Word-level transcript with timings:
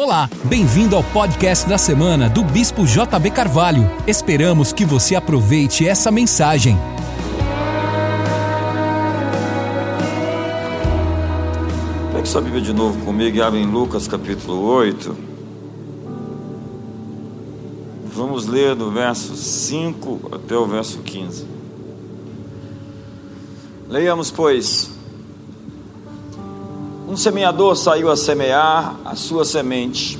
Olá, 0.00 0.30
bem-vindo 0.44 0.94
ao 0.94 1.02
podcast 1.02 1.68
da 1.68 1.76
semana 1.76 2.30
do 2.30 2.44
Bispo 2.44 2.86
JB 2.86 3.32
Carvalho. 3.32 3.82
Esperamos 4.06 4.72
que 4.72 4.84
você 4.84 5.16
aproveite 5.16 5.88
essa 5.88 6.08
mensagem. 6.12 6.78
Pegue 12.12 12.28
sua 12.28 12.40
Bíblia 12.40 12.62
de 12.62 12.72
novo 12.72 13.04
comigo 13.04 13.38
e 13.38 13.42
abre 13.42 13.58
em 13.58 13.66
Lucas 13.66 14.06
capítulo 14.06 14.62
8. 14.66 15.16
Vamos 18.04 18.46
ler 18.46 18.76
do 18.76 18.92
verso 18.92 19.34
5 19.34 20.30
até 20.30 20.56
o 20.56 20.64
verso 20.64 20.98
15. 20.98 21.44
Leiamos, 23.88 24.30
pois. 24.30 24.96
Semeador 27.18 27.76
saiu 27.76 28.12
a 28.12 28.16
semear 28.16 28.94
a 29.04 29.16
sua 29.16 29.44
semente. 29.44 30.16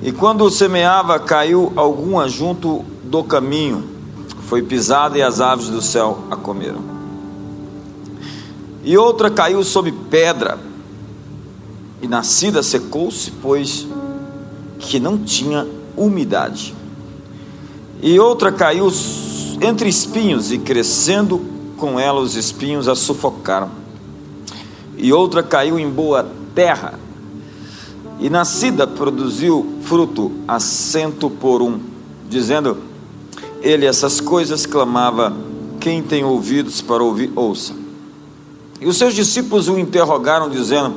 E 0.00 0.12
quando 0.12 0.48
semeava, 0.52 1.18
caiu 1.18 1.72
alguma 1.74 2.28
junto 2.28 2.84
do 3.02 3.24
caminho, 3.24 3.82
foi 4.42 4.62
pisada 4.62 5.18
e 5.18 5.22
as 5.22 5.40
aves 5.40 5.66
do 5.68 5.82
céu 5.82 6.20
a 6.30 6.36
comeram. 6.36 6.80
E 8.84 8.96
outra 8.96 9.32
caiu 9.32 9.64
sobre 9.64 9.90
pedra, 9.90 10.60
e 12.00 12.06
nascida 12.06 12.62
secou-se, 12.62 13.32
pois 13.42 13.84
que 14.78 15.00
não 15.00 15.18
tinha 15.18 15.66
umidade. 15.96 16.72
E 18.00 18.16
outra 18.20 18.52
caiu 18.52 18.92
entre 19.60 19.88
espinhos, 19.88 20.52
e 20.52 20.58
crescendo 20.58 21.44
com 21.76 21.98
ela 21.98 22.20
os 22.20 22.36
espinhos 22.36 22.86
a 22.86 22.94
sufocaram 22.94 23.87
e 24.98 25.12
outra 25.12 25.42
caiu 25.42 25.78
em 25.78 25.88
boa 25.88 26.28
terra, 26.54 26.98
e 28.18 28.28
nascida 28.28 28.84
produziu 28.84 29.78
fruto 29.82 30.32
a 30.46 30.58
cento 30.58 31.30
por 31.30 31.62
um, 31.62 31.78
dizendo: 32.28 32.76
Ele 33.62 33.86
essas 33.86 34.20
coisas 34.20 34.66
clamava: 34.66 35.32
Quem 35.78 36.02
tem 36.02 36.24
ouvidos 36.24 36.82
para 36.82 37.02
ouvir, 37.02 37.30
ouça. 37.36 37.74
E 38.80 38.86
os 38.86 38.96
seus 38.96 39.14
discípulos 39.14 39.68
o 39.68 39.78
interrogaram, 39.78 40.50
dizendo: 40.50 40.94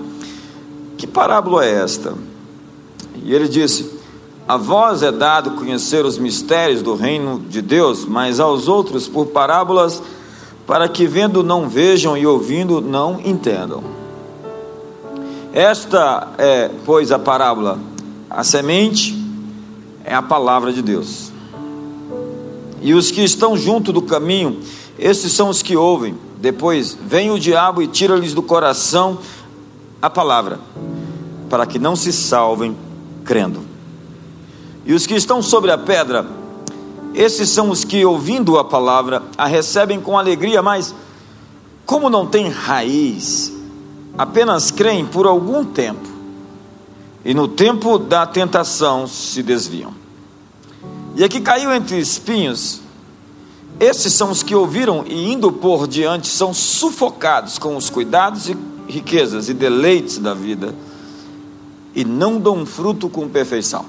Que 0.97 1.05
parábola 1.05 1.63
é 1.63 1.83
esta? 1.83 2.15
E 3.23 3.33
ele 3.33 3.47
disse: 3.47 3.91
A 4.47 4.57
vós 4.57 5.03
é 5.03 5.11
dado 5.11 5.51
conhecer 5.51 6.03
os 6.05 6.17
mistérios 6.17 6.81
do 6.81 6.95
reino 6.95 7.39
de 7.47 7.61
Deus, 7.61 8.03
mas 8.03 8.39
aos 8.39 8.67
outros 8.67 9.07
por 9.07 9.27
parábolas 9.27 10.01
para 10.65 10.87
que 10.87 11.05
vendo 11.05 11.43
não 11.43 11.67
vejam 11.67 12.17
e 12.17 12.25
ouvindo 12.25 12.81
não 12.81 13.19
entendam. 13.23 13.83
Esta 15.53 16.29
é, 16.37 16.69
pois, 16.85 17.11
a 17.11 17.19
parábola. 17.19 17.77
A 18.29 18.43
semente 18.43 19.13
é 20.05 20.13
a 20.13 20.21
palavra 20.21 20.71
de 20.71 20.81
Deus. 20.81 21.31
E 22.81 22.93
os 22.93 23.11
que 23.11 23.21
estão 23.21 23.57
junto 23.57 23.91
do 23.91 24.01
caminho, 24.01 24.59
esses 24.97 25.33
são 25.33 25.49
os 25.49 25.61
que 25.61 25.75
ouvem. 25.75 26.15
Depois 26.39 26.97
vem 27.05 27.29
o 27.29 27.39
diabo 27.39 27.81
e 27.81 27.87
tira-lhes 27.87 28.33
do 28.33 28.41
coração 28.41 29.19
a 30.01 30.09
palavra, 30.09 30.59
para 31.49 31.67
que 31.67 31.77
não 31.77 31.95
se 31.95 32.11
salvem 32.11 32.75
crendo. 33.23 33.61
E 34.85 34.93
os 34.93 35.05
que 35.05 35.13
estão 35.13 35.43
sobre 35.43 35.69
a 35.69 35.77
pedra, 35.77 36.25
esses 37.13 37.49
são 37.49 37.69
os 37.69 37.83
que, 37.83 38.05
ouvindo 38.05 38.57
a 38.57 38.63
palavra, 38.63 39.23
a 39.37 39.45
recebem 39.45 39.99
com 39.99 40.17
alegria, 40.17 40.61
mas, 40.61 40.95
como 41.85 42.09
não 42.09 42.25
tem 42.25 42.49
raiz, 42.49 43.51
apenas 44.17 44.71
creem 44.71 45.05
por 45.05 45.25
algum 45.25 45.65
tempo, 45.65 46.07
e 47.23 47.33
no 47.33 47.47
tempo 47.47 47.97
da 47.97 48.25
tentação 48.25 49.07
se 49.07 49.43
desviam. 49.43 49.93
E 51.15 51.23
aqui 51.23 51.41
caiu 51.41 51.73
entre 51.73 51.99
espinhos, 51.99 52.81
esses 53.79 54.13
são 54.13 54.31
os 54.31 54.43
que 54.43 54.55
ouviram 54.55 55.03
e, 55.07 55.31
indo 55.31 55.51
por 55.51 55.87
diante, 55.87 56.27
são 56.27 56.53
sufocados 56.53 57.57
com 57.57 57.75
os 57.75 57.89
cuidados 57.89 58.47
e 58.47 58.57
riquezas 58.87 59.49
e 59.49 59.53
deleites 59.53 60.17
da 60.17 60.33
vida, 60.33 60.73
e 61.93 62.05
não 62.05 62.39
dão 62.39 62.65
fruto 62.65 63.09
com 63.09 63.27
perfeição. 63.27 63.85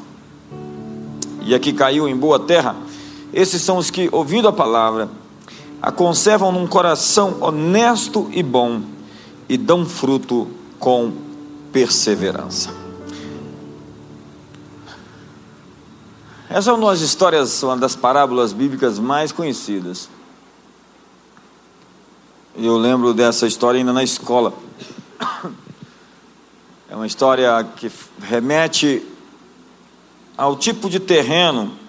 E 1.45 1.55
aqui 1.55 1.73
caiu 1.73 2.09
em 2.09 2.17
boa 2.17 2.39
terra, 2.39 2.75
esses 3.33 3.63
são 3.63 3.79
os 3.79 3.91
que, 3.91 4.09
ouvindo 4.13 4.47
a 4.47 4.53
palavra, 4.53 5.09
a 5.81 5.91
conservam 5.91 6.53
num 6.53 6.67
coração 6.67 7.39
honesto 7.41 8.29
e 8.33 8.43
bom, 8.43 8.83
e 9.49 9.57
dão 9.57 9.87
fruto 9.87 10.49
com 10.79 11.13
perseverança. 11.73 12.75
Essa 16.49 16.71
é 16.71 16.75
uma 16.75 16.91
das 16.91 17.01
histórias, 17.01 17.63
uma 17.63 17.77
das 17.77 17.97
parábolas 17.97 18.53
bíblicas 18.53 18.99
mais 18.99 19.33
conhecidas. 19.33 20.11
Eu 22.55 22.77
lembro 22.77 23.15
dessa 23.15 23.47
história 23.47 23.79
ainda 23.79 23.93
na 23.93 24.05
escola. 24.05 24.53
É 26.91 26.95
uma 26.95 27.07
história 27.07 27.65
que 27.77 27.91
remete 28.21 29.03
ao 30.37 30.55
tipo 30.55 30.91
de 30.91 31.01
terreno 31.01 31.82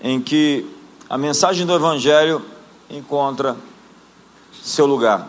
em 0.00 0.20
que 0.20 0.68
a 1.08 1.16
mensagem 1.16 1.66
do 1.66 1.74
Evangelho 1.74 2.44
encontra 2.90 3.56
seu 4.62 4.86
lugar. 4.86 5.28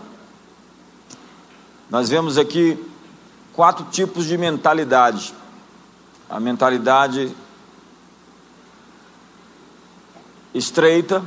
Nós 1.89 2.09
vemos 2.09 2.38
aqui 2.38 2.77
quatro 3.53 3.85
tipos 3.85 4.25
de 4.25 4.38
mentalidade. 4.38 5.33
A 6.29 6.39
mentalidade 6.39 7.33
estreita, 10.53 11.23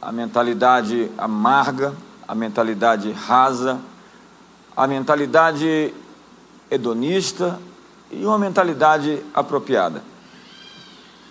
a 0.00 0.12
mentalidade 0.12 1.10
amarga, 1.18 1.94
a 2.26 2.34
mentalidade 2.34 3.12
rasa, 3.12 3.80
a 4.76 4.86
mentalidade 4.86 5.92
hedonista 6.70 7.60
e 8.10 8.24
uma 8.24 8.38
mentalidade 8.38 9.22
apropriada, 9.32 10.02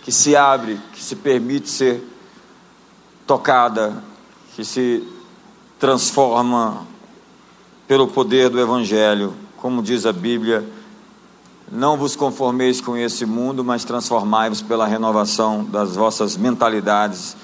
que 0.04 0.12
se 0.12 0.36
abre, 0.36 0.80
que 0.92 1.02
se 1.02 1.16
permite 1.16 1.70
ser 1.70 2.04
tocada, 3.26 4.04
que 4.54 4.66
se 4.66 5.02
transforma 5.80 6.86
pelo 7.88 8.08
poder 8.08 8.50
do 8.50 8.60
Evangelho, 8.60 9.34
como 9.58 9.82
diz 9.82 10.06
a 10.06 10.12
Bíblia, 10.12 10.64
não 11.72 11.98
vos 11.98 12.16
conformeis 12.16 12.82
com 12.82 12.98
esse 12.98 13.26
mundo, 13.26 13.64
mas 13.64 13.86
transformai-vos 13.86 14.62
pela 14.62 14.86
renovação 14.86 15.64
das 15.64 15.96
vossas 15.96 16.36
mentalidades. 16.36 17.36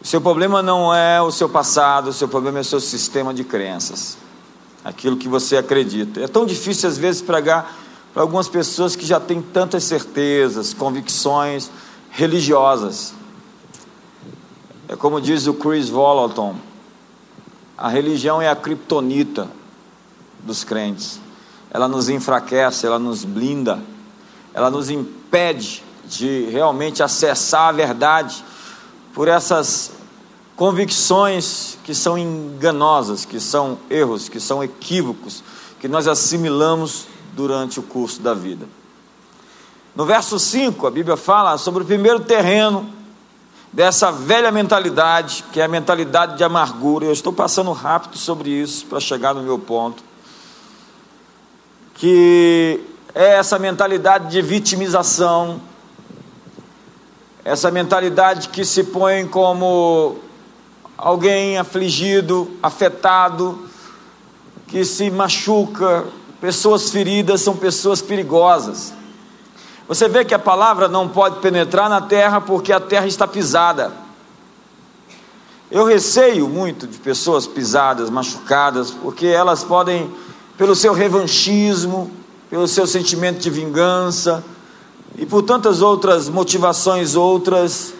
O 0.00 0.06
seu 0.06 0.20
problema 0.20 0.62
não 0.62 0.94
é 0.94 1.20
o 1.20 1.32
seu 1.32 1.48
passado, 1.48 2.10
o 2.10 2.12
seu 2.12 2.28
problema 2.28 2.58
é 2.58 2.60
o 2.60 2.64
seu 2.64 2.80
sistema 2.80 3.34
de 3.34 3.42
crenças, 3.42 4.16
aquilo 4.84 5.16
que 5.16 5.28
você 5.28 5.56
acredita. 5.56 6.20
É 6.20 6.28
tão 6.28 6.46
difícil 6.46 6.88
às 6.88 6.96
vezes 6.96 7.20
pregar 7.20 7.76
para 8.18 8.24
algumas 8.24 8.48
pessoas 8.48 8.96
que 8.96 9.06
já 9.06 9.20
têm 9.20 9.40
tantas 9.40 9.84
certezas, 9.84 10.74
convicções 10.74 11.70
religiosas. 12.10 13.14
É 14.88 14.96
como 14.96 15.20
diz 15.20 15.46
o 15.46 15.54
Chris 15.54 15.88
Volaton, 15.88 16.56
a 17.76 17.88
religião 17.88 18.42
é 18.42 18.48
a 18.48 18.56
criptonita 18.56 19.48
dos 20.40 20.64
crentes. 20.64 21.20
Ela 21.70 21.86
nos 21.86 22.08
enfraquece, 22.08 22.86
ela 22.86 22.98
nos 22.98 23.22
blinda, 23.22 23.78
ela 24.52 24.68
nos 24.68 24.90
impede 24.90 25.84
de 26.04 26.48
realmente 26.50 27.04
acessar 27.04 27.68
a 27.68 27.72
verdade 27.72 28.44
por 29.14 29.28
essas 29.28 29.92
convicções 30.56 31.78
que 31.84 31.94
são 31.94 32.18
enganosas, 32.18 33.24
que 33.24 33.38
são 33.38 33.78
erros, 33.88 34.28
que 34.28 34.40
são 34.40 34.60
equívocos, 34.60 35.44
que 35.78 35.86
nós 35.86 36.08
assimilamos 36.08 37.06
durante 37.34 37.80
o 37.80 37.82
curso 37.82 38.20
da 38.20 38.34
vida. 38.34 38.66
No 39.94 40.04
verso 40.04 40.38
5, 40.38 40.86
a 40.86 40.90
Bíblia 40.90 41.16
fala 41.16 41.58
sobre 41.58 41.82
o 41.82 41.86
primeiro 41.86 42.20
terreno 42.20 42.88
dessa 43.72 44.10
velha 44.10 44.50
mentalidade, 44.50 45.44
que 45.52 45.60
é 45.60 45.64
a 45.64 45.68
mentalidade 45.68 46.36
de 46.36 46.44
amargura. 46.44 47.06
Eu 47.06 47.12
estou 47.12 47.32
passando 47.32 47.72
rápido 47.72 48.16
sobre 48.16 48.50
isso 48.50 48.86
para 48.86 49.00
chegar 49.00 49.34
no 49.34 49.42
meu 49.42 49.58
ponto. 49.58 50.02
Que 51.94 52.80
é 53.14 53.34
essa 53.34 53.58
mentalidade 53.58 54.30
de 54.30 54.40
vitimização, 54.40 55.60
essa 57.44 57.70
mentalidade 57.70 58.48
que 58.50 58.64
se 58.64 58.84
põe 58.84 59.26
como 59.26 60.16
alguém 60.96 61.58
afligido, 61.58 62.56
afetado, 62.62 63.68
que 64.66 64.84
se 64.84 65.10
machuca. 65.10 66.04
Pessoas 66.40 66.90
feridas 66.90 67.40
são 67.40 67.56
pessoas 67.56 68.00
perigosas. 68.00 68.92
Você 69.88 70.08
vê 70.08 70.24
que 70.24 70.34
a 70.34 70.38
palavra 70.38 70.86
não 70.86 71.08
pode 71.08 71.40
penetrar 71.40 71.88
na 71.88 72.00
terra 72.00 72.40
porque 72.40 72.72
a 72.72 72.78
terra 72.78 73.06
está 73.06 73.26
pisada. 73.26 73.92
Eu 75.70 75.84
receio 75.84 76.48
muito 76.48 76.86
de 76.86 76.98
pessoas 76.98 77.46
pisadas, 77.46 78.08
machucadas, 78.08 78.90
porque 78.90 79.26
elas 79.26 79.64
podem, 79.64 80.10
pelo 80.56 80.74
seu 80.74 80.92
revanchismo, 80.92 82.10
pelo 82.48 82.68
seu 82.68 82.86
sentimento 82.86 83.38
de 83.38 83.50
vingança 83.50 84.44
e 85.16 85.26
por 85.26 85.42
tantas 85.42 85.82
outras 85.82 86.28
motivações 86.28 87.14
outras, 87.16 87.92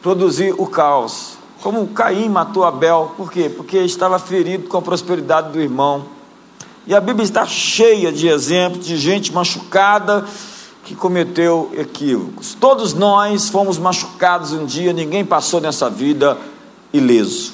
produzir 0.00 0.54
o 0.56 0.66
caos. 0.66 1.38
Como 1.62 1.88
Caim 1.88 2.28
matou 2.28 2.64
Abel, 2.64 3.12
por 3.16 3.30
quê? 3.30 3.50
Porque 3.54 3.78
estava 3.78 4.18
ferido 4.18 4.68
com 4.68 4.78
a 4.78 4.82
prosperidade 4.82 5.52
do 5.52 5.60
irmão. 5.60 6.19
E 6.86 6.94
a 6.94 7.00
Bíblia 7.00 7.24
está 7.24 7.46
cheia 7.46 8.10
de 8.10 8.28
exemplos 8.28 8.86
de 8.86 8.96
gente 8.96 9.32
machucada 9.32 10.26
que 10.84 10.94
cometeu 10.94 11.70
equívocos. 11.76 12.56
Todos 12.58 12.94
nós 12.94 13.48
fomos 13.48 13.78
machucados 13.78 14.52
um 14.52 14.64
dia, 14.64 14.92
ninguém 14.92 15.24
passou 15.24 15.60
nessa 15.60 15.88
vida 15.88 16.36
ileso. 16.92 17.52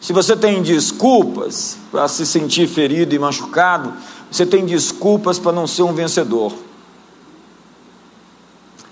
Se 0.00 0.12
você 0.12 0.36
tem 0.36 0.62
desculpas 0.62 1.76
para 1.90 2.06
se 2.08 2.24
sentir 2.26 2.68
ferido 2.68 3.14
e 3.14 3.18
machucado, 3.18 3.92
você 4.30 4.44
tem 4.44 4.64
desculpas 4.66 5.38
para 5.38 5.52
não 5.52 5.66
ser 5.66 5.82
um 5.82 5.92
vencedor. 5.92 6.52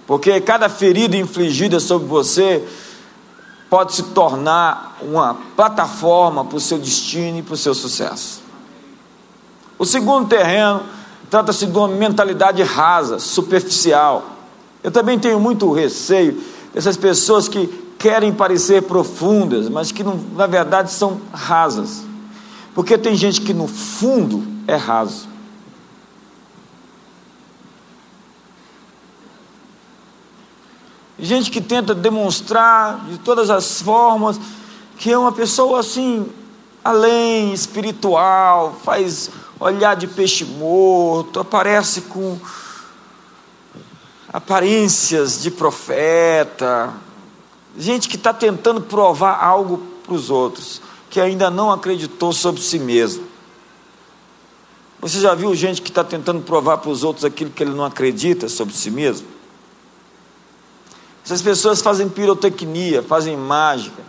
Porque 0.06 0.41
cada 0.41 0.69
ferida 0.69 1.17
infligida 1.17 1.81
sobre 1.81 2.06
você 2.06 2.67
pode 3.68 3.94
se 3.94 4.02
tornar 4.04 4.96
uma 5.02 5.36
plataforma 5.56 6.44
para 6.44 6.56
o 6.56 6.60
seu 6.60 6.78
destino 6.78 7.38
e 7.38 7.42
para 7.42 7.54
o 7.54 7.56
seu 7.56 7.74
sucesso. 7.74 8.40
O 9.78 9.84
segundo 9.84 10.28
terreno 10.28 10.82
trata-se 11.28 11.66
de 11.66 11.76
uma 11.76 11.88
mentalidade 11.88 12.62
rasa, 12.62 13.18
superficial. 13.18 14.24
Eu 14.82 14.90
também 14.90 15.18
tenho 15.18 15.40
muito 15.40 15.70
receio 15.72 16.40
dessas 16.72 16.96
pessoas 16.96 17.48
que 17.48 17.66
querem 17.98 18.32
parecer 18.32 18.82
profundas, 18.82 19.68
mas 19.68 19.90
que 19.90 20.04
não, 20.04 20.18
na 20.34 20.46
verdade 20.46 20.92
são 20.92 21.20
rasas. 21.32 22.04
Porque 22.74 22.96
tem 22.96 23.16
gente 23.16 23.40
que 23.40 23.52
no 23.52 23.66
fundo 23.66 24.46
é 24.66 24.76
raso. 24.76 25.36
Gente 31.18 31.50
que 31.50 31.60
tenta 31.60 31.94
demonstrar 31.94 33.06
de 33.06 33.18
todas 33.18 33.48
as 33.48 33.80
formas 33.80 34.38
que 34.98 35.10
é 35.10 35.18
uma 35.18 35.32
pessoa 35.32 35.80
assim, 35.80 36.26
além, 36.82 37.52
espiritual, 37.52 38.78
faz 38.82 39.30
olhar 39.60 39.94
de 39.94 40.06
peixe 40.06 40.44
morto, 40.44 41.40
aparece 41.40 42.02
com 42.02 42.38
aparências 44.32 45.42
de 45.42 45.50
profeta, 45.50 46.92
gente 47.76 48.08
que 48.08 48.16
está 48.16 48.32
tentando 48.32 48.80
provar 48.80 49.42
algo 49.42 49.78
para 50.04 50.14
os 50.14 50.30
outros, 50.30 50.80
que 51.08 51.20
ainda 51.20 51.50
não 51.50 51.70
acreditou 51.70 52.32
sobre 52.32 52.60
si 52.60 52.78
mesmo. 52.78 53.24
Você 55.00 55.20
já 55.20 55.34
viu 55.34 55.54
gente 55.54 55.80
que 55.82 55.90
está 55.90 56.02
tentando 56.02 56.42
provar 56.42 56.78
para 56.78 56.90
os 56.90 57.04
outros 57.04 57.24
aquilo 57.24 57.50
que 57.50 57.62
ele 57.62 57.74
não 57.74 57.84
acredita 57.84 58.48
sobre 58.48 58.74
si 58.74 58.90
mesmo? 58.90 59.36
Essas 61.26 61.43
pessoas 61.43 61.82
fazem 61.82 62.08
pirotecnia, 62.08 63.02
fazem 63.02 63.37
mágica, 63.37 64.00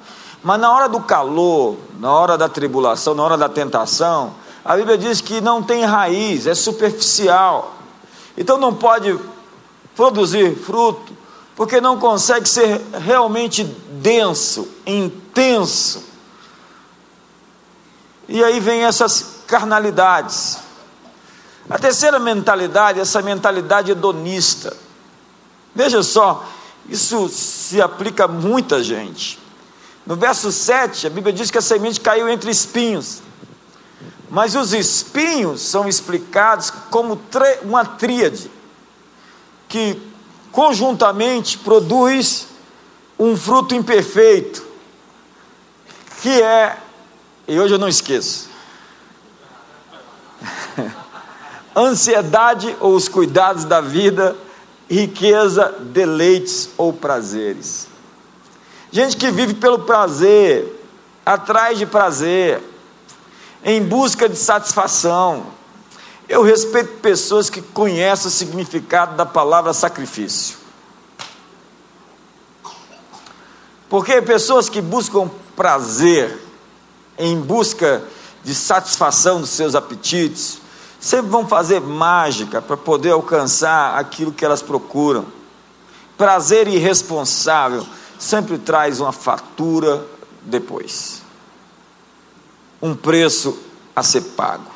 mas 0.43 0.59
na 0.59 0.71
hora 0.71 0.87
do 0.87 0.99
calor, 1.01 1.75
na 1.99 2.11
hora 2.11 2.37
da 2.37 2.47
tribulação, 2.47 3.15
na 3.15 3.23
hora 3.23 3.35
da 3.35 3.49
tentação, 3.49 4.35
a 4.63 4.77
Bíblia 4.77 4.99
diz 4.99 5.19
que 5.19 5.41
não 5.41 5.63
tem 5.63 5.83
raiz, 5.83 6.45
é 6.45 6.53
superficial. 6.53 7.73
Então 8.37 8.59
não 8.59 8.71
pode 8.71 9.19
produzir 9.95 10.55
fruto, 10.57 11.11
porque 11.55 11.81
não 11.81 11.97
consegue 11.97 12.47
ser 12.47 12.79
realmente 12.93 13.63
denso, 13.63 14.67
intenso. 14.85 16.03
E 18.29 18.43
aí 18.43 18.59
vem 18.59 18.83
essas 18.83 19.37
carnalidades. 19.47 20.59
A 21.67 21.79
terceira 21.79 22.19
mentalidade, 22.19 22.99
essa 22.99 23.23
mentalidade 23.23 23.89
hedonista. 23.89 24.77
Veja 25.73 26.03
só, 26.03 26.45
isso 26.89 27.27
se 27.29 27.81
aplica 27.81 28.25
a 28.25 28.27
muita 28.27 28.83
gente. 28.83 29.39
No 30.05 30.15
verso 30.15 30.51
7, 30.51 31.07
a 31.07 31.09
Bíblia 31.09 31.33
diz 31.33 31.51
que 31.51 31.57
a 31.57 31.61
semente 31.61 31.99
caiu 31.99 32.29
entre 32.29 32.49
espinhos. 32.49 33.21
Mas 34.29 34.55
os 34.55 34.73
espinhos 34.73 35.61
são 35.61 35.87
explicados 35.87 36.71
como 36.89 37.19
uma 37.63 37.85
tríade, 37.85 38.49
que 39.67 40.01
conjuntamente 40.51 41.57
produz 41.57 42.47
um 43.19 43.35
fruto 43.35 43.73
imperfeito, 43.75 44.65
que 46.21 46.41
é, 46.41 46.77
e 47.47 47.59
hoje 47.59 47.73
eu 47.73 47.79
não 47.79 47.87
esqueço, 47.87 48.49
ansiedade 51.75 52.75
ou 52.79 52.95
os 52.95 53.07
cuidados 53.07 53.65
da 53.65 53.81
vida, 53.81 54.35
riqueza, 54.89 55.75
deleites 55.79 56.69
ou 56.77 56.93
prazeres. 56.93 57.87
Gente 58.91 59.17
que 59.17 59.29
vive 59.29 59.53
pelo 59.53 59.79
prazer, 59.79 60.73
atrás 61.25 61.77
de 61.77 61.85
prazer, 61.85 62.61
em 63.63 63.83
busca 63.83 64.29
de 64.29 64.37
satisfação, 64.37 65.47
eu 66.29 66.41
respeito 66.41 66.99
pessoas 66.99 67.49
que 67.49 67.61
conhecem 67.61 68.27
o 68.27 68.31
significado 68.31 69.15
da 69.15 69.25
palavra 69.25 69.73
sacrifício. 69.73 70.57
Porque 73.89 74.21
pessoas 74.21 74.67
que 74.67 74.81
buscam 74.81 75.29
prazer, 75.55 76.37
em 77.17 77.39
busca 77.39 78.03
de 78.43 78.53
satisfação 78.53 79.41
dos 79.41 79.49
seus 79.49 79.75
apetites, 79.75 80.59
sempre 80.99 81.29
vão 81.29 81.47
fazer 81.47 81.81
mágica 81.81 82.61
para 82.61 82.77
poder 82.77 83.11
alcançar 83.11 83.97
aquilo 83.97 84.31
que 84.31 84.43
elas 84.43 84.61
procuram. 84.61 85.25
Prazer 86.17 86.67
irresponsável 86.67 87.85
sempre 88.17 88.57
traz 88.57 88.99
uma 88.99 89.11
fatura 89.11 90.05
depois, 90.41 91.21
um 92.81 92.95
preço 92.95 93.57
a 93.95 94.01
ser 94.01 94.21
pago. 94.21 94.71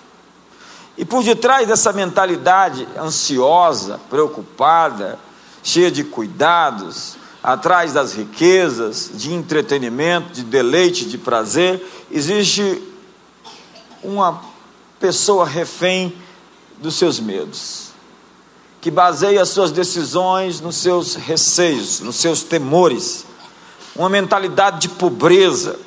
E 0.97 1.05
por 1.05 1.23
detrás 1.23 1.67
dessa 1.67 1.91
mentalidade 1.91 2.87
ansiosa, 2.97 3.99
preocupada, 4.09 5.17
cheia 5.63 5.89
de 5.89 6.03
cuidados, 6.03 7.17
atrás 7.41 7.93
das 7.93 8.13
riquezas, 8.13 9.09
de 9.13 9.33
entretenimento, 9.33 10.31
de 10.31 10.43
deleite, 10.43 11.05
de 11.05 11.17
prazer, 11.17 11.83
existe 12.11 12.81
uma 14.03 14.50
pessoa 15.01 15.45
refém 15.45 16.15
dos 16.77 16.95
seus 16.95 17.19
medos, 17.19 17.89
que 18.79 18.91
baseia 18.91 19.41
as 19.41 19.49
suas 19.49 19.71
decisões 19.71 20.61
nos 20.61 20.77
seus 20.77 21.15
receios, 21.15 21.99
nos 21.99 22.15
seus 22.15 22.43
temores, 22.43 23.25
uma 23.95 24.07
mentalidade 24.07 24.81
de 24.81 24.89
pobreza, 24.89 25.77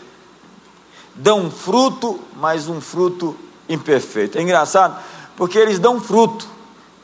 dão 1.15 1.51
fruto, 1.51 2.21
mas 2.37 2.69
um 2.69 2.81
fruto 2.81 3.37
imperfeito. 3.69 4.37
É 4.37 4.43
engraçado, 4.43 5.01
porque 5.37 5.59
eles 5.59 5.79
dão 5.79 6.01
fruto, 6.01 6.47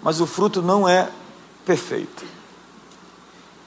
mas 0.02 0.20
o 0.20 0.26
fruto 0.26 0.60
não 0.60 0.88
é 0.88 1.08
perfeito. 1.64 2.24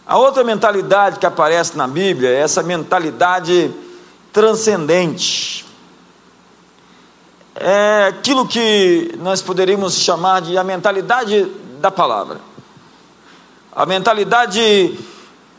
A 0.05 0.17
outra 0.17 0.43
mentalidade 0.43 1.17
que 1.17 1.25
aparece 1.25 1.77
na 1.77 1.87
Bíblia 1.87 2.29
é 2.29 2.39
essa 2.39 2.61
mentalidade 2.61 3.73
transcendente. 4.33 5.65
É 7.55 8.07
aquilo 8.07 8.47
que 8.47 9.15
nós 9.19 9.41
poderíamos 9.41 9.95
chamar 9.95 10.41
de 10.41 10.57
a 10.57 10.63
mentalidade 10.63 11.45
da 11.79 11.91
palavra. 11.91 12.39
A 13.71 13.85
mentalidade 13.85 14.97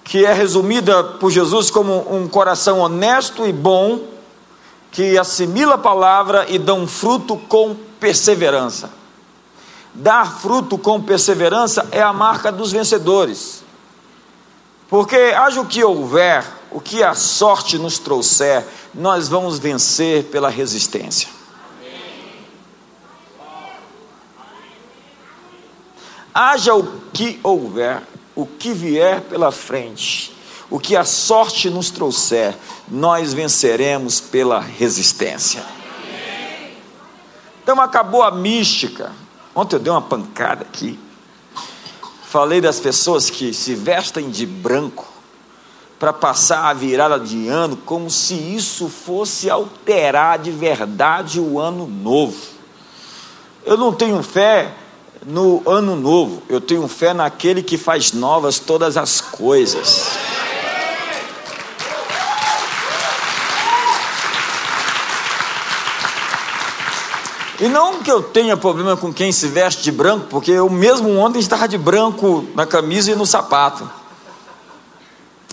que 0.05 0.25
é 0.25 0.33
resumida 0.33 1.03
por 1.03 1.31
Jesus 1.31 1.71
como 1.71 2.15
um 2.15 2.29
coração 2.29 2.81
honesto 2.81 3.47
e 3.47 3.53
bom, 3.53 4.01
que 4.93 5.19
assimila 5.19 5.75
a 5.75 5.79
palavra 5.79 6.47
e 6.49 6.59
dão 6.59 6.87
fruto 6.87 7.37
com 7.37 7.75
perseverança. 7.99 8.91
Dar 9.95 10.41
fruto 10.41 10.77
com 10.77 11.01
perseverança 11.01 11.89
é 11.91 12.03
a 12.03 12.13
marca 12.13 12.53
dos 12.53 12.71
vencedores. 12.71 13.65
Porque 14.89 15.17
haja 15.17 15.61
o 15.61 15.67
que 15.67 15.83
houver, 15.83 16.45
o 16.71 16.81
que 16.81 17.03
a 17.03 17.15
sorte 17.15 17.79
nos 17.79 17.99
trouxer, 17.99 18.65
nós 18.95 19.27
vamos 19.27 19.59
vencer 19.59 20.25
pela 20.25 20.51
resistência. 20.51 21.29
Haja 26.35 26.75
o 26.75 26.85
que 27.13 27.39
houver, 27.45 28.03
o 28.35 28.45
que 28.45 28.73
vier 28.73 29.21
pela 29.21 29.53
frente, 29.53 30.35
o 30.69 30.81
que 30.81 30.97
a 30.97 31.05
sorte 31.05 31.71
nos 31.71 31.91
trouxer, 31.91 32.57
nós 32.89 33.33
venceremos 33.33 34.21
pela 34.21 34.59
resistência. 34.59 35.65
Então 37.63 37.81
acabou 37.81 38.25
a 38.25 38.33
mística. 38.33 39.13
Ontem 39.55 39.77
eu 39.77 39.81
dei 39.81 39.93
uma 39.93 40.03
pancada 40.03 40.63
aqui. 40.63 40.99
Falei 42.25 42.61
das 42.61 42.81
pessoas 42.81 43.31
que 43.31 43.55
se 43.55 43.77
vestem 43.77 44.29
de 44.29 44.45
branco 44.45 45.07
para 46.01 46.13
passar 46.13 46.65
a 46.65 46.75
virada 46.75 47.21
de 47.21 47.47
ano 47.47 47.77
como 47.77 48.11
se 48.11 48.35
isso 48.35 48.89
fosse 48.89 49.49
alterar 49.49 50.41
de 50.41 50.51
verdade 50.51 51.39
o 51.39 51.61
ano 51.61 51.87
novo. 51.87 52.37
Eu 53.65 53.77
não 53.77 53.93
tenho 53.93 54.21
fé 54.21 54.75
no 55.27 55.63
ano 55.67 55.97
novo, 55.97 56.43
eu 56.49 56.61
tenho 56.61 56.87
fé 56.87 57.15
naquele 57.15 57.63
que 57.63 57.79
faz 57.79 58.13
novas 58.13 58.59
todas 58.59 58.97
as 58.97 59.21
coisas. 59.21 60.09
E 67.61 67.69
não 67.69 68.03
que 68.03 68.11
eu 68.11 68.23
tenha 68.23 68.57
problema 68.57 68.97
com 68.97 69.13
quem 69.13 69.33
se 69.33 69.47
veste 69.49 69.83
de 69.83 69.93
branco, 69.93 70.27
porque 70.29 70.51
eu 70.51 70.69
mesmo 70.69 71.17
ontem 71.17 71.39
estava 71.39 71.67
de 71.67 71.79
branco 71.79 72.45
na 72.55 72.67
camisa 72.67 73.13
e 73.13 73.15
no 73.15 73.25
sapato. 73.25 73.89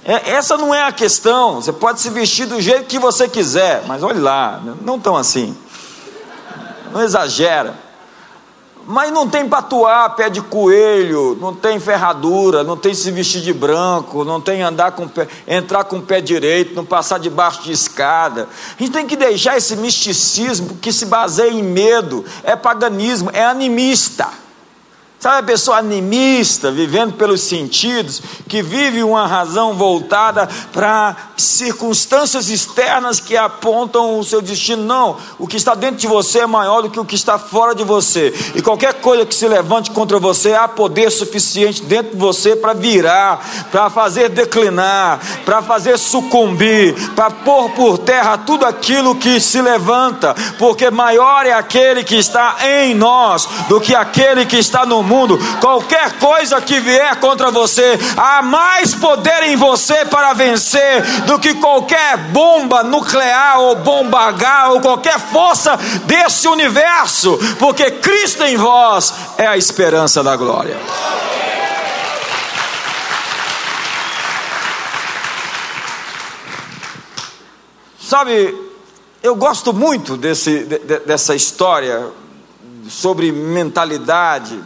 É, 0.04 0.32
essa 0.32 0.58
não 0.58 0.74
é 0.74 0.84
a 0.84 0.92
questão. 0.92 1.62
Você 1.62 1.72
pode 1.72 2.01
se 2.01 2.10
vestir 2.10 2.48
do 2.48 2.60
jeito 2.60 2.86
que 2.86 2.98
você 3.00 3.30
quiser, 3.30 3.84
mas 3.88 4.01
olhe 4.04 4.20
lá, 4.20 4.62
não 4.82 5.00
tão 5.00 5.16
assim. 5.16 5.56
Não 6.92 7.01
exagera. 7.01 7.75
Mas 8.86 9.12
não 9.12 9.28
tem 9.30 9.48
patuar 9.48 10.16
pé 10.16 10.30
de 10.30 10.42
coelho, 10.42 11.38
não 11.40 11.54
tem 11.54 11.80
ferradura, 11.80 12.64
não 12.64 12.76
tem 12.76 12.94
se 12.94 13.12
vestir 13.12 13.42
de 13.42 13.54
branco, 13.54 14.24
não 14.24 14.42
tem 14.42 14.62
andar 14.62 14.94
com 14.94 15.08
pé, 15.08 15.28
entrar 15.48 15.84
com 15.84 15.98
o 15.98 16.02
pé 16.02 16.20
direito, 16.20 16.76
não 16.76 16.84
passar 16.84 17.20
debaixo 17.20 17.64
de 17.64 17.72
escada. 17.72 18.50
A 18.78 18.84
gente 18.84 18.92
tem 18.92 19.06
que 19.06 19.16
deixar 19.16 19.58
esse 19.58 19.76
misticismo 19.76 20.78
que 20.82 20.92
se 20.92 21.06
baseia 21.06 21.52
em 21.52 21.64
medo, 21.64 22.26
é 22.44 22.56
paganismo, 22.56 23.30
é 23.34 23.44
animista. 23.46 24.28
Sabe 25.22 25.38
a 25.38 25.44
pessoa 25.44 25.78
animista, 25.78 26.72
vivendo 26.72 27.13
pelos 27.13 27.42
sentidos, 27.42 28.24
que 28.50 28.63
vive 28.63 29.04
uma 29.04 29.28
razão 29.28 29.75
voltada 29.75 30.50
para 30.74 31.16
circunstâncias 31.38 32.50
externas 32.50 33.20
que 33.20 33.38
apontam 33.38 34.18
o 34.18 34.24
seu 34.24 34.42
destino? 34.42 34.84
Não, 34.84 35.18
o 35.38 35.46
que 35.46 35.58
está 35.58 35.75
dentro 35.75 35.98
de 35.98 36.08
você 36.08 36.40
é 36.40 36.48
maior 36.48 36.82
do 36.82 36.90
que 36.90 37.00
o 37.00 37.06
que 37.06 37.13
está 37.13 37.38
fora 37.38 37.75
de 37.75 37.84
você. 37.84 38.34
E 38.56 38.63
qualquer 38.63 38.96
coisa 38.96 39.24
que 39.24 39.36
se 39.36 39.48
levante 39.48 39.92
contra 39.92 40.18
você, 40.18 40.56
há 40.56 40.68
poder 40.68 41.12
suficiente 41.12 41.84
dentro 41.84 42.13
de 42.13 42.18
você 42.18 42.56
para 42.56 42.74
virar, 42.74 43.68
para 43.72 43.92
fazer 43.92 44.28
declinar, 44.28 45.20
para 45.46 45.62
fazer 45.62 46.00
sucumbir, 46.00 46.96
para 47.13 47.30
pôr 47.30 47.70
por 47.74 48.00
terra 48.00 48.40
tudo 48.40 48.66
aquilo 48.66 49.13
que 49.13 49.40
se 49.40 49.62
levanta, 49.62 50.34
porque 50.58 50.90
maior 50.90 51.46
é 51.46 51.54
aquele 51.54 52.04
que 52.04 52.16
está 52.16 52.58
em 52.66 52.96
nós 52.96 53.48
do 53.70 53.80
que 53.80 53.94
aquele 53.94 54.48
que 54.48 54.58
está 54.58 54.84
no 54.84 55.04
mundo 55.04 55.11
mundo, 55.12 55.38
qualquer 55.60 56.13
coisa 56.13 56.62
que 56.62 56.80
vier 56.80 57.18
contra 57.18 57.51
você, 57.51 58.00
há 58.15 58.41
mais 58.41 58.96
poder 58.96 59.44
em 59.44 59.58
você 59.58 60.06
para 60.06 60.34
vencer 60.34 61.03
do 61.25 61.38
que 61.38 61.56
qualquer 61.56 62.18
bomba 62.18 62.82
nuclear 62.84 63.60
ou 63.60 63.75
bomba 63.75 64.20
H 64.30 64.70
ou 64.70 64.82
qualquer 64.82 65.20
força 65.20 65.77
desse 66.06 66.48
universo, 66.48 67.38
porque 67.60 67.91
Cristo 67.91 68.44
em 68.44 68.56
vós 68.56 69.13
é 69.38 69.46
a 69.46 69.58
esperança 69.58 70.24
da 70.24 70.36
glória. 70.36 70.77
Sabe, 78.00 78.53
eu 79.24 79.36
gosto 79.36 79.72
muito 79.72 80.18
desse, 80.18 80.65
de, 80.65 81.00
dessa 81.00 81.34
história 81.34 82.10
sobre 82.89 83.32
mentalidade, 83.32 84.62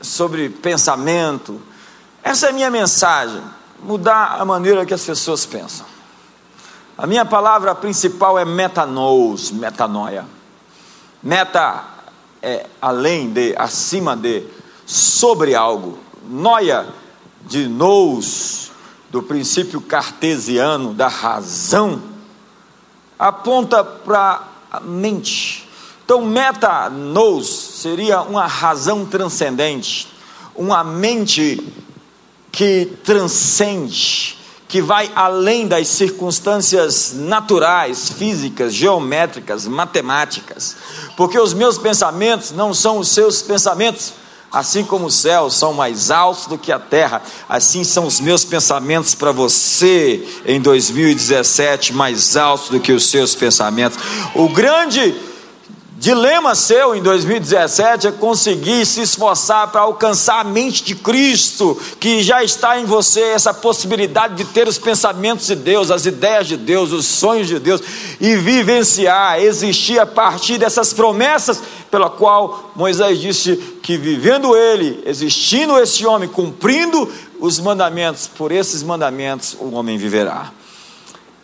sobre 0.00 0.48
pensamento. 0.48 1.60
Essa 2.22 2.46
é 2.46 2.50
a 2.50 2.52
minha 2.52 2.70
mensagem: 2.70 3.42
mudar 3.82 4.40
a 4.40 4.44
maneira 4.44 4.86
que 4.86 4.94
as 4.94 5.04
pessoas 5.04 5.44
pensam. 5.46 5.86
A 6.96 7.06
minha 7.06 7.24
palavra 7.24 7.74
principal 7.74 8.38
é 8.38 8.44
metanous, 8.44 9.50
metanoia. 9.50 10.26
Meta 11.22 11.84
é 12.42 12.66
além 12.80 13.30
de, 13.30 13.54
acima 13.56 14.16
de, 14.16 14.46
sobre 14.84 15.54
algo. 15.54 15.98
Noia 16.28 16.86
de 17.46 17.66
nous, 17.66 18.70
do 19.10 19.22
princípio 19.22 19.80
cartesiano 19.80 20.92
da 20.92 21.08
razão, 21.08 22.02
aponta 23.18 23.82
para 23.82 24.42
a 24.70 24.80
mente 24.80 25.69
então, 26.10 26.22
meta-nous 26.22 27.46
seria 27.46 28.20
uma 28.22 28.44
razão 28.44 29.06
transcendente, 29.06 30.08
uma 30.56 30.82
mente 30.82 31.64
que 32.50 32.98
transcende, 33.04 34.36
que 34.66 34.82
vai 34.82 35.08
além 35.14 35.68
das 35.68 35.86
circunstâncias 35.86 37.12
naturais, 37.14 38.10
físicas, 38.10 38.74
geométricas, 38.74 39.68
matemáticas, 39.68 40.74
porque 41.16 41.38
os 41.38 41.54
meus 41.54 41.78
pensamentos 41.78 42.50
não 42.50 42.74
são 42.74 42.98
os 42.98 43.10
seus 43.10 43.40
pensamentos. 43.40 44.12
Assim 44.50 44.82
como 44.82 45.06
os 45.06 45.14
céus 45.14 45.54
são 45.54 45.72
mais 45.72 46.10
altos 46.10 46.46
do 46.46 46.58
que 46.58 46.72
a 46.72 46.78
terra, 46.80 47.22
assim 47.48 47.84
são 47.84 48.04
os 48.04 48.18
meus 48.18 48.44
pensamentos 48.44 49.14
para 49.14 49.30
você 49.30 50.26
em 50.44 50.60
2017, 50.60 51.92
mais 51.92 52.36
altos 52.36 52.68
do 52.68 52.80
que 52.80 52.90
os 52.90 53.08
seus 53.08 53.36
pensamentos. 53.36 53.96
O 54.34 54.48
grande 54.48 55.29
Dilema 56.00 56.54
seu 56.54 56.94
em 56.94 57.02
2017 57.02 58.06
é 58.06 58.12
conseguir 58.12 58.86
se 58.86 59.02
esforçar 59.02 59.70
para 59.70 59.82
alcançar 59.82 60.40
a 60.40 60.44
mente 60.44 60.82
de 60.82 60.94
Cristo, 60.94 61.78
que 62.00 62.22
já 62.22 62.42
está 62.42 62.80
em 62.80 62.86
você, 62.86 63.20
essa 63.20 63.52
possibilidade 63.52 64.34
de 64.34 64.46
ter 64.46 64.66
os 64.66 64.78
pensamentos 64.78 65.46
de 65.46 65.54
Deus, 65.54 65.90
as 65.90 66.06
ideias 66.06 66.46
de 66.46 66.56
Deus, 66.56 66.90
os 66.92 67.04
sonhos 67.04 67.48
de 67.48 67.58
Deus, 67.58 67.82
e 68.18 68.34
vivenciar, 68.34 69.40
existir 69.40 69.98
a 69.98 70.06
partir 70.06 70.56
dessas 70.56 70.94
promessas, 70.94 71.62
pela 71.90 72.08
qual 72.08 72.72
Moisés 72.74 73.20
disse 73.20 73.56
que 73.82 73.98
vivendo 73.98 74.56
ele, 74.56 75.02
existindo 75.04 75.78
esse 75.78 76.06
homem, 76.06 76.30
cumprindo 76.30 77.12
os 77.38 77.60
mandamentos, 77.60 78.26
por 78.26 78.52
esses 78.52 78.82
mandamentos 78.82 79.54
o 79.60 79.72
homem 79.72 79.98
viverá. 79.98 80.50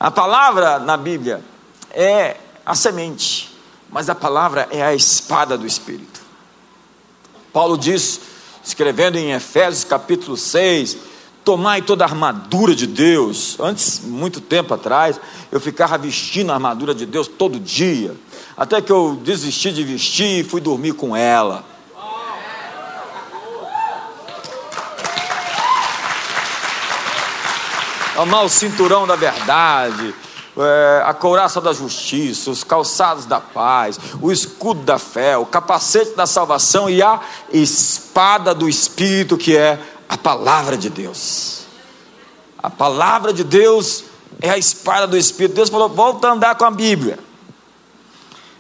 A 0.01 0.11
palavra 0.11 0.79
na 0.79 0.97
Bíblia 0.97 1.43
é 1.91 2.39
a 2.65 2.75
semente 2.75 3.55
mas 3.91 4.09
a 4.09 4.15
palavra 4.15 4.69
é 4.71 4.83
a 4.83 4.95
espada 4.95 5.57
do 5.57 5.67
Espírito. 5.67 6.21
Paulo 7.53 7.79
diz, 7.79 8.21
escrevendo 8.65 9.17
em 9.17 9.33
Efésios 9.33 9.85
capítulo 9.85 10.37
6, 10.37 10.99
tomai 11.45 11.81
toda 11.81 12.05
a 12.05 12.09
armadura 12.09 12.75
de 12.75 12.87
Deus. 12.87 13.57
Antes, 13.61 14.01
muito 14.01 14.41
tempo 14.41 14.75
atrás, 14.75 15.21
eu 15.53 15.61
ficava 15.61 15.97
vestindo 15.97 16.51
a 16.51 16.55
armadura 16.55 16.93
de 16.93 17.07
Deus 17.07 17.29
todo 17.29 17.61
dia, 17.61 18.17
até 18.57 18.83
que 18.83 18.91
eu 18.91 19.19
desisti 19.23 19.73
de 19.73 19.85
vestir 19.85 20.41
e 20.41 20.45
fui 20.45 20.61
dormir 20.61 20.93
com 20.95 21.17
ela. 21.17 21.65
Amar 28.17 28.45
o 28.45 28.49
cinturão 28.49 29.07
da 29.07 29.15
verdade, 29.15 30.15
é, 30.59 31.03
a 31.05 31.13
couraça 31.13 31.61
da 31.61 31.73
justiça, 31.73 32.51
os 32.51 32.65
calçados 32.65 33.27
da 33.27 33.41
paz, 33.41 33.99
o 34.21 34.33
escudo 34.33 34.83
da 34.83 34.99
fé, 34.99 35.37
o 35.37 35.45
capacete 35.45 36.17
da 36.17 36.27
salvação 36.27 36.89
e 36.89 37.03
a 37.03 37.21
espada 37.53 38.55
do 38.55 38.69
Espírito, 38.69 39.37
que 39.37 39.57
é 39.57 39.79
a 40.09 40.17
palavra 40.17 40.77
de 40.77 40.89
Deus. 40.89 41.65
A 42.59 42.71
palavra 42.71 43.33
de 43.33 43.45
Deus 43.45 44.05
é 44.41 44.51
a 44.51 44.59
espada 44.59 45.07
do 45.07 45.17
Espírito. 45.17 45.57
Deus 45.57 45.69
falou: 45.69 45.89
volta 45.89 46.29
a 46.29 46.33
andar 46.33 46.55
com 46.55 46.65
a 46.65 46.71
Bíblia. 46.71 47.19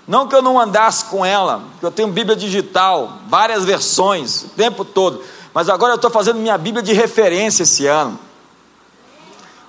Não 0.07 0.29
que 0.29 0.37
eu 0.37 0.43
não 0.43 0.61
andasse 0.61 1.07
com 1.07 1.25
ela, 1.25 1.63
porque 1.73 1.87
eu 1.87 1.91
tenho 1.91 2.09
Bíblia 2.09 2.37
digital, 2.37 3.19
várias 3.27 3.65
versões, 3.65 4.43
o 4.43 4.49
tempo 4.51 4.85
todo. 4.85 5.23
Mas 5.53 5.69
agora 5.69 5.95
eu 5.95 5.97
estou 5.97 6.11
fazendo 6.11 6.39
minha 6.39 6.57
Bíblia 6.57 6.83
de 6.83 6.93
referência 6.93 7.65
esse 7.65 7.87
ano 7.87 8.26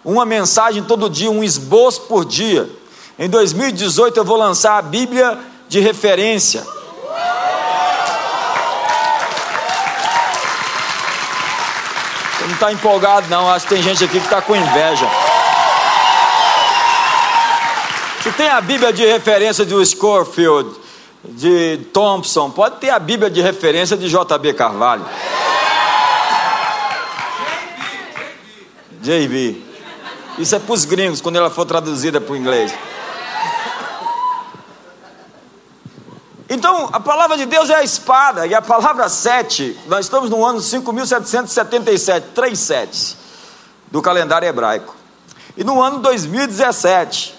uma 0.04 0.25
mensagem 0.25 0.84
todo 0.84 1.10
dia, 1.10 1.30
um 1.30 1.44
esboço 1.44 2.01
por 2.01 2.25
dia. 2.25 2.70
Em 3.20 3.30
2018 3.30 4.18
eu 4.18 4.25
vou 4.25 4.38
lançar 4.38 4.77
a 4.77 4.82
Bíblia 4.82 5.38
de 5.68 5.80
referência. 5.80 6.62
Você 12.38 12.46
não 12.46 12.54
está 12.54 12.72
empolgado, 12.72 13.27
não. 13.30 13.50
Acho 13.50 13.68
que 13.68 13.75
tem 13.75 13.84
gente 13.84 14.04
aqui 14.04 14.20
que 14.20 14.25
está 14.25 14.42
com 14.42 14.56
inveja. 14.56 15.10
Se 18.22 18.32
tem 18.34 18.50
a 18.50 18.62
Bíblia 18.62 18.92
de 18.94 19.06
referência 19.06 19.66
de 19.66 19.86
Scorfield, 19.86 20.70
de 21.24 21.80
Thompson, 21.94 22.50
pode 22.50 22.77
ter 22.77 22.89
a 22.89 23.00
Bíblia 23.00 23.30
de 23.30 23.42
referência 23.42 23.98
de 23.98 24.08
J.B. 24.08 24.54
Carvalho. 24.54 25.06
JB. 29.01 29.66
Isso 30.38 30.56
é 30.56 30.60
para 30.60 30.74
os 30.74 30.86
gringos, 30.86 31.20
quando 31.20 31.38
ela 31.38 31.50
for 31.50 31.65
traduzida 31.65 32.22
para 32.22 32.34
o 32.34 32.38
inglês. 32.38 32.74
Então, 36.50 36.89
a 36.94 37.00
palavra 37.00 37.36
de 37.38 37.46
Deus 37.46 37.70
é 37.70 37.75
a 37.75 37.84
espada, 37.84 38.48
e 38.48 38.53
a 38.53 38.62
palavra 38.62 39.10
sete, 39.10 39.77
nós 39.88 40.06
estamos 40.06 40.29
no 40.29 40.46
ano 40.46 40.62
5777, 40.62 42.27
37, 42.34 43.17
do 43.91 44.01
calendário 44.01 44.48
hebraico. 44.48 44.96
E 45.58 45.63
no 45.63 45.82
ano 45.82 46.00
2017, 46.00 47.36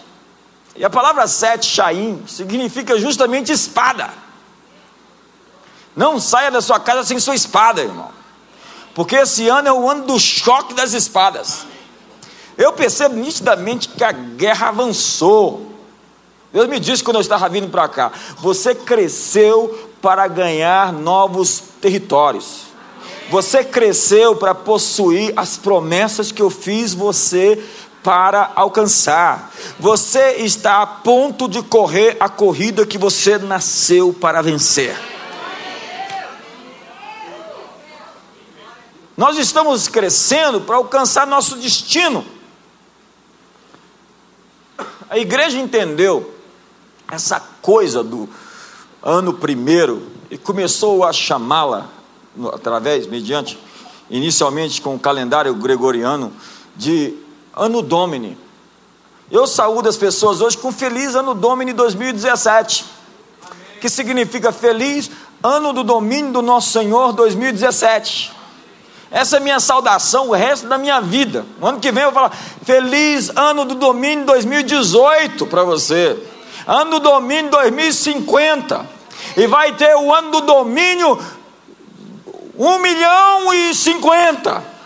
e 0.76 0.84
a 0.84 0.90
palavra 0.90 1.26
sete, 1.26 1.66
Shaim, 1.66 2.22
significa 2.26 2.98
justamente 2.98 3.50
espada. 3.50 4.10
Não 5.96 6.20
saia 6.20 6.50
da 6.50 6.60
sua 6.60 6.78
casa 6.78 7.02
sem 7.04 7.18
sua 7.18 7.34
espada, 7.34 7.80
irmão. 7.80 8.10
Porque 8.94 9.16
esse 9.16 9.48
ano 9.48 9.68
é 9.68 9.72
o 9.72 9.90
ano 9.90 10.06
do 10.06 10.18
choque 10.18 10.74
das 10.74 10.92
espadas. 10.92 11.66
Eu 12.58 12.72
percebo 12.72 13.14
nitidamente 13.14 13.88
que 13.88 14.02
a 14.02 14.10
guerra 14.10 14.70
avançou. 14.70 15.64
Deus 16.52 16.68
me 16.68 16.80
disse 16.80 17.04
quando 17.04 17.16
eu 17.16 17.22
estava 17.22 17.48
vindo 17.48 17.68
para 17.68 17.88
cá: 17.88 18.10
você 18.40 18.74
cresceu 18.74 19.88
para 20.02 20.26
ganhar 20.26 20.92
novos 20.92 21.62
territórios. 21.80 22.62
Você 23.30 23.62
cresceu 23.62 24.34
para 24.34 24.54
possuir 24.56 25.32
as 25.36 25.56
promessas 25.56 26.32
que 26.32 26.42
eu 26.42 26.50
fiz 26.50 26.94
você 26.94 27.62
para 28.02 28.50
alcançar. 28.56 29.52
Você 29.78 30.36
está 30.38 30.82
a 30.82 30.86
ponto 30.86 31.48
de 31.48 31.62
correr 31.62 32.16
a 32.18 32.28
corrida 32.28 32.86
que 32.86 32.98
você 32.98 33.38
nasceu 33.38 34.12
para 34.12 34.42
vencer. 34.42 34.98
Nós 39.16 39.36
estamos 39.36 39.86
crescendo 39.86 40.62
para 40.62 40.76
alcançar 40.76 41.26
nosso 41.26 41.56
destino. 41.56 42.37
A 45.10 45.16
igreja 45.16 45.58
entendeu 45.58 46.34
essa 47.10 47.40
coisa 47.62 48.04
do 48.04 48.28
ano 49.02 49.32
primeiro 49.32 50.06
e 50.30 50.36
começou 50.36 51.02
a 51.02 51.12
chamá-la 51.12 51.88
através, 52.52 53.06
mediante, 53.06 53.58
inicialmente 54.10 54.82
com 54.82 54.94
o 54.94 54.98
calendário 54.98 55.54
gregoriano, 55.54 56.30
de 56.76 57.14
Ano 57.56 57.80
Domini. 57.80 58.36
Eu 59.30 59.46
saúdo 59.46 59.88
as 59.88 59.96
pessoas 59.96 60.42
hoje 60.42 60.58
com 60.58 60.70
Feliz 60.70 61.14
Ano 61.14 61.34
Domini 61.34 61.72
2017, 61.72 62.84
que 63.80 63.88
significa 63.88 64.52
Feliz 64.52 65.10
Ano 65.42 65.72
do 65.72 65.82
Domínio 65.82 66.32
do 66.32 66.42
Nosso 66.42 66.70
Senhor 66.70 67.12
2017. 67.14 68.37
Essa 69.10 69.38
é 69.38 69.40
minha 69.40 69.58
saudação 69.58 70.28
o 70.28 70.34
resto 70.34 70.66
da 70.66 70.76
minha 70.76 71.00
vida. 71.00 71.46
O 71.60 71.66
ano 71.66 71.80
que 71.80 71.90
vem 71.90 72.02
eu 72.02 72.12
vou 72.12 72.22
falar 72.22 72.36
feliz 72.64 73.30
ano 73.34 73.64
do 73.64 73.74
domínio 73.74 74.26
2018 74.26 75.46
para 75.46 75.64
você. 75.64 76.18
Ano 76.66 76.92
do 76.92 77.00
domínio 77.00 77.50
2050. 77.50 78.86
E 79.36 79.46
vai 79.46 79.72
ter 79.72 79.96
o 79.96 80.12
ano 80.12 80.30
do 80.30 80.40
domínio 80.42 81.18
1 82.58 82.78
milhão 82.80 83.54
e 83.54 83.74
50. 83.74 84.78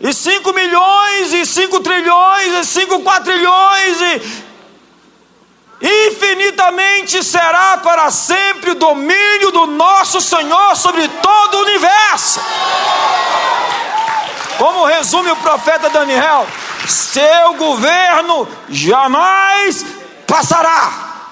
E 0.00 0.12
5 0.12 0.52
milhões, 0.52 1.32
e 1.32 1.46
5 1.46 1.80
trilhões, 1.80 2.52
e 2.54 2.64
5 2.64 3.00
quatrilhões, 3.02 4.00
e 4.00 4.22
infinitamente 6.08 7.24
será 7.24 7.76
para 7.78 8.08
sempre 8.10 8.70
o 8.70 8.74
domínio 8.76 9.50
do 9.50 9.66
nosso 9.66 10.20
Senhor 10.20 10.76
sobre 10.76 11.08
todo 11.08 11.56
o 11.56 11.62
universo. 11.62 12.40
Como 14.82 14.92
resume 14.92 15.30
o 15.30 15.36
profeta 15.36 15.88
Daniel, 15.90 16.44
seu 16.88 17.54
governo 17.54 18.48
jamais 18.68 19.86
passará. 20.26 21.28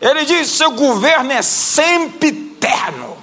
Ele 0.00 0.24
diz: 0.24 0.52
seu 0.52 0.70
governo 0.70 1.32
é 1.32 1.42
sempre 1.42 2.28
eterno. 2.28 3.16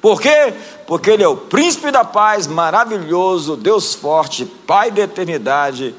Por 0.00 0.20
quê? 0.20 0.52
Porque 0.84 1.10
ele 1.10 1.22
é 1.22 1.28
o 1.28 1.36
príncipe 1.36 1.92
da 1.92 2.02
paz, 2.02 2.48
maravilhoso, 2.48 3.56
Deus 3.56 3.94
forte, 3.94 4.44
Pai 4.44 4.90
da 4.90 5.02
eternidade. 5.02 5.94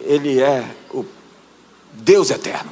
Ele 0.00 0.40
é 0.40 0.64
o 0.94 1.04
Deus 1.92 2.30
eterno. 2.30 2.70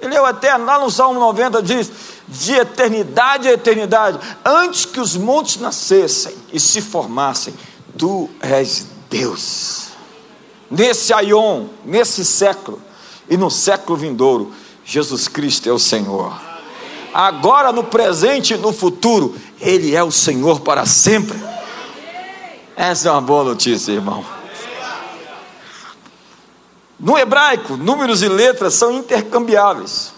Ele 0.00 0.14
é 0.14 0.22
o 0.22 0.26
eterno. 0.26 0.64
Lá 0.64 0.78
no 0.78 0.90
Salmo 0.90 1.20
90 1.20 1.62
diz: 1.62 1.92
de 2.28 2.52
eternidade 2.52 3.48
a 3.48 3.52
eternidade, 3.52 4.18
antes 4.44 4.84
que 4.84 5.00
os 5.00 5.16
montes 5.16 5.56
nascessem 5.56 6.34
e 6.52 6.58
se 6.58 6.80
formassem, 6.80 7.54
tu 7.96 8.28
és 8.40 8.86
Deus. 9.08 9.88
Nesse 10.70 11.12
aion, 11.12 11.66
nesse 11.84 12.24
século 12.24 12.82
e 13.28 13.36
no 13.36 13.50
século 13.50 13.96
vindouro, 13.96 14.52
Jesus 14.84 15.28
Cristo 15.28 15.68
é 15.68 15.72
o 15.72 15.78
Senhor. 15.78 16.40
Agora, 17.14 17.72
no 17.72 17.84
presente 17.84 18.54
e 18.54 18.56
no 18.56 18.72
futuro, 18.72 19.34
Ele 19.60 19.94
é 19.94 20.02
o 20.02 20.10
Senhor 20.10 20.60
para 20.60 20.84
sempre. 20.84 21.38
Essa 22.76 23.08
é 23.08 23.12
uma 23.12 23.22
boa 23.22 23.44
notícia, 23.44 23.92
irmão. 23.92 24.24
No 26.98 27.16
hebraico, 27.16 27.76
números 27.76 28.22
e 28.22 28.28
letras 28.28 28.74
são 28.74 28.92
intercambiáveis. 28.92 30.15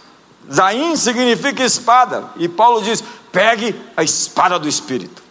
Zaim 0.52 0.96
significa 0.96 1.62
espada, 1.62 2.24
e 2.36 2.48
Paulo 2.48 2.82
diz: 2.82 3.02
pegue 3.30 3.74
a 3.96 4.02
espada 4.02 4.58
do 4.58 4.68
Espírito. 4.68 5.22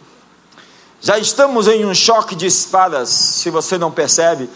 Já 1.02 1.18
estamos 1.18 1.68
em 1.68 1.86
um 1.86 1.94
choque 1.94 2.36
de 2.36 2.46
espadas, 2.46 3.10
se 3.10 3.50
você 3.50 3.78
não 3.78 3.92
percebe. 3.92 4.50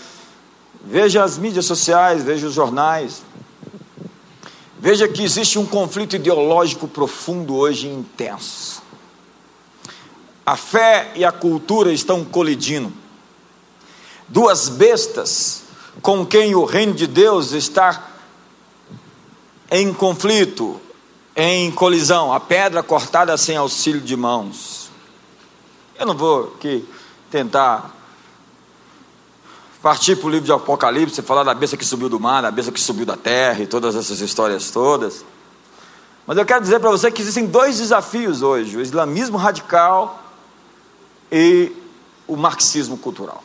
Veja 0.83 1.23
as 1.23 1.37
mídias 1.37 1.65
sociais, 1.65 2.23
veja 2.23 2.47
os 2.47 2.53
jornais. 2.53 3.21
Veja 4.79 5.07
que 5.07 5.23
existe 5.23 5.59
um 5.59 5.65
conflito 5.65 6.15
ideológico 6.15 6.87
profundo 6.87 7.55
hoje 7.55 7.87
intenso. 7.87 8.81
A 10.43 10.57
fé 10.57 11.11
e 11.15 11.23
a 11.23 11.31
cultura 11.31 11.93
estão 11.93 12.25
colidindo. 12.25 12.91
Duas 14.27 14.69
bestas 14.69 15.61
com 16.01 16.25
quem 16.25 16.55
o 16.55 16.65
reino 16.65 16.93
de 16.93 17.05
Deus 17.05 17.51
está 17.51 18.10
em 19.71 19.93
conflito, 19.93 20.79
em 21.33 21.71
colisão, 21.71 22.33
a 22.33 22.41
pedra 22.41 22.83
cortada 22.83 23.37
sem 23.37 23.55
auxílio 23.55 24.01
de 24.01 24.17
mãos. 24.17 24.91
Eu 25.97 26.05
não 26.05 26.13
vou 26.13 26.53
aqui 26.55 26.85
tentar 27.29 27.95
partir 29.81 30.17
para 30.17 30.27
o 30.27 30.29
livro 30.29 30.45
de 30.45 30.51
Apocalipse, 30.51 31.21
falar 31.21 31.43
da 31.43 31.53
besta 31.53 31.77
que 31.77 31.85
subiu 31.85 32.09
do 32.09 32.19
mar, 32.19 32.41
da 32.41 32.51
besta 32.51 32.69
que 32.69 32.81
subiu 32.81 33.05
da 33.05 33.15
terra 33.15 33.63
e 33.63 33.67
todas 33.67 33.95
essas 33.95 34.19
histórias 34.19 34.69
todas. 34.69 35.23
Mas 36.27 36.37
eu 36.37 36.45
quero 36.45 36.61
dizer 36.61 36.79
para 36.81 36.91
você 36.91 37.09
que 37.09 37.21
existem 37.21 37.45
dois 37.45 37.77
desafios 37.77 38.41
hoje: 38.41 38.75
o 38.75 38.81
islamismo 38.81 39.37
radical 39.37 40.21
e 41.31 41.71
o 42.27 42.35
marxismo 42.35 42.97
cultural 42.97 43.41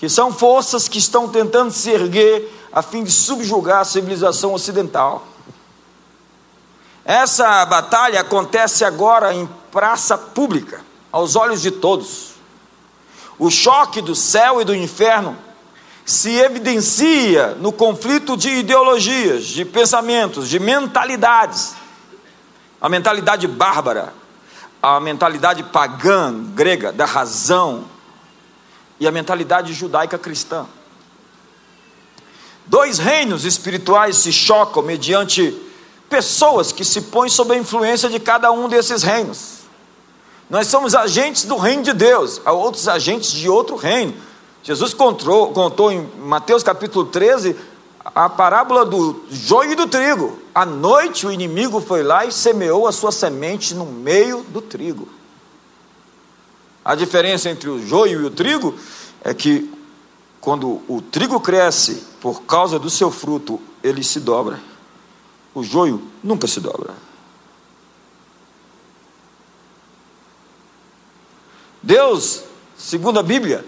que 0.00 0.08
são 0.08 0.32
forças 0.32 0.88
que 0.88 0.96
estão 0.96 1.28
tentando 1.28 1.70
se 1.70 1.90
erguer 1.90 2.50
a 2.72 2.82
fim 2.82 3.02
de 3.02 3.10
subjugar 3.10 3.80
a 3.80 3.84
civilização 3.84 4.54
ocidental. 4.54 5.26
Essa 7.04 7.64
batalha 7.66 8.20
acontece 8.20 8.84
agora 8.84 9.34
em 9.34 9.48
praça 9.72 10.16
pública, 10.16 10.80
aos 11.10 11.34
olhos 11.34 11.60
de 11.60 11.70
todos. 11.70 12.34
O 13.38 13.50
choque 13.50 14.00
do 14.00 14.14
céu 14.14 14.60
e 14.60 14.64
do 14.64 14.74
inferno 14.74 15.36
se 16.04 16.30
evidencia 16.36 17.54
no 17.60 17.72
conflito 17.72 18.36
de 18.36 18.50
ideologias, 18.50 19.44
de 19.44 19.64
pensamentos, 19.64 20.48
de 20.48 20.58
mentalidades. 20.58 21.74
A 22.80 22.88
mentalidade 22.88 23.46
bárbara, 23.46 24.12
a 24.82 25.00
mentalidade 25.00 25.62
pagã 25.64 26.34
grega 26.54 26.92
da 26.92 27.04
razão, 27.04 27.84
e 29.00 29.08
a 29.08 29.10
mentalidade 29.10 29.72
judaica 29.72 30.18
cristã. 30.18 30.66
Dois 32.70 32.98
reinos 32.98 33.44
espirituais 33.44 34.18
se 34.18 34.32
chocam 34.32 34.80
mediante 34.80 35.60
pessoas 36.08 36.70
que 36.70 36.84
se 36.84 37.00
põem 37.00 37.28
sob 37.28 37.52
a 37.52 37.58
influência 37.58 38.08
de 38.08 38.20
cada 38.20 38.52
um 38.52 38.68
desses 38.68 39.02
reinos. 39.02 39.62
Nós 40.48 40.68
somos 40.68 40.94
agentes 40.94 41.44
do 41.44 41.56
reino 41.56 41.82
de 41.82 41.92
Deus, 41.92 42.40
há 42.44 42.52
outros 42.52 42.86
agentes 42.86 43.32
de 43.32 43.48
outro 43.48 43.74
reino. 43.74 44.14
Jesus 44.62 44.94
contou, 44.94 45.50
contou 45.50 45.90
em 45.90 46.08
Mateus 46.20 46.62
capítulo 46.62 47.06
13 47.06 47.56
a 48.04 48.28
parábola 48.28 48.84
do 48.84 49.20
joio 49.28 49.72
e 49.72 49.74
do 49.74 49.88
trigo. 49.88 50.38
À 50.54 50.64
noite 50.64 51.26
o 51.26 51.32
inimigo 51.32 51.80
foi 51.80 52.04
lá 52.04 52.24
e 52.24 52.30
semeou 52.30 52.86
a 52.86 52.92
sua 52.92 53.10
semente 53.10 53.74
no 53.74 53.84
meio 53.84 54.44
do 54.44 54.62
trigo. 54.62 55.08
A 56.84 56.94
diferença 56.94 57.50
entre 57.50 57.68
o 57.68 57.84
joio 57.84 58.22
e 58.22 58.26
o 58.26 58.30
trigo 58.30 58.76
é 59.24 59.34
que 59.34 59.68
quando 60.40 60.80
o 60.86 61.02
trigo 61.10 61.40
cresce 61.40 62.09
por 62.20 62.42
causa 62.42 62.78
do 62.78 62.90
seu 62.90 63.10
fruto, 63.10 63.60
ele 63.82 64.04
se 64.04 64.20
dobra. 64.20 64.60
O 65.54 65.62
joio 65.62 66.02
nunca 66.22 66.46
se 66.46 66.60
dobra. 66.60 66.94
Deus, 71.82 72.44
segundo 72.76 73.18
a 73.18 73.22
Bíblia, 73.22 73.64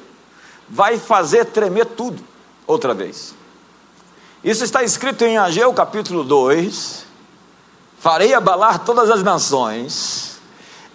vai 0.69 0.99
fazer 0.99 1.47
tremer 1.47 1.87
tudo 1.87 2.23
outra 2.67 2.93
vez. 2.93 3.35
Isso 4.45 4.65
está 4.65 4.83
escrito 4.83 5.25
em 5.25 5.39
Ageu 5.39 5.73
capítulo 5.73 6.23
2. 6.23 7.07
Farei 7.99 8.35
abalar 8.35 8.85
todas 8.85 9.11
as 9.11 9.23
nações 9.23 10.33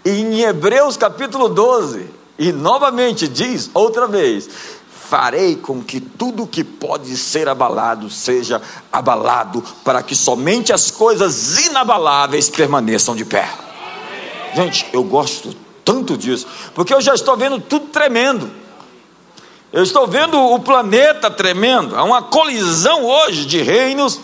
e 0.08 0.22
em 0.22 0.41
Hebreus 0.41 0.96
capítulo 0.96 1.50
12, 1.50 2.10
e 2.39 2.54
novamente 2.54 3.28
diz 3.28 3.70
outra 3.74 4.08
vez: 4.08 4.77
farei 5.10 5.56
com 5.56 5.82
que 5.82 6.02
tudo 6.02 6.46
que 6.46 6.63
pode 6.63 7.15
ser 7.15 7.48
abalado 7.48 8.10
seja 8.10 8.62
abalado, 8.91 9.63
para 9.84 10.04
que 10.04 10.15
somente 10.15 10.74
as 10.74 10.91
coisas 10.91 11.65
inabaláveis 11.65 12.50
permaneçam 12.50 13.15
de 13.15 13.24
pé. 13.24 13.50
Gente, 14.54 14.86
eu 14.91 15.04
gosto 15.04 15.56
tanto 15.86 16.17
disso, 16.17 16.46
porque 16.74 16.93
eu 16.93 17.00
já 17.00 17.13
estou 17.13 17.38
vendo 17.38 17.60
tudo 17.60 17.88
tremendo. 17.88 18.52
Eu 19.72 19.84
estou 19.84 20.08
vendo 20.08 20.38
o 20.38 20.60
planeta 20.60 21.30
tremendo. 21.30 21.96
Há 21.96 22.04
uma 22.04 22.22
colisão 22.24 23.06
hoje 23.06 23.46
de 23.46 23.62
reinos 23.62 24.20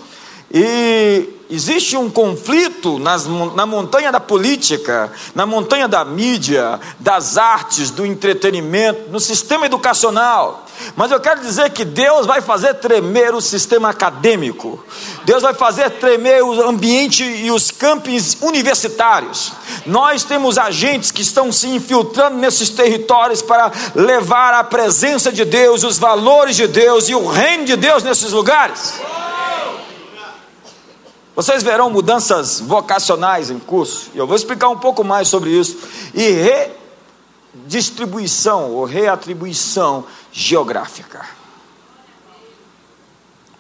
e 0.52 1.30
existe 1.50 1.96
um 1.98 2.10
conflito 2.10 3.00
nas, 3.00 3.26
na 3.56 3.66
montanha 3.66 4.12
da 4.12 4.20
política, 4.20 5.12
na 5.36 5.46
montanha 5.46 5.88
da 5.88 6.04
mídia, 6.04 6.80
das 7.00 7.38
artes, 7.38 7.92
do 7.92 8.06
entretenimento, 8.06 9.10
no 9.10 9.20
sistema 9.20 9.66
educacional. 9.66 10.66
Mas 10.96 11.12
eu 11.12 11.20
quero 11.20 11.42
dizer 11.42 11.70
que 11.70 11.86
Deus 11.86 12.26
vai 12.26 12.42
fazer 12.42 12.74
tremer 12.76 13.34
o 13.36 13.42
sistema 13.42 13.90
acadêmico, 13.90 14.84
Deus 15.24 15.44
vai 15.44 15.54
fazer 15.54 15.90
tremer 15.92 16.44
o 16.44 16.68
ambiente 16.68 17.24
e 17.24 17.52
os 17.52 17.72
campos 17.72 18.38
universitários. 18.42 19.54
Nós 19.86 20.24
temos 20.24 20.58
agentes 20.58 21.12
que 21.12 21.22
estão 21.22 21.52
se 21.52 21.68
infiltrando 21.68 22.38
nesses 22.38 22.70
territórios 22.70 23.42
para 23.42 23.72
levar 23.96 24.54
a 24.54 24.64
presença 24.64 25.32
de 25.32 25.46
Deus, 25.46 25.84
os 25.84 25.98
valores 25.98 26.56
de 26.56 26.68
Deus 26.68 27.08
e 27.08 27.16
o 27.16 27.28
reino 27.28 27.66
de 27.66 27.76
Deus 27.76 28.04
nesses 28.04 28.32
lugares. 28.32 28.94
Vocês 31.36 31.64
verão 31.64 31.90
mudanças 31.90 32.60
vocacionais 32.60 33.50
em 33.50 33.58
curso, 33.58 34.12
e 34.14 34.20
eu 34.20 34.28
vou 34.28 34.36
explicar 34.36 34.70
um 34.70 34.78
pouco 34.78 35.04
mais 35.04 35.28
sobre 35.28 35.50
isso, 35.50 35.78
e 36.14 36.70
redistribuição 37.56 38.72
ou 38.72 38.86
reatribuição 38.86 40.06
geográfica. 40.32 41.26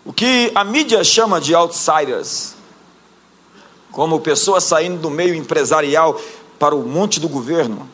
O 0.06 0.14
que 0.14 0.52
a 0.54 0.64
mídia 0.64 1.04
chama 1.04 1.42
de 1.42 1.56
outsiders, 1.56 2.54
como 3.92 4.20
pessoas 4.20 4.66
saindo 4.66 5.00
do 5.00 5.10
meio 5.10 5.34
empresarial 5.34 6.20
para 6.60 6.76
o 6.76 6.88
monte 6.88 7.20
do 7.20 7.28
governo, 7.28 7.90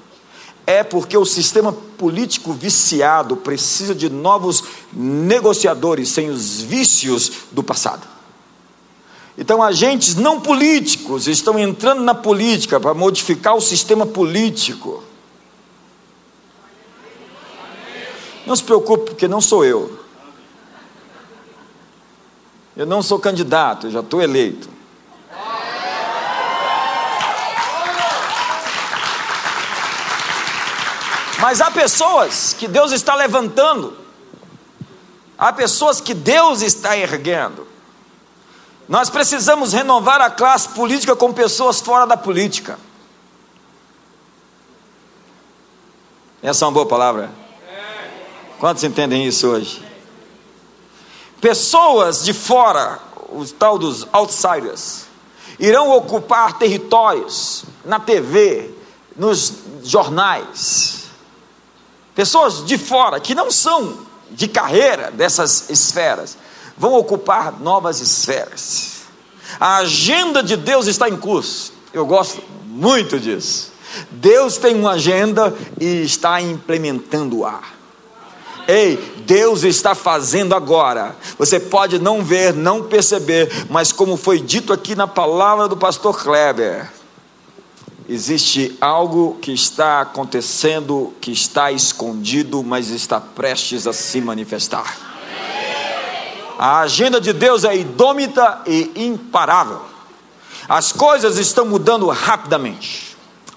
é 0.67 0.83
porque 0.83 1.17
o 1.17 1.25
sistema 1.25 1.71
político 1.71 2.51
viciado 2.51 3.37
precisa 3.37 3.95
de 3.95 4.09
novos 4.09 4.63
negociadores 4.91 6.09
sem 6.09 6.29
os 6.29 6.61
vícios 6.61 7.31
do 7.51 7.63
passado. 7.63 8.18
Então, 9.39 9.63
agentes 9.63 10.15
não 10.15 10.41
políticos 10.41 11.25
estão 11.25 11.57
entrando 11.57 12.03
na 12.03 12.13
política 12.13 12.77
para 12.77 12.93
modificar 12.93 13.55
o 13.55 13.61
sistema 13.61 14.05
político. 14.05 15.01
Não 18.45 18.53
se 18.53 18.61
preocupe, 18.61 19.11
porque 19.11 19.29
não 19.29 19.39
sou 19.39 19.63
eu. 19.63 19.97
Eu 22.75 22.85
não 22.85 23.01
sou 23.01 23.17
candidato, 23.17 23.87
eu 23.87 23.91
já 23.91 24.01
estou 24.01 24.21
eleito. 24.21 24.69
Mas 31.39 31.61
há 31.61 31.71
pessoas 31.71 32.51
que 32.51 32.67
Deus 32.67 32.91
está 32.91 33.15
levantando, 33.15 33.97
há 35.37 35.53
pessoas 35.53 36.01
que 36.01 36.13
Deus 36.13 36.61
está 36.61 36.97
erguendo. 36.97 37.68
Nós 38.89 39.07
precisamos 39.07 39.71
renovar 39.71 40.19
a 40.19 40.31
classe 40.31 40.69
política 40.69 41.15
com 41.15 41.31
pessoas 41.31 41.79
fora 41.79 42.07
da 42.07 42.17
política. 42.17 42.79
Essa 46.41 46.65
é 46.65 46.67
uma 46.67 46.73
boa 46.73 46.87
palavra. 46.87 47.29
Quantos 48.57 48.83
entendem 48.83 49.27
isso 49.27 49.47
hoje? 49.47 49.85
Pessoas 51.39 52.23
de 52.23 52.33
fora, 52.33 52.99
os 53.31 53.51
tal 53.51 53.77
dos 53.77 54.07
outsiders, 54.11 55.05
irão 55.59 55.91
ocupar 55.91 56.57
territórios 56.57 57.65
na 57.85 57.99
TV, 57.99 58.73
nos 59.15 59.53
jornais. 59.83 61.03
Pessoas 62.15 62.65
de 62.65 62.75
fora 62.75 63.19
que 63.19 63.35
não 63.35 63.51
são 63.51 63.99
de 64.31 64.47
carreira 64.47 65.11
dessas 65.11 65.69
esferas, 65.69 66.35
vão 66.79 66.93
ocupar 66.93 67.59
novas 67.59 67.99
esferas. 67.99 69.01
A 69.59 69.77
agenda 69.77 70.41
de 70.41 70.55
Deus 70.55 70.87
está 70.87 71.09
em 71.09 71.17
curso. 71.17 71.73
Eu 71.93 72.05
gosto 72.05 72.41
muito 72.65 73.19
disso. 73.19 73.73
Deus 74.09 74.57
tem 74.57 74.75
uma 74.75 74.91
agenda 74.91 75.53
e 75.79 76.03
está 76.03 76.41
implementando-a. 76.41 77.59
Ei, 78.67 78.97
Deus 79.25 79.63
está 79.63 79.93
fazendo 79.93 80.55
agora. 80.55 81.15
Você 81.37 81.59
pode 81.59 81.99
não 81.99 82.23
ver, 82.23 82.53
não 82.53 82.83
perceber, 82.83 83.65
mas 83.69 83.91
como 83.91 84.15
foi 84.15 84.39
dito 84.39 84.71
aqui 84.71 84.95
na 84.95 85.07
palavra 85.07 85.67
do 85.67 85.75
pastor 85.75 86.17
Kleber, 86.23 86.89
existe 88.07 88.77
algo 88.79 89.37
que 89.41 89.51
está 89.51 90.01
acontecendo, 90.01 91.13
que 91.19 91.31
está 91.31 91.71
escondido, 91.71 92.63
mas 92.63 92.89
está 92.89 93.19
prestes 93.19 93.87
a 93.87 93.91
se 93.91 94.21
manifestar. 94.21 95.08
A 96.59 96.81
agenda 96.81 97.21
de 97.21 97.31
Deus 97.31 97.63
é 97.63 97.73
idômita 97.73 98.63
e 98.67 98.91
imparável. 98.93 99.79
As 100.67 100.91
coisas 100.91 101.37
estão 101.37 101.65
mudando 101.65 102.05
rapidamente. 102.09 103.15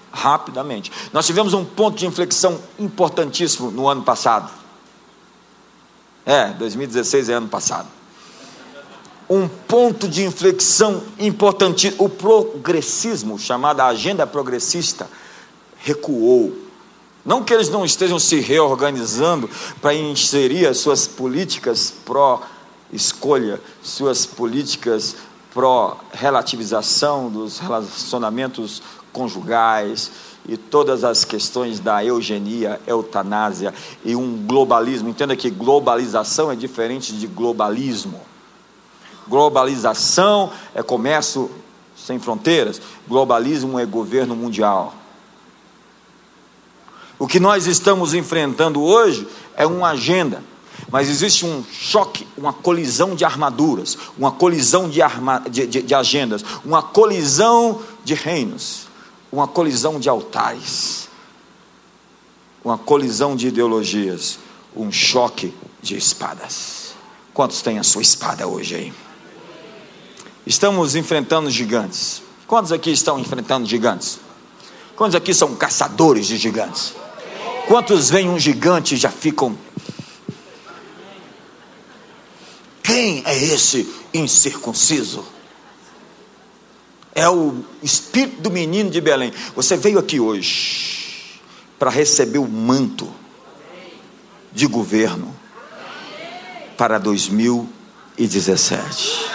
Rapidamente. 0.09 0.89
Nós 1.11 1.25
tivemos 1.25 1.53
um 1.53 1.65
ponto 1.65 1.97
de 1.97 2.05
inflexão 2.05 2.57
importantíssimo 2.79 3.69
no 3.71 3.89
ano 3.89 4.03
passado. 4.03 4.49
É, 6.25 6.51
2016 6.51 7.27
é 7.27 7.33
ano 7.33 7.49
passado. 7.49 7.89
Um 9.29 9.49
ponto 9.49 10.07
de 10.07 10.23
inflexão 10.23 11.03
importantíssimo. 11.19 12.05
O 12.05 12.07
progressismo, 12.07 13.37
chamada 13.37 13.83
agenda 13.83 14.25
progressista, 14.25 15.09
recuou. 15.79 16.57
Não 17.25 17.43
que 17.43 17.53
eles 17.53 17.67
não 17.67 17.83
estejam 17.83 18.17
se 18.17 18.39
reorganizando 18.39 19.49
para 19.81 19.93
inserir 19.93 20.67
as 20.67 20.77
suas 20.77 21.05
políticas 21.05 21.93
pró 22.05 22.41
escolha 22.93 23.59
suas 23.81 24.25
políticas 24.25 25.15
pró-relativização 25.53 27.29
dos 27.29 27.59
relacionamentos 27.59 28.81
conjugais 29.11 30.11
e 30.47 30.57
todas 30.57 31.03
as 31.03 31.23
questões 31.23 31.79
da 31.79 32.03
eugenia, 32.03 32.81
eutanásia 32.87 33.73
e 34.03 34.15
um 34.15 34.45
globalismo. 34.45 35.09
Entenda 35.09 35.35
que 35.35 35.49
globalização 35.49 36.51
é 36.51 36.55
diferente 36.55 37.13
de 37.13 37.27
globalismo. 37.27 38.19
Globalização 39.27 40.51
é 40.73 40.83
comércio 40.83 41.49
sem 41.95 42.19
fronteiras, 42.19 42.81
globalismo 43.07 43.79
é 43.79 43.85
governo 43.85 44.35
mundial. 44.35 44.93
O 47.17 47.27
que 47.27 47.39
nós 47.39 47.67
estamos 47.67 48.13
enfrentando 48.13 48.81
hoje 48.81 49.27
é 49.55 49.65
uma 49.65 49.91
agenda 49.91 50.43
mas 50.93 51.09
existe 51.09 51.43
um 51.43 51.63
choque, 51.71 52.27
uma 52.37 52.53
colisão 52.53 53.15
de 53.15 53.25
armaduras, 53.25 53.97
uma 54.15 54.31
colisão 54.31 54.87
de, 54.87 55.01
arma, 55.01 55.39
de, 55.49 55.65
de, 55.65 55.81
de 55.81 55.95
agendas, 55.95 56.45
uma 56.63 56.83
colisão 56.83 57.81
de 58.03 58.13
reinos, 58.13 58.87
uma 59.31 59.47
colisão 59.47 59.99
de 59.99 60.07
altares, 60.07 61.09
uma 62.63 62.77
colisão 62.77 63.35
de 63.35 63.47
ideologias, 63.47 64.37
um 64.75 64.91
choque 64.91 65.51
de 65.81 65.97
espadas. 65.97 66.93
Quantos 67.33 67.63
têm 67.63 67.79
a 67.79 67.83
sua 67.83 68.03
espada 68.03 68.47
hoje 68.47 68.75
aí? 68.75 68.93
Estamos 70.45 70.93
enfrentando 70.93 71.49
gigantes. 71.49 72.21
Quantos 72.45 72.71
aqui 72.71 72.91
estão 72.91 73.17
enfrentando 73.17 73.65
gigantes? 73.65 74.19
Quantos 74.95 75.15
aqui 75.15 75.33
são 75.33 75.55
caçadores 75.55 76.27
de 76.27 76.37
gigantes? 76.37 76.93
Quantos 77.67 78.11
veem 78.11 78.29
um 78.29 78.37
gigante 78.37 78.93
e 78.93 78.97
já 78.97 79.09
ficam 79.09 79.57
Quem 82.93 83.23
é 83.25 83.35
esse 83.35 83.91
incircunciso? 84.13 85.25
É 87.15 87.27
o 87.27 87.65
espírito 87.81 88.39
do 88.39 88.51
menino 88.51 88.91
de 88.91 89.01
Belém. 89.01 89.33
Você 89.55 89.75
veio 89.75 89.97
aqui 89.97 90.19
hoje 90.19 91.41
para 91.79 91.89
receber 91.89 92.37
o 92.37 92.47
manto 92.47 93.11
de 94.51 94.67
governo 94.67 95.35
para 96.77 96.99
2017. 96.99 99.25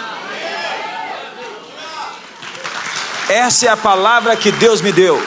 Essa 3.27 3.65
é 3.65 3.69
a 3.69 3.75
palavra 3.75 4.37
que 4.37 4.53
Deus 4.53 4.79
me 4.79 4.93
deu. 4.93 5.21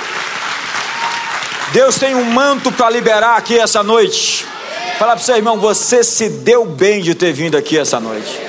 Deus 1.74 1.96
tem 1.96 2.14
um 2.14 2.24
manto 2.24 2.72
para 2.72 2.88
liberar 2.88 3.36
aqui 3.36 3.58
essa 3.58 3.82
noite. 3.82 4.50
Fala 4.98 5.12
para 5.12 5.20
o 5.20 5.24
seu 5.24 5.36
irmão, 5.36 5.58
você 5.58 6.04
se 6.04 6.28
deu 6.28 6.64
bem 6.64 7.02
de 7.02 7.14
ter 7.14 7.32
vindo 7.32 7.56
aqui 7.56 7.78
essa 7.78 7.98
noite. 7.98 8.40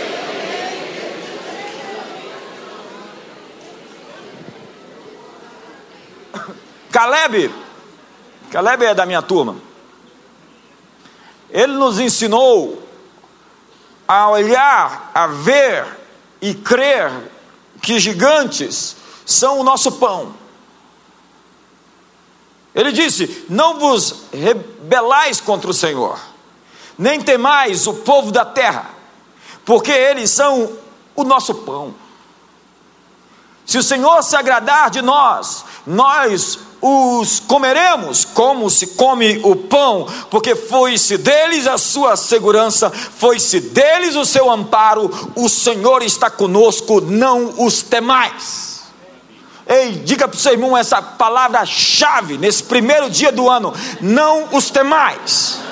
Caleb, 6.92 7.52
Caleb 8.52 8.86
é 8.86 8.94
da 8.94 9.06
minha 9.06 9.22
turma. 9.22 9.56
Ele 11.50 11.74
nos 11.74 12.00
ensinou 12.00 12.88
a 14.08 14.30
olhar, 14.30 15.12
a 15.14 15.26
ver 15.26 15.86
e 16.40 16.54
crer 16.54 17.12
que 17.82 18.00
gigantes 18.00 18.96
são 19.26 19.60
o 19.60 19.64
nosso 19.64 19.94
pão. 19.94 20.36
Ele 22.76 22.92
disse: 22.92 23.46
Não 23.50 23.80
vos 23.80 24.24
rebelais 24.34 25.40
contra 25.40 25.70
o 25.70 25.74
Senhor, 25.74 26.20
nem 26.98 27.22
temais 27.22 27.88
o 27.88 27.94
povo 27.94 28.32
da 28.32 28.46
terra, 28.46 28.90
porque 29.64 29.92
eles 29.92 30.30
são 30.32 30.72
o 31.16 31.24
nosso 31.24 31.54
pão. 31.56 31.94
Se 33.66 33.78
o 33.78 33.84
Senhor 33.84 34.22
se 34.24 34.36
agradar 34.36 34.90
de 34.90 35.02
nós, 35.02 35.64
nós 35.86 36.60
os 36.82 37.40
comeremos 37.40 38.26
como 38.26 38.70
se 38.70 38.88
come 38.88 39.40
o 39.42 39.56
pão, 39.56 40.06
porque 40.30 40.54
foi-se 40.54 41.18
deles 41.18 41.66
a 41.66 41.78
sua 41.78 42.18
segurança, 42.18 42.90
foi-se 42.90 43.62
deles 43.62 44.18
o 44.18 44.26
seu 44.26 44.52
amparo, 44.52 45.10
o 45.34 45.48
Senhor 45.48 46.04
está 46.04 46.30
conosco, 46.30 47.00
não 47.00 47.54
os 47.64 47.82
temais. 47.82 48.73
Ei, 49.74 49.94
diga 49.94 50.28
para 50.28 50.38
o 50.38 50.40
seu 50.40 50.52
irmão 50.52 50.78
essa 50.78 51.02
palavra-chave 51.02 52.38
nesse 52.38 52.62
primeiro 52.64 53.10
dia 53.10 53.32
do 53.32 53.50
ano: 53.50 53.74
não 54.00 54.50
os 54.52 54.70
temais. 54.70 55.63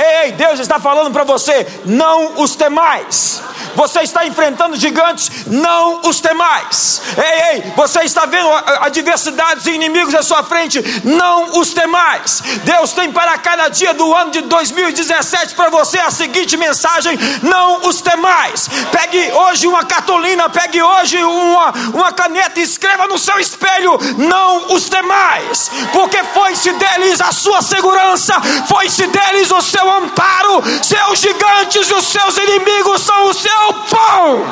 Ei, 0.00 0.32
Deus 0.32 0.58
está 0.58 0.80
falando 0.80 1.12
para 1.12 1.24
você: 1.24 1.66
não 1.84 2.40
os 2.42 2.56
temais. 2.56 3.42
Você 3.74 4.00
está 4.00 4.26
enfrentando 4.26 4.76
gigantes, 4.76 5.46
não 5.46 6.00
os 6.08 6.20
temais. 6.20 7.02
Ei, 7.16 7.56
ei, 7.56 7.72
você 7.76 8.00
está 8.00 8.26
vendo 8.26 8.48
adversidades 8.80 9.66
e 9.66 9.70
inimigos 9.70 10.14
à 10.14 10.22
sua 10.22 10.42
frente, 10.42 10.82
não 11.04 11.58
os 11.60 11.72
temais. 11.72 12.42
Deus 12.64 12.92
tem 12.92 13.12
para 13.12 13.38
cada 13.38 13.68
dia 13.68 13.94
do 13.94 14.14
ano 14.14 14.30
de 14.30 14.40
2017 14.42 15.54
para 15.54 15.70
você 15.70 15.98
a 15.98 16.10
seguinte 16.10 16.56
mensagem: 16.56 17.18
não 17.42 17.88
os 17.88 18.00
temais. 18.00 18.68
Pegue 18.90 19.32
hoje 19.32 19.66
uma 19.66 19.84
cartolina, 19.84 20.48
pegue 20.48 20.82
hoje 20.82 21.22
uma, 21.22 21.72
uma 21.94 22.12
caneta 22.12 22.58
e 22.58 22.62
escreva 22.62 23.06
no 23.06 23.18
seu 23.18 23.38
espelho: 23.38 23.98
não 24.18 24.74
os 24.74 24.88
temais, 24.88 25.70
porque 25.92 26.19
foi-se 26.60 26.72
deles 26.72 27.20
a 27.22 27.32
sua 27.32 27.62
segurança, 27.62 28.34
foi-se 28.68 29.06
deles 29.06 29.50
o 29.50 29.62
seu 29.62 29.90
amparo, 29.90 30.62
seus 30.82 31.18
gigantes 31.18 31.88
e 31.88 31.94
os 31.94 32.06
seus 32.06 32.36
inimigos 32.36 33.00
são 33.00 33.30
o 33.30 33.34
seu 33.34 33.74
pão. 33.88 34.44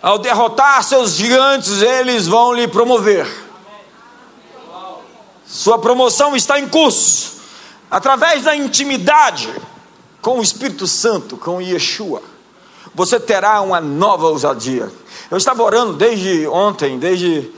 Ao 0.00 0.18
derrotar 0.18 0.82
seus 0.82 1.12
gigantes, 1.12 1.82
eles 1.82 2.26
vão 2.26 2.54
lhe 2.54 2.66
promover. 2.66 3.28
Sua 5.46 5.78
promoção 5.78 6.34
está 6.34 6.58
em 6.58 6.66
curso. 6.66 7.42
Através 7.90 8.44
da 8.44 8.56
intimidade 8.56 9.54
com 10.22 10.38
o 10.38 10.42
Espírito 10.42 10.86
Santo, 10.86 11.36
com 11.36 11.60
Yeshua, 11.60 12.31
você 12.94 13.18
terá 13.18 13.60
uma 13.60 13.80
nova 13.80 14.26
ousadia. 14.26 14.90
Eu 15.30 15.38
estava 15.38 15.62
orando 15.62 15.94
desde 15.94 16.46
ontem, 16.46 16.98
desde 16.98 17.50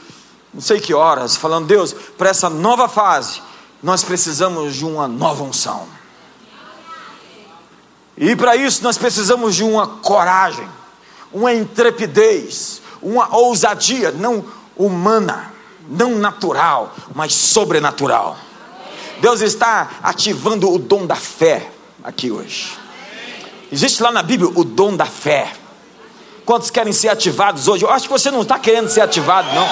não 0.52 0.60
sei 0.60 0.80
que 0.80 0.94
horas, 0.94 1.36
falando, 1.36 1.66
Deus, 1.66 1.92
para 2.16 2.30
essa 2.30 2.48
nova 2.48 2.88
fase, 2.88 3.42
nós 3.82 4.04
precisamos 4.04 4.76
de 4.76 4.84
uma 4.84 5.08
nova 5.08 5.42
unção. 5.42 5.86
E 8.16 8.36
para 8.36 8.54
isso 8.54 8.82
nós 8.84 8.96
precisamos 8.96 9.56
de 9.56 9.64
uma 9.64 9.86
coragem, 9.86 10.68
uma 11.32 11.52
intrepidez, 11.52 12.80
uma 13.02 13.36
ousadia, 13.36 14.12
não 14.12 14.44
humana, 14.76 15.52
não 15.88 16.16
natural, 16.16 16.94
mas 17.12 17.34
sobrenatural. 17.34 18.36
Deus 19.20 19.40
está 19.40 19.90
ativando 20.02 20.72
o 20.72 20.78
dom 20.78 21.06
da 21.06 21.16
fé 21.16 21.70
aqui 22.02 22.30
hoje. 22.30 22.83
Existe 23.74 24.00
lá 24.04 24.12
na 24.12 24.22
Bíblia 24.22 24.52
o 24.54 24.62
dom 24.62 24.94
da 24.94 25.04
fé. 25.04 25.52
Quantos 26.46 26.70
querem 26.70 26.92
ser 26.92 27.08
ativados 27.08 27.66
hoje? 27.66 27.84
Eu 27.84 27.90
acho 27.90 28.06
que 28.06 28.12
você 28.12 28.30
não 28.30 28.42
está 28.42 28.56
querendo 28.56 28.88
ser 28.88 29.00
ativado, 29.00 29.52
não. 29.52 29.68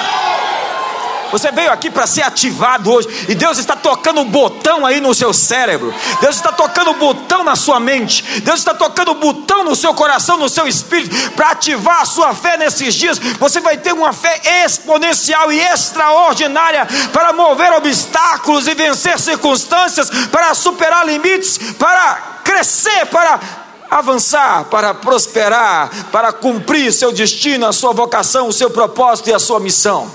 Você 1.31 1.53
veio 1.53 1.71
aqui 1.71 1.89
para 1.89 2.05
ser 2.05 2.23
ativado 2.23 2.93
hoje. 2.93 3.09
E 3.29 3.35
Deus 3.37 3.59
está 3.59 3.77
tocando 3.77 4.21
um 4.21 4.29
botão 4.29 4.85
aí 4.85 5.01
no 5.01 5.15
seu 5.15 5.33
cérebro. 5.33 5.95
Deus 6.21 6.35
está 6.35 6.51
tocando 6.51 6.91
um 6.91 6.99
botão 6.99 7.45
na 7.45 7.55
sua 7.55 7.79
mente. 7.79 8.41
Deus 8.41 8.59
está 8.59 8.75
tocando 8.75 9.13
um 9.13 9.21
botão 9.21 9.63
no 9.63 9.77
seu 9.77 9.95
coração, 9.95 10.37
no 10.37 10.49
seu 10.49 10.67
espírito, 10.67 11.31
para 11.37 11.51
ativar 11.51 12.03
a 12.03 12.05
sua 12.05 12.35
fé 12.35 12.57
nesses 12.57 12.95
dias. 12.95 13.19
Você 13.19 13.61
vai 13.61 13.77
ter 13.77 13.93
uma 13.93 14.13
fé 14.13 14.65
exponencial 14.65 15.53
e 15.53 15.61
extraordinária 15.61 16.89
para 17.13 17.33
mover 17.33 17.73
obstáculos 17.75 18.67
e 18.67 18.75
vencer 18.75 19.17
circunstâncias, 19.21 20.11
para 20.33 20.53
superar 20.55 21.07
limites, 21.07 21.57
para 21.79 22.41
crescer, 22.43 23.07
para 23.07 23.62
avançar, 23.93 24.65
para 24.65 24.95
prosperar, 24.95 25.91
para 26.11 26.33
cumprir 26.33 26.91
seu 26.93 27.13
destino, 27.13 27.67
a 27.67 27.73
sua 27.73 27.93
vocação, 27.93 28.49
o 28.49 28.53
seu 28.53 28.71
propósito 28.71 29.29
e 29.29 29.35
a 29.35 29.39
sua 29.39 29.61
missão. 29.61 30.11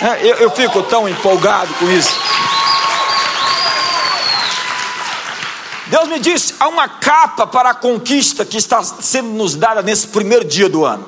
É, 0.00 0.26
eu, 0.26 0.36
eu 0.36 0.50
fico 0.50 0.82
tão 0.84 1.06
empolgado 1.06 1.74
com 1.74 1.90
isso. 1.90 2.16
Deus 5.88 6.08
me 6.08 6.18
disse: 6.18 6.54
há 6.58 6.68
uma 6.68 6.88
capa 6.88 7.46
para 7.46 7.70
a 7.70 7.74
conquista 7.74 8.46
que 8.46 8.56
está 8.56 8.82
sendo 8.82 9.28
nos 9.28 9.54
dada 9.54 9.82
nesse 9.82 10.08
primeiro 10.08 10.44
dia 10.44 10.70
do 10.70 10.86
ano. 10.86 11.06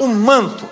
Um 0.00 0.14
manto. 0.14 0.66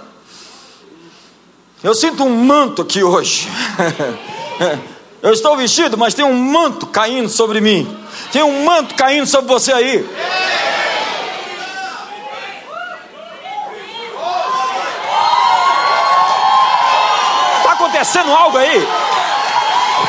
Eu 1.83 1.95
sinto 1.95 2.25
um 2.25 2.45
manto 2.45 2.81
aqui 2.81 3.03
hoje. 3.03 3.47
Eu 5.25 5.33
estou 5.33 5.57
vestido, 5.57 5.97
mas 5.97 6.13
tem 6.13 6.23
um 6.23 6.35
manto 6.35 6.87
caindo 6.87 7.31
sobre 7.31 7.59
mim. 7.59 7.99
Tem 8.31 8.43
um 8.43 8.63
manto 8.63 8.95
caindo 8.95 9.27
sobre 9.27 9.49
você 9.49 9.73
aí. 9.73 10.07
acontecendo 18.05 18.35
algo 18.35 18.59
aí? 18.59 18.87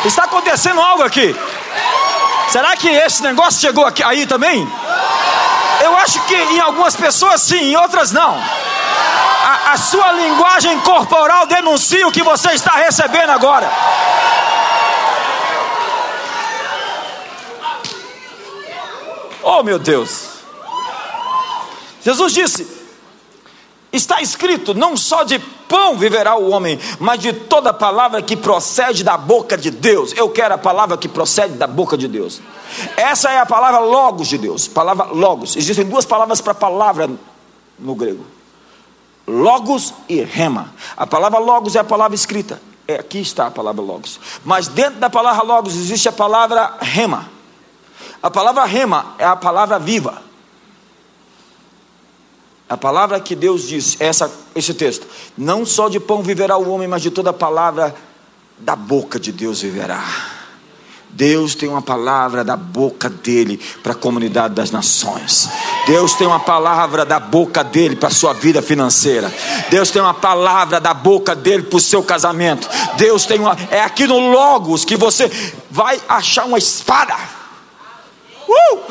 Está 0.04 0.26
acontecendo 0.26 0.82
algo 0.82 1.04
aqui? 1.04 1.34
Será 2.50 2.76
que 2.76 2.90
esse 2.90 3.24
negócio 3.24 3.62
chegou 3.62 3.86
aqui, 3.86 4.04
aí 4.04 4.28
também? 4.28 4.68
Eu 5.82 5.96
acho 5.96 6.20
que 6.24 6.36
em 6.36 6.60
algumas 6.60 6.94
pessoas 6.94 7.42
sim, 7.42 7.72
em 7.72 7.78
outras 7.78 8.12
não. 8.12 8.38
A, 9.46 9.72
a 9.72 9.78
sua 9.78 10.12
linguagem 10.12 10.78
corporal 10.82 11.46
denuncia 11.48 12.06
o 12.06 12.12
que 12.12 12.22
você 12.22 12.52
está 12.52 12.72
recebendo 12.72 13.30
agora. 13.30 13.72
Oh 19.58 19.64
meu 19.64 19.80
Deus! 19.80 20.32
Jesus 22.02 22.34
disse: 22.34 22.68
Está 23.92 24.22
escrito: 24.22 24.74
não 24.74 24.98
só 24.98 25.24
de 25.24 25.40
pão 25.40 25.98
viverá 25.98 26.36
o 26.36 26.50
homem, 26.50 26.78
mas 27.00 27.22
de 27.22 27.32
toda 27.32 27.74
palavra 27.74 28.22
que 28.22 28.36
procede 28.36 29.02
da 29.02 29.18
boca 29.18 29.58
de 29.58 29.72
Deus. 29.72 30.12
Eu 30.16 30.30
quero 30.30 30.56
a 30.56 30.58
palavra 30.58 30.98
que 30.98 31.08
procede 31.08 31.54
da 31.54 31.68
boca 31.68 31.98
de 31.98 32.08
Deus. 32.08 32.42
Essa 32.98 33.32
é 33.32 33.40
a 33.40 33.46
palavra 33.46 33.80
logos 33.80 34.28
de 34.28 34.38
Deus. 34.38 34.68
Palavra 34.68 35.06
logos. 35.06 35.56
Existem 35.56 35.86
duas 35.86 36.06
palavras 36.06 36.42
para 36.42 36.54
palavra 36.54 37.10
no 37.80 37.96
grego: 37.96 38.26
logos 39.26 39.94
e 40.10 40.22
rema. 40.22 40.74
A 40.98 41.08
palavra 41.08 41.40
logos 41.40 41.78
é 41.78 41.80
a 41.80 41.84
palavra 41.86 42.14
escrita. 42.14 42.62
É, 42.86 42.96
aqui 42.96 43.20
está 43.20 43.48
a 43.48 43.52
palavra 43.52 43.82
logos. 43.82 44.20
Mas 44.44 44.68
dentro 44.68 45.00
da 45.00 45.10
palavra 45.10 45.44
logos 45.44 45.76
existe 45.76 46.10
a 46.10 46.12
palavra 46.12 46.76
rema. 46.82 47.35
A 48.26 48.32
palavra 48.32 48.66
rema 48.66 49.14
é 49.20 49.24
a 49.24 49.36
palavra 49.36 49.78
viva. 49.78 50.20
A 52.68 52.76
palavra 52.76 53.20
que 53.20 53.36
Deus 53.36 53.68
diz, 53.68 53.98
essa, 54.00 54.32
esse 54.56 54.74
texto: 54.74 55.06
não 55.38 55.64
só 55.64 55.88
de 55.90 56.00
pão 56.00 56.24
viverá 56.24 56.58
o 56.58 56.68
homem, 56.72 56.88
mas 56.88 57.04
de 57.04 57.12
toda 57.12 57.32
palavra 57.32 57.94
da 58.58 58.76
boca 58.76 59.20
de 59.20 59.32
Deus 59.32 59.62
viverá. 59.62 60.04
Deus 61.08 61.54
tem 61.54 61.70
uma 61.70 61.84
palavra 61.84 62.44
da 62.44 62.58
boca 62.58 63.08
dele 63.08 63.62
para 63.84 63.92
a 63.92 63.96
comunidade 63.96 64.56
das 64.56 64.72
nações. 64.72 65.48
Deus 65.86 66.16
tem 66.16 66.26
uma 66.26 66.40
palavra 66.40 67.06
da 67.06 67.20
boca 67.20 67.64
dele 67.64 67.96
para 67.96 68.08
a 68.08 68.12
sua 68.12 68.34
vida 68.34 68.60
financeira. 68.60 69.32
Deus 69.70 69.92
tem 69.92 70.02
uma 70.02 70.16
palavra 70.16 70.82
da 70.82 70.96
boca 70.96 71.36
dele 71.36 71.62
para 71.62 71.78
o 71.78 71.80
seu 71.80 72.02
casamento. 72.02 72.68
Deus 72.98 73.24
tem 73.24 73.40
uma. 73.40 73.56
É 73.70 73.82
aqui 73.82 74.08
no 74.08 74.32
Logos 74.32 74.84
que 74.84 74.98
você 74.98 75.30
vai 75.70 76.02
achar 76.10 76.46
uma 76.46 76.58
espada 76.58 77.45
Uh! 78.48 78.76
uh! 78.76 78.86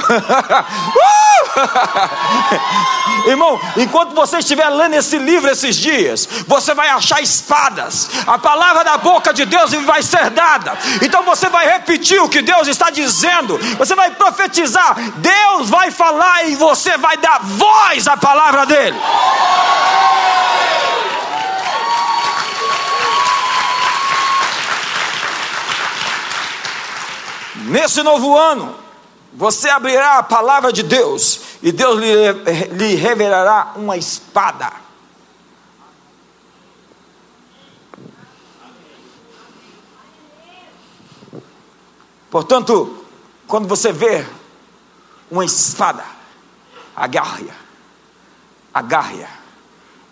Irmão, 3.27 3.59
enquanto 3.77 4.15
você 4.15 4.39
estiver 4.39 4.69
lendo 4.69 4.95
esse 4.95 5.17
livro 5.19 5.51
esses 5.51 5.77
dias, 5.77 6.29
você 6.47 6.75
vai 6.75 6.89
achar 6.89 7.23
espadas. 7.23 8.11
A 8.27 8.39
palavra 8.39 8.85
da 8.85 8.99
boca 8.99 9.33
de 9.33 9.45
Deus 9.47 9.73
vai 9.73 10.03
ser 10.03 10.31
dada. 10.31 10.77
Então 11.03 11.23
você 11.23 11.49
vai 11.49 11.67
repetir 11.67 12.21
o 12.21 12.29
que 12.29 12.43
Deus 12.43 12.69
está 12.69 12.91
dizendo. 12.91 13.59
Você 13.79 13.95
vai 13.95 14.11
profetizar. 14.11 14.95
Deus 15.17 15.71
vai 15.71 15.91
falar 15.91 16.49
e 16.49 16.55
você 16.57 16.99
vai 16.99 17.17
dar 17.17 17.41
voz 17.43 18.07
à 18.07 18.17
palavra 18.17 18.67
dele. 18.67 18.99
Nesse 27.67 28.03
novo 28.03 28.37
ano, 28.37 28.84
você 29.35 29.69
abrirá 29.69 30.19
a 30.19 30.23
palavra 30.23 30.73
de 30.73 30.85
Deus 30.85 31.41
e 31.61 31.73
Deus 31.73 31.99
lhe, 31.99 32.33
lhe 32.77 32.95
revelará 32.95 33.73
uma 33.75 33.97
espada. 33.97 34.73
Portanto, 42.31 43.05
quando 43.47 43.67
você 43.67 43.93
vê 43.93 44.25
uma 45.31 45.45
espada, 45.45 46.05
agarre-a, 46.95 47.55
agarre-a. 48.73 49.45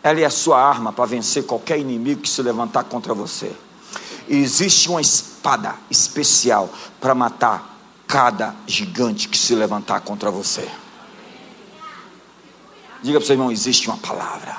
Ela 0.03 0.21
é 0.21 0.25
a 0.25 0.31
sua 0.31 0.61
arma 0.61 0.93
para 0.93 1.07
vencer 1.07 1.47
qualquer 1.47 1.79
inimigo 1.79 2.23
que 2.23 2.29
se 2.29 2.43
levantar 2.43 2.85
contra 2.85 3.15
você. 3.15 3.55
E 4.27 4.37
existe 4.37 4.89
uma 4.89 5.01
espada 5.01 5.77
especial 5.89 6.69
para 7.01 7.15
matar 7.15 7.72
cada 8.13 8.55
gigante 8.67 9.27
que 9.27 9.39
se 9.39 9.55
levantar 9.55 10.03
contra 10.03 10.31
você. 10.31 10.69
Diga 13.03 13.19
para 13.19 13.25
o 13.25 13.27
seu 13.27 13.33
irmão: 13.33 13.51
existe 13.51 13.89
uma 13.89 13.97
palavra. 13.97 14.55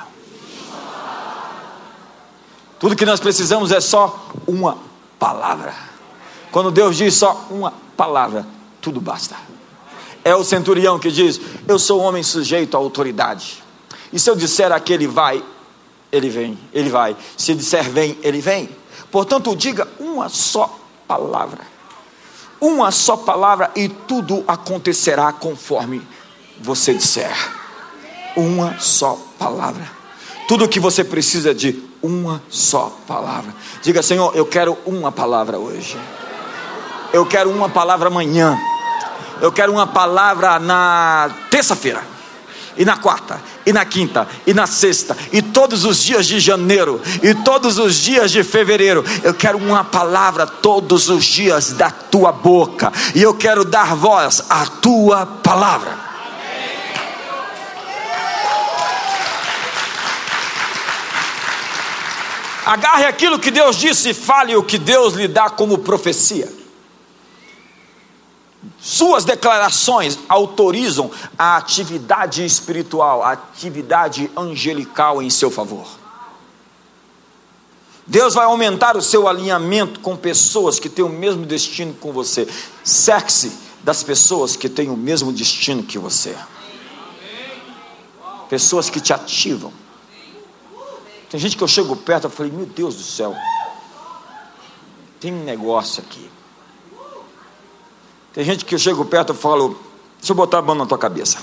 Tudo 2.80 2.96
que 2.96 3.06
nós 3.06 3.20
precisamos 3.20 3.70
é 3.70 3.80
só 3.80 4.28
uma 4.44 4.76
palavra. 5.20 5.72
Quando 6.50 6.72
Deus 6.72 6.96
diz 6.96 7.14
só 7.14 7.46
uma 7.48 7.72
palavra, 7.96 8.44
tudo 8.80 9.00
basta. 9.00 9.36
É 10.24 10.34
o 10.34 10.42
centurião 10.42 10.98
que 10.98 11.12
diz: 11.12 11.40
Eu 11.68 11.78
sou 11.78 12.00
homem 12.00 12.24
sujeito 12.24 12.76
à 12.76 12.80
autoridade. 12.80 13.62
E 14.12 14.18
se 14.18 14.28
eu 14.28 14.34
disser 14.34 14.72
aquele 14.72 15.06
vai, 15.06 15.44
ele 16.10 16.28
vem, 16.28 16.58
ele 16.72 16.90
vai. 16.90 17.16
Se 17.36 17.54
disser 17.54 17.88
vem, 17.88 18.18
ele 18.20 18.40
vem. 18.40 18.68
Portanto, 19.12 19.54
diga 19.54 19.86
uma 20.00 20.28
só 20.28 20.76
palavra 21.06 21.73
uma 22.64 22.90
só 22.90 23.14
palavra 23.14 23.70
e 23.76 23.88
tudo 23.90 24.42
acontecerá 24.48 25.30
conforme 25.32 26.00
você 26.58 26.94
disser. 26.94 27.36
Uma 28.34 28.78
só 28.78 29.18
palavra. 29.38 29.86
Tudo 30.48 30.64
o 30.64 30.68
que 30.68 30.80
você 30.80 31.04
precisa 31.04 31.54
de 31.54 31.82
uma 32.02 32.42
só 32.48 32.96
palavra. 33.06 33.54
Diga, 33.82 34.02
Senhor, 34.02 34.34
eu 34.34 34.46
quero 34.46 34.78
uma 34.86 35.12
palavra 35.12 35.58
hoje. 35.58 35.98
Eu 37.12 37.26
quero 37.26 37.50
uma 37.50 37.68
palavra 37.68 38.08
amanhã. 38.08 38.58
Eu 39.42 39.52
quero 39.52 39.70
uma 39.70 39.86
palavra 39.86 40.58
na 40.58 41.30
terça-feira 41.50 42.13
e 42.76 42.84
na 42.84 42.96
quarta, 42.96 43.40
e 43.64 43.72
na 43.72 43.84
quinta, 43.84 44.26
e 44.46 44.54
na 44.54 44.66
sexta, 44.66 45.16
e 45.32 45.40
todos 45.40 45.84
os 45.84 46.02
dias 46.02 46.26
de 46.26 46.40
janeiro, 46.40 47.00
e 47.22 47.34
todos 47.34 47.78
os 47.78 47.96
dias 47.96 48.30
de 48.30 48.42
fevereiro. 48.42 49.04
Eu 49.22 49.34
quero 49.34 49.58
uma 49.58 49.84
palavra 49.84 50.46
todos 50.46 51.08
os 51.08 51.24
dias 51.24 51.72
da 51.72 51.90
tua 51.90 52.32
boca, 52.32 52.92
e 53.14 53.22
eu 53.22 53.34
quero 53.34 53.64
dar 53.64 53.94
voz 53.94 54.42
à 54.48 54.66
tua 54.66 55.26
palavra. 55.26 56.04
Agarre 62.64 63.04
aquilo 63.04 63.38
que 63.38 63.50
Deus 63.50 63.76
disse 63.76 64.10
e 64.10 64.14
fale 64.14 64.56
o 64.56 64.62
que 64.62 64.78
Deus 64.78 65.12
lhe 65.14 65.28
dá 65.28 65.50
como 65.50 65.78
profecia. 65.78 66.50
Suas 68.80 69.24
declarações 69.24 70.18
autorizam 70.28 71.10
a 71.38 71.56
atividade 71.56 72.44
espiritual, 72.44 73.22
a 73.22 73.32
atividade 73.32 74.30
angelical 74.36 75.22
em 75.22 75.30
seu 75.30 75.50
favor. 75.50 75.86
Deus 78.06 78.34
vai 78.34 78.44
aumentar 78.44 78.96
o 78.96 79.02
seu 79.02 79.26
alinhamento 79.26 80.00
com 80.00 80.16
pessoas 80.16 80.78
que 80.78 80.88
têm 80.88 81.04
o 81.04 81.08
mesmo 81.08 81.46
destino 81.46 81.94
com 81.94 82.12
você. 82.12 82.46
Cerque-se 82.82 83.52
das 83.82 84.02
pessoas 84.02 84.56
que 84.56 84.68
têm 84.68 84.90
o 84.90 84.96
mesmo 84.96 85.32
destino 85.32 85.82
que 85.82 85.98
você. 85.98 86.36
Pessoas 88.48 88.90
que 88.90 89.00
te 89.00 89.12
ativam. 89.12 89.72
Tem 91.30 91.40
gente 91.40 91.56
que 91.56 91.62
eu 91.62 91.68
chego 91.68 91.96
perto 91.96 92.28
e 92.28 92.30
falei, 92.30 92.52
meu 92.52 92.66
Deus 92.66 92.94
do 92.94 93.02
céu, 93.02 93.34
tem 95.18 95.32
um 95.32 95.42
negócio 95.42 96.02
aqui. 96.02 96.30
Tem 98.34 98.44
gente 98.44 98.64
que 98.64 98.74
eu 98.74 98.78
chego 98.80 99.04
perto 99.04 99.32
e 99.32 99.36
falo, 99.36 99.80
deixa 100.18 100.32
eu 100.32 100.36
botar 100.36 100.58
a 100.58 100.62
mão 100.62 100.74
na 100.74 100.84
tua 100.84 100.98
cabeça. 100.98 101.38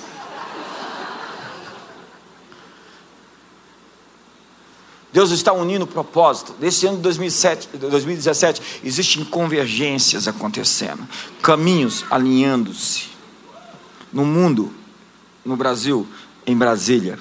Deus 5.14 5.32
está 5.32 5.54
unindo 5.54 5.86
o 5.86 5.88
propósito. 5.88 6.54
Desse 6.54 6.86
ano 6.86 6.98
de 6.98 7.04
2007, 7.04 7.70
2017, 7.78 8.82
existem 8.84 9.24
convergências 9.24 10.28
acontecendo, 10.28 11.08
caminhos 11.42 12.04
alinhando-se. 12.10 13.10
No 14.12 14.26
mundo, 14.26 14.74
no 15.46 15.56
Brasil, 15.56 16.06
em 16.46 16.58
Brasília, 16.58 17.18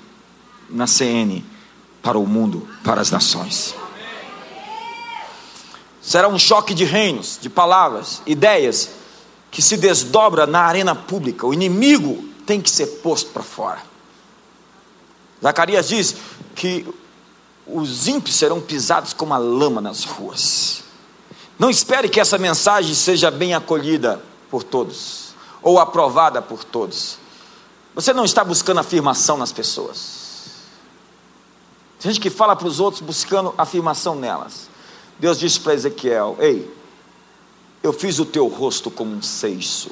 na 0.69 0.89
CN, 0.89 1.45
para 2.03 2.19
o 2.19 2.27
mundo, 2.27 2.69
para 2.83 3.01
as 3.01 3.11
nações. 3.13 3.75
Será 6.03 6.29
um 6.29 6.39
choque 6.39 6.75
de 6.75 6.85
reinos, 6.85 7.39
de 7.41 7.49
palavras, 7.49 8.21
ideias 8.27 9.00
que 9.51 9.61
se 9.61 9.77
desdobra 9.77 10.47
na 10.47 10.61
arena 10.61 10.95
pública. 10.95 11.47
O 11.47 11.53
inimigo 11.53 12.25
tem 12.47 12.61
que 12.61 12.71
ser 12.71 12.87
posto 13.03 13.31
para 13.31 13.43
fora. 13.43 13.83
Zacarias 15.43 15.89
diz 15.89 16.17
que 16.55 16.87
os 17.67 18.09
ímpios 18.09 18.37
serão 18.37 18.61
pisados 18.61 19.13
como 19.13 19.35
a 19.35 19.39
lama 19.39 19.81
nas 19.81 20.05
ruas. 20.05 20.83
Não 21.59 21.71
espere 21.71 22.09
que 22.09 22.21
essa 22.21 22.39
mensagem 22.39 22.95
seja 22.95 23.31
bem 23.31 23.55
acolhida 23.55 24.23
por 24.51 24.63
todos 24.63 25.35
ou 25.63 25.79
aprovada 25.79 26.41
por 26.41 26.65
todos. 26.65 27.19
Você 27.95 28.13
não 28.13 28.25
está 28.25 28.43
buscando 28.43 28.81
afirmação 28.81 29.37
nas 29.37 29.53
pessoas. 29.53 30.21
Tem 32.01 32.11
gente 32.11 32.21
que 32.21 32.31
fala 32.31 32.57
para 32.57 32.67
os 32.67 32.81
outros 32.81 33.03
buscando 33.03 33.55
afirmação 33.59 34.15
nelas. 34.15 34.71
Deus 35.19 35.39
disse 35.39 35.61
para 35.61 35.75
Ezequiel: 35.75 36.37
Ei, 36.41 36.73
eu 37.83 37.93
fiz 37.93 38.19
o 38.19 38.27
teu 38.27 38.47
rosto 38.47 38.91
como 38.91 39.15
um 39.15 39.23
seiso, 39.23 39.91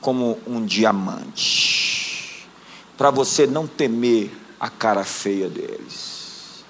como 0.00 0.38
um 0.46 0.64
diamante, 0.64 2.48
para 2.96 3.10
você 3.10 3.46
não 3.46 3.66
temer 3.66 4.30
a 4.58 4.70
cara 4.70 5.04
feia 5.04 5.48
deles. 5.48 6.64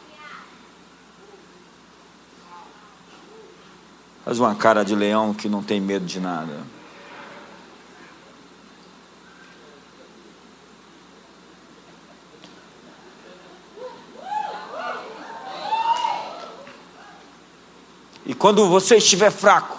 Faz 4.24 4.38
uma 4.38 4.54
cara 4.54 4.84
de 4.84 4.94
leão 4.94 5.34
que 5.34 5.48
não 5.48 5.62
tem 5.62 5.80
medo 5.80 6.06
de 6.06 6.20
nada. 6.20 6.81
E 18.24 18.34
quando 18.34 18.68
você 18.68 18.96
estiver 18.96 19.30
fraco, 19.30 19.78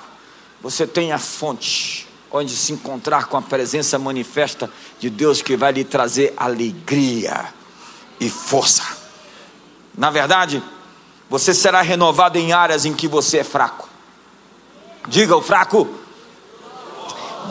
você 0.62 0.86
tem 0.86 1.12
a 1.12 1.20
fonte 1.20 2.08
onde 2.32 2.56
se 2.56 2.74
encontrar 2.74 3.28
com 3.28 3.38
a 3.38 3.42
presença 3.42 4.00
manifesta 4.00 4.70
de 5.00 5.10
Deus 5.10 5.42
que 5.42 5.56
vai 5.56 5.72
lhe 5.72 5.84
trazer 5.84 6.34
alegria 6.36 7.54
e 8.20 8.30
força. 8.30 8.84
Na 9.96 10.10
verdade, 10.10 10.64
você 11.30 11.54
será 11.54 11.82
renovado 11.82 12.38
em 12.38 12.52
áreas 12.52 12.86
em 12.86 12.94
que 12.94 13.08
você 13.08 13.40
é 13.40 13.44
fraco. 13.44 13.88
Diga 15.08 15.36
o 15.36 15.42
fraco. 15.42 15.88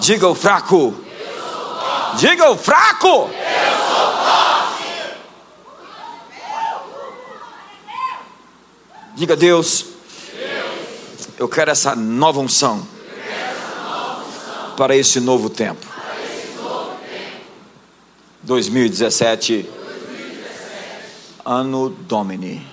Diga 0.00 0.26
o 0.28 0.34
fraco. 0.34 0.94
Diga 2.16 2.50
o 2.50 2.56
fraco. 2.56 3.30
Diga 9.14 9.36
Deus, 9.36 9.91
eu 11.38 11.48
quero 11.48 11.70
essa 11.70 11.94
nova 11.94 12.40
unção, 12.40 12.86
para 14.76 14.96
esse 14.96 15.20
novo 15.20 15.50
tempo. 15.50 15.86
2017, 18.42 19.68
ano 21.44 21.90
Domini. 21.90 22.66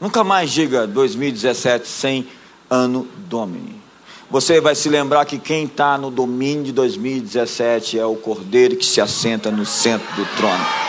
Nunca 0.00 0.22
mais 0.22 0.50
diga 0.50 0.86
2017 0.86 1.88
sem 1.88 2.28
ano 2.68 3.08
Domini. 3.16 3.82
Você 4.30 4.60
vai 4.60 4.74
se 4.74 4.88
lembrar 4.88 5.24
que 5.24 5.38
quem 5.38 5.64
está 5.64 5.96
no 5.96 6.10
domínio 6.10 6.64
de 6.64 6.72
2017 6.72 7.98
é 7.98 8.04
o 8.04 8.16
Cordeiro 8.16 8.76
que 8.76 8.84
se 8.84 9.00
assenta 9.00 9.50
no 9.50 9.64
centro 9.64 10.06
do 10.16 10.26
trono. 10.36 10.83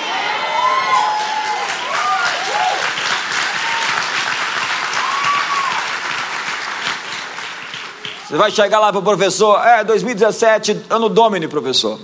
Você 8.28 8.38
vai 8.38 8.50
chegar 8.50 8.80
lá 8.80 8.92
para 8.92 9.00
o 9.00 9.04
professor, 9.04 9.64
é 9.64 9.84
2017, 9.84 10.86
ano 10.90 11.10
Domini, 11.10 11.48
professor. 11.48 11.94
O 11.94 12.00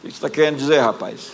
que 0.00 0.04
você 0.04 0.08
está 0.08 0.30
querendo 0.30 0.56
dizer, 0.56 0.80
rapaz? 0.80 1.32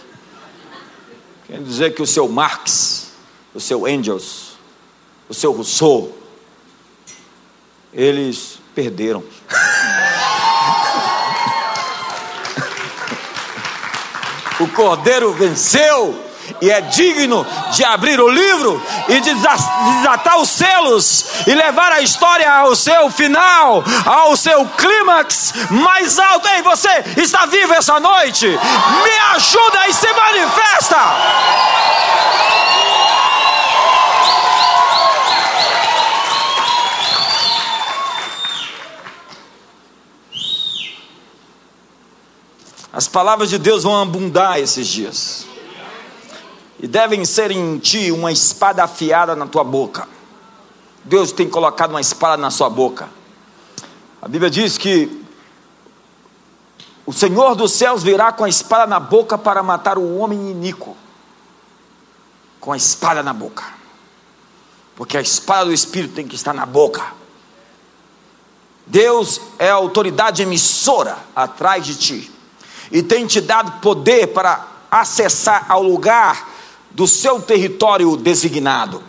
Querendo 1.46 1.66
dizer 1.66 1.94
que 1.94 2.02
o 2.02 2.06
seu 2.06 2.28
Marx, 2.28 3.12
o 3.54 3.60
seu 3.60 3.86
Engels, 3.86 4.56
o 5.28 5.34
seu 5.34 5.52
Rousseau, 5.52 6.18
eles 7.92 8.58
perderam. 8.74 9.22
o 14.58 14.66
cordeiro 14.68 15.32
venceu 15.32 16.31
e 16.60 16.70
é 16.70 16.80
digno 16.80 17.46
de 17.72 17.84
abrir 17.84 18.20
o 18.20 18.28
livro 18.28 18.82
e 19.08 19.20
de 19.20 19.34
desatar 19.34 20.40
os 20.40 20.48
selos 20.48 21.24
e 21.46 21.54
levar 21.54 21.92
a 21.92 22.00
história 22.00 22.50
ao 22.50 22.74
seu 22.76 23.10
final, 23.10 23.82
ao 24.04 24.36
seu 24.36 24.64
clímax 24.66 25.54
mais 25.70 26.18
alto. 26.18 26.48
Ei, 26.48 26.62
você 26.62 27.04
está 27.16 27.46
vivo 27.46 27.74
essa 27.74 27.98
noite? 27.98 28.46
Me 28.46 29.18
ajuda 29.34 29.88
e 29.88 29.92
se 29.92 30.12
manifesta. 30.12 30.98
As 42.92 43.08
palavras 43.08 43.48
de 43.48 43.58
Deus 43.58 43.84
vão 43.84 44.02
abundar 44.02 44.58
esses 44.58 44.86
dias 44.86 45.51
e 46.82 46.88
devem 46.88 47.24
ser 47.24 47.52
em 47.52 47.78
ti 47.78 48.10
uma 48.10 48.32
espada 48.32 48.82
afiada 48.82 49.36
na 49.36 49.46
tua 49.46 49.62
boca. 49.62 50.08
Deus 51.04 51.30
tem 51.30 51.48
colocado 51.48 51.90
uma 51.90 52.00
espada 52.00 52.36
na 52.36 52.50
sua 52.50 52.68
boca. 52.68 53.08
A 54.20 54.26
Bíblia 54.26 54.50
diz 54.50 54.76
que 54.76 55.22
o 57.06 57.12
Senhor 57.12 57.54
dos 57.54 57.72
céus 57.72 58.02
virá 58.02 58.32
com 58.32 58.42
a 58.42 58.48
espada 58.48 58.88
na 58.88 58.98
boca 58.98 59.38
para 59.38 59.62
matar 59.62 59.96
o 59.96 60.18
homem 60.18 60.50
iníquo. 60.50 60.96
Com 62.58 62.72
a 62.72 62.76
espada 62.76 63.22
na 63.22 63.32
boca. 63.32 63.64
Porque 64.96 65.16
a 65.16 65.20
espada 65.20 65.66
do 65.66 65.72
Espírito 65.72 66.14
tem 66.14 66.26
que 66.26 66.34
estar 66.34 66.52
na 66.52 66.66
boca. 66.66 67.14
Deus 68.88 69.40
é 69.56 69.70
a 69.70 69.74
autoridade 69.74 70.42
emissora 70.42 71.16
atrás 71.34 71.86
de 71.86 71.94
ti. 71.94 72.32
E 72.90 73.04
tem 73.04 73.24
te 73.24 73.40
dado 73.40 73.80
poder 73.80 74.28
para 74.28 74.66
acessar 74.90 75.66
ao 75.68 75.82
lugar 75.82 76.51
do 76.94 77.06
seu 77.06 77.40
território 77.40 78.16
designado. 78.16 79.02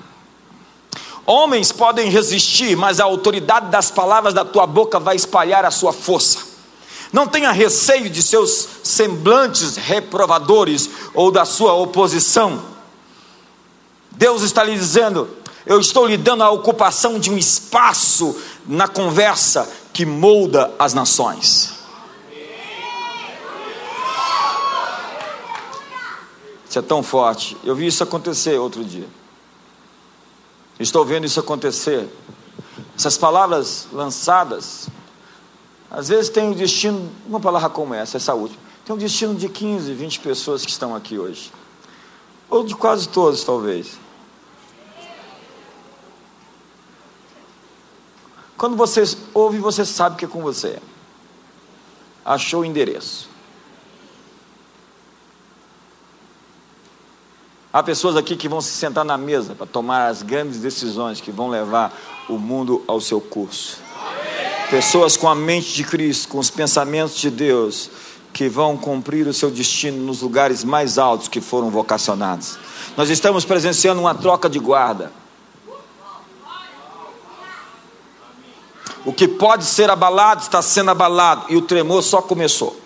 Homens 1.25 1.71
podem 1.71 2.09
resistir, 2.09 2.75
mas 2.75 2.99
a 2.99 3.05
autoridade 3.05 3.69
das 3.69 3.89
palavras 3.89 4.33
da 4.33 4.43
tua 4.43 4.67
boca 4.67 4.99
vai 4.99 5.15
espalhar 5.15 5.63
a 5.63 5.71
sua 5.71 5.93
força. 5.93 6.39
Não 7.11 7.27
tenha 7.27 7.51
receio 7.51 8.09
de 8.09 8.21
seus 8.21 8.67
semblantes 8.83 9.77
reprovadores 9.77 10.89
ou 11.13 11.31
da 11.31 11.45
sua 11.45 11.73
oposição. 11.73 12.61
Deus 14.11 14.41
está 14.41 14.63
lhe 14.63 14.73
dizendo: 14.73 15.29
eu 15.65 15.79
estou 15.79 16.05
lhe 16.05 16.17
dando 16.17 16.43
a 16.43 16.49
ocupação 16.49 17.19
de 17.19 17.31
um 17.31 17.37
espaço 17.37 18.35
na 18.65 18.87
conversa 18.87 19.69
que 19.93 20.05
molda 20.05 20.73
as 20.77 20.93
nações. 20.93 21.82
Isso 26.73 26.79
é 26.79 26.81
tão 26.81 27.03
forte. 27.03 27.55
Eu 27.63 27.75
vi 27.75 27.85
isso 27.85 28.01
acontecer 28.01 28.57
outro 28.57 28.83
dia. 28.83 29.07
Estou 30.79 31.05
vendo 31.05 31.23
isso 31.23 31.39
acontecer. 31.39 32.09
Essas 32.97 33.15
palavras 33.15 33.87
lançadas, 33.93 34.89
às 35.87 36.07
vezes 36.07 36.31
tem 36.31 36.49
o 36.49 36.55
destino, 36.55 37.11
uma 37.27 37.39
palavra 37.39 37.69
como 37.69 37.93
essa, 37.93 38.17
essa 38.17 38.33
última, 38.33 38.59
tem 38.83 38.95
o 38.95 38.97
destino 38.97 39.35
de 39.35 39.47
15, 39.49 39.93
20 39.93 40.19
pessoas 40.21 40.65
que 40.65 40.71
estão 40.71 40.95
aqui 40.95 41.19
hoje. 41.19 41.51
Ou 42.49 42.63
de 42.63 42.73
quase 42.73 43.07
todos, 43.07 43.43
talvez. 43.43 43.99
Quando 48.57 48.75
você 48.75 49.03
ouve, 49.31 49.59
você 49.59 49.85
sabe 49.85 50.15
que 50.15 50.25
é 50.25 50.27
com 50.27 50.41
você. 50.41 50.79
Achou 52.25 52.61
o 52.61 52.65
endereço. 52.65 53.31
Há 57.73 57.81
pessoas 57.81 58.15
aqui 58.15 58.35
que 58.35 58.47
vão 58.47 58.61
se 58.61 58.69
sentar 58.69 59.03
na 59.03 59.17
mesa 59.17 59.55
para 59.55 59.65
tomar 59.65 60.05
as 60.05 60.21
grandes 60.21 60.59
decisões 60.59 61.19
que 61.19 61.31
vão 61.31 61.49
levar 61.49 61.91
o 62.29 62.37
mundo 62.37 62.83
ao 62.85 63.01
seu 63.01 63.19
curso. 63.19 63.79
Pessoas 64.69 65.17
com 65.17 65.27
a 65.27 65.33
mente 65.33 65.73
de 65.73 65.83
Cristo, 65.83 66.27
com 66.27 66.37
os 66.37 66.51
pensamentos 66.51 67.15
de 67.15 67.31
Deus, 67.31 67.89
que 68.31 68.47
vão 68.47 68.77
cumprir 68.77 69.25
o 69.25 69.33
seu 69.33 69.49
destino 69.49 70.05
nos 70.05 70.21
lugares 70.21 70.63
mais 70.63 70.99
altos 70.99 71.27
que 71.27 71.41
foram 71.41 71.71
vocacionados. 71.71 72.59
Nós 72.95 73.09
estamos 73.09 73.43
presenciando 73.43 73.99
uma 73.99 74.13
troca 74.13 74.47
de 74.47 74.59
guarda. 74.59 75.11
O 79.03 79.11
que 79.11 79.27
pode 79.27 79.65
ser 79.65 79.89
abalado 79.89 80.43
está 80.43 80.61
sendo 80.61 80.91
abalado 80.91 81.47
e 81.49 81.57
o 81.57 81.61
tremor 81.63 82.03
só 82.03 82.21
começou. 82.21 82.82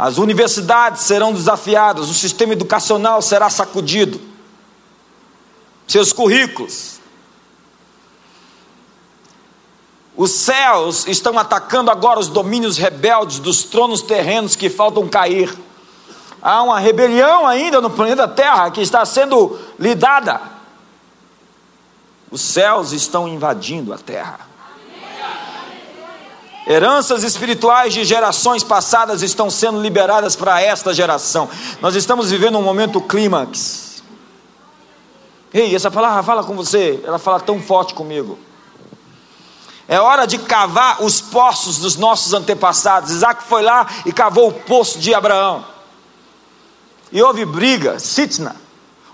As 0.00 0.16
universidades 0.16 1.02
serão 1.02 1.30
desafiadas, 1.30 2.08
o 2.08 2.14
sistema 2.14 2.54
educacional 2.54 3.20
será 3.20 3.50
sacudido, 3.50 4.18
seus 5.86 6.10
currículos. 6.10 6.98
Os 10.16 10.30
céus 10.30 11.06
estão 11.06 11.38
atacando 11.38 11.90
agora 11.90 12.18
os 12.18 12.28
domínios 12.28 12.78
rebeldes 12.78 13.40
dos 13.40 13.64
tronos 13.64 14.00
terrenos 14.00 14.56
que 14.56 14.70
faltam 14.70 15.06
cair. 15.06 15.54
Há 16.40 16.62
uma 16.62 16.80
rebelião 16.80 17.46
ainda 17.46 17.78
no 17.78 17.90
planeta 17.90 18.26
Terra 18.26 18.70
que 18.70 18.80
está 18.80 19.04
sendo 19.04 19.58
lidada. 19.78 20.40
Os 22.30 22.40
céus 22.40 22.92
estão 22.92 23.28
invadindo 23.28 23.92
a 23.92 23.98
terra. 23.98 24.49
Heranças 26.70 27.24
espirituais 27.24 27.92
de 27.92 28.04
gerações 28.04 28.62
passadas 28.62 29.22
estão 29.22 29.50
sendo 29.50 29.82
liberadas 29.82 30.36
para 30.36 30.62
esta 30.62 30.94
geração. 30.94 31.48
Nós 31.80 31.96
estamos 31.96 32.30
vivendo 32.30 32.56
um 32.58 32.62
momento 32.62 33.00
clímax. 33.00 34.04
Ei, 35.52 35.74
essa 35.74 35.90
palavra 35.90 36.22
fala 36.22 36.44
com 36.44 36.54
você, 36.54 37.00
ela 37.02 37.18
fala 37.18 37.40
tão 37.40 37.60
forte 37.60 37.92
comigo. 37.92 38.38
É 39.88 39.98
hora 39.98 40.26
de 40.26 40.38
cavar 40.38 41.02
os 41.02 41.20
poços 41.20 41.78
dos 41.78 41.96
nossos 41.96 42.34
antepassados. 42.34 43.10
Isaac 43.10 43.42
foi 43.48 43.62
lá 43.62 43.88
e 44.06 44.12
cavou 44.12 44.50
o 44.50 44.52
poço 44.52 45.00
de 45.00 45.12
Abraão. 45.12 45.66
E 47.10 47.20
houve 47.20 47.44
briga, 47.44 47.98
sitna, 47.98 48.54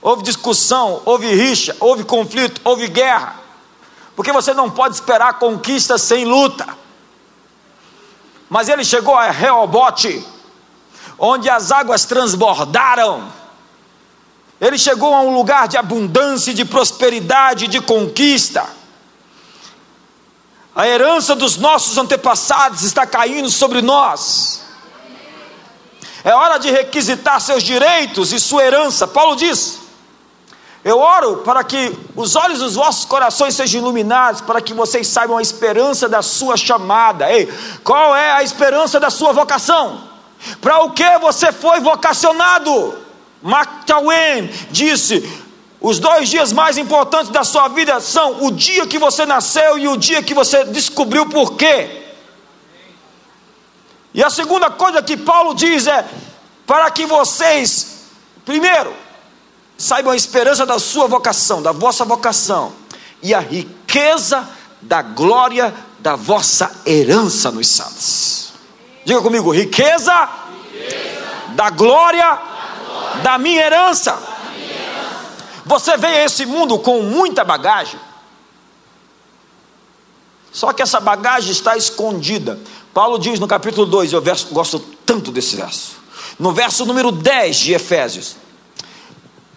houve 0.02 0.22
discussão, 0.22 1.00
houve 1.06 1.34
rixa, 1.34 1.74
houve 1.80 2.04
conflito, 2.04 2.60
houve 2.62 2.86
guerra. 2.86 3.36
Porque 4.14 4.30
você 4.30 4.52
não 4.52 4.70
pode 4.70 4.94
esperar 4.94 5.38
conquista 5.38 5.96
sem 5.96 6.26
luta. 6.26 6.84
Mas 8.48 8.68
ele 8.68 8.84
chegou 8.84 9.14
a 9.14 9.30
Reobote, 9.30 10.24
onde 11.18 11.50
as 11.50 11.70
águas 11.70 12.04
transbordaram. 12.04 13.32
Ele 14.60 14.78
chegou 14.78 15.14
a 15.14 15.20
um 15.20 15.34
lugar 15.34 15.68
de 15.68 15.76
abundância, 15.76 16.54
de 16.54 16.64
prosperidade, 16.64 17.66
de 17.66 17.80
conquista. 17.80 18.64
A 20.74 20.86
herança 20.86 21.34
dos 21.34 21.56
nossos 21.56 21.96
antepassados 21.98 22.82
está 22.82 23.06
caindo 23.06 23.50
sobre 23.50 23.82
nós. 23.82 24.62
É 26.22 26.34
hora 26.34 26.58
de 26.58 26.70
requisitar 26.70 27.40
seus 27.40 27.62
direitos 27.62 28.32
e 28.32 28.40
sua 28.40 28.64
herança. 28.64 29.06
Paulo 29.06 29.36
diz: 29.36 29.85
eu 30.86 31.00
oro 31.00 31.38
para 31.38 31.64
que 31.64 31.92
os 32.14 32.36
olhos 32.36 32.60
dos 32.60 32.76
vossos 32.76 33.04
corações 33.04 33.56
sejam 33.56 33.80
iluminados, 33.80 34.40
para 34.40 34.60
que 34.60 34.72
vocês 34.72 35.08
saibam 35.08 35.36
a 35.36 35.42
esperança 35.42 36.08
da 36.08 36.22
sua 36.22 36.56
chamada. 36.56 37.28
Ei, 37.28 37.52
qual 37.82 38.14
é 38.14 38.30
a 38.30 38.44
esperança 38.44 39.00
da 39.00 39.10
sua 39.10 39.32
vocação? 39.32 40.00
Para 40.60 40.84
o 40.84 40.92
que 40.92 41.18
você 41.18 41.50
foi 41.50 41.80
vocacionado? 41.80 42.96
Mark 43.42 43.84
Twain 43.84 44.48
disse: 44.70 45.28
os 45.80 45.98
dois 45.98 46.28
dias 46.28 46.52
mais 46.52 46.78
importantes 46.78 47.32
da 47.32 47.42
sua 47.42 47.66
vida 47.66 47.98
são 47.98 48.44
o 48.44 48.52
dia 48.52 48.86
que 48.86 48.96
você 48.96 49.26
nasceu 49.26 49.76
e 49.76 49.88
o 49.88 49.96
dia 49.96 50.22
que 50.22 50.34
você 50.34 50.66
descobriu 50.66 51.28
por 51.28 51.56
quê. 51.56 52.04
E 54.14 54.22
a 54.22 54.30
segunda 54.30 54.70
coisa 54.70 55.02
que 55.02 55.16
Paulo 55.16 55.52
diz 55.52 55.88
é: 55.88 56.06
para 56.64 56.88
que 56.92 57.06
vocês, 57.06 58.04
primeiro, 58.44 59.05
saibam 59.76 60.12
a 60.12 60.16
esperança 60.16 60.64
da 60.64 60.78
sua 60.78 61.06
vocação, 61.06 61.62
da 61.62 61.72
vossa 61.72 62.04
vocação, 62.04 62.72
e 63.22 63.34
a 63.34 63.40
riqueza 63.40 64.48
da 64.80 65.02
glória 65.02 65.74
da 65.98 66.16
vossa 66.16 66.70
herança 66.86 67.50
nos 67.50 67.68
santos. 67.68 68.52
Diga 69.04 69.20
comigo: 69.20 69.50
riqueza, 69.50 70.28
riqueza. 70.72 71.54
Da, 71.54 71.70
glória, 71.70 72.22
da 72.22 72.36
glória 72.36 73.22
da 73.22 73.38
minha 73.38 73.62
herança. 73.62 74.16
Você 75.64 75.96
veio 75.96 76.16
a 76.16 76.24
esse 76.24 76.46
mundo 76.46 76.78
com 76.78 77.02
muita 77.02 77.44
bagagem. 77.44 77.98
Só 80.52 80.72
que 80.72 80.80
essa 80.80 81.00
bagagem 81.00 81.50
está 81.50 81.76
escondida. 81.76 82.58
Paulo 82.94 83.18
diz 83.18 83.38
no 83.40 83.48
capítulo 83.48 83.84
2, 83.84 84.12
eu 84.12 84.22
gosto 84.52 84.78
tanto 85.04 85.30
desse 85.30 85.56
verso. 85.56 85.96
No 86.38 86.52
verso 86.52 86.86
número 86.86 87.10
10 87.10 87.56
de 87.56 87.74
Efésios: 87.74 88.36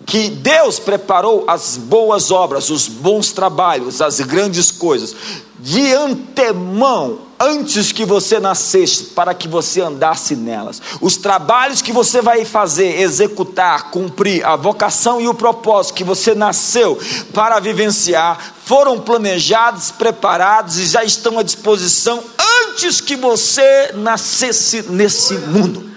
que 0.06 0.30
Deus 0.30 0.80
preparou 0.80 1.46
as 1.48 1.78
boas 1.78 2.32
obras, 2.32 2.70
os 2.70 2.88
bons 2.88 3.32
trabalhos, 3.32 4.02
as 4.02 4.20
grandes 4.20 4.72
coisas, 4.72 5.16
de 5.60 5.94
antemão, 5.94 7.20
antes 7.40 7.92
que 7.92 8.06
você 8.06 8.40
nascesse, 8.40 9.06
para 9.06 9.34
que 9.34 9.48
você 9.48 9.82
andasse 9.82 10.36
nelas. 10.36 10.82
Os 11.02 11.18
trabalhos 11.18 11.82
que 11.82 11.92
você 11.92 12.22
vai 12.22 12.46
fazer, 12.46 13.02
executar, 13.02 13.92
cumprir, 13.92 14.46
a 14.46 14.56
vocação 14.56 15.20
e 15.20 15.28
o 15.28 15.34
propósito 15.34 15.96
que 15.96 16.04
você 16.04 16.34
nasceu 16.34 16.98
para 17.34 17.60
vivenciar, 17.60 18.56
foram 18.66 19.00
planejados, 19.00 19.92
preparados 19.92 20.78
e 20.78 20.86
já 20.86 21.04
estão 21.04 21.38
à 21.38 21.44
disposição 21.44 22.24
antes 22.68 23.02
que 23.02 23.16
você 23.16 23.92
nascesse 23.96 24.84
nesse 24.84 25.34
mundo. 25.36 25.90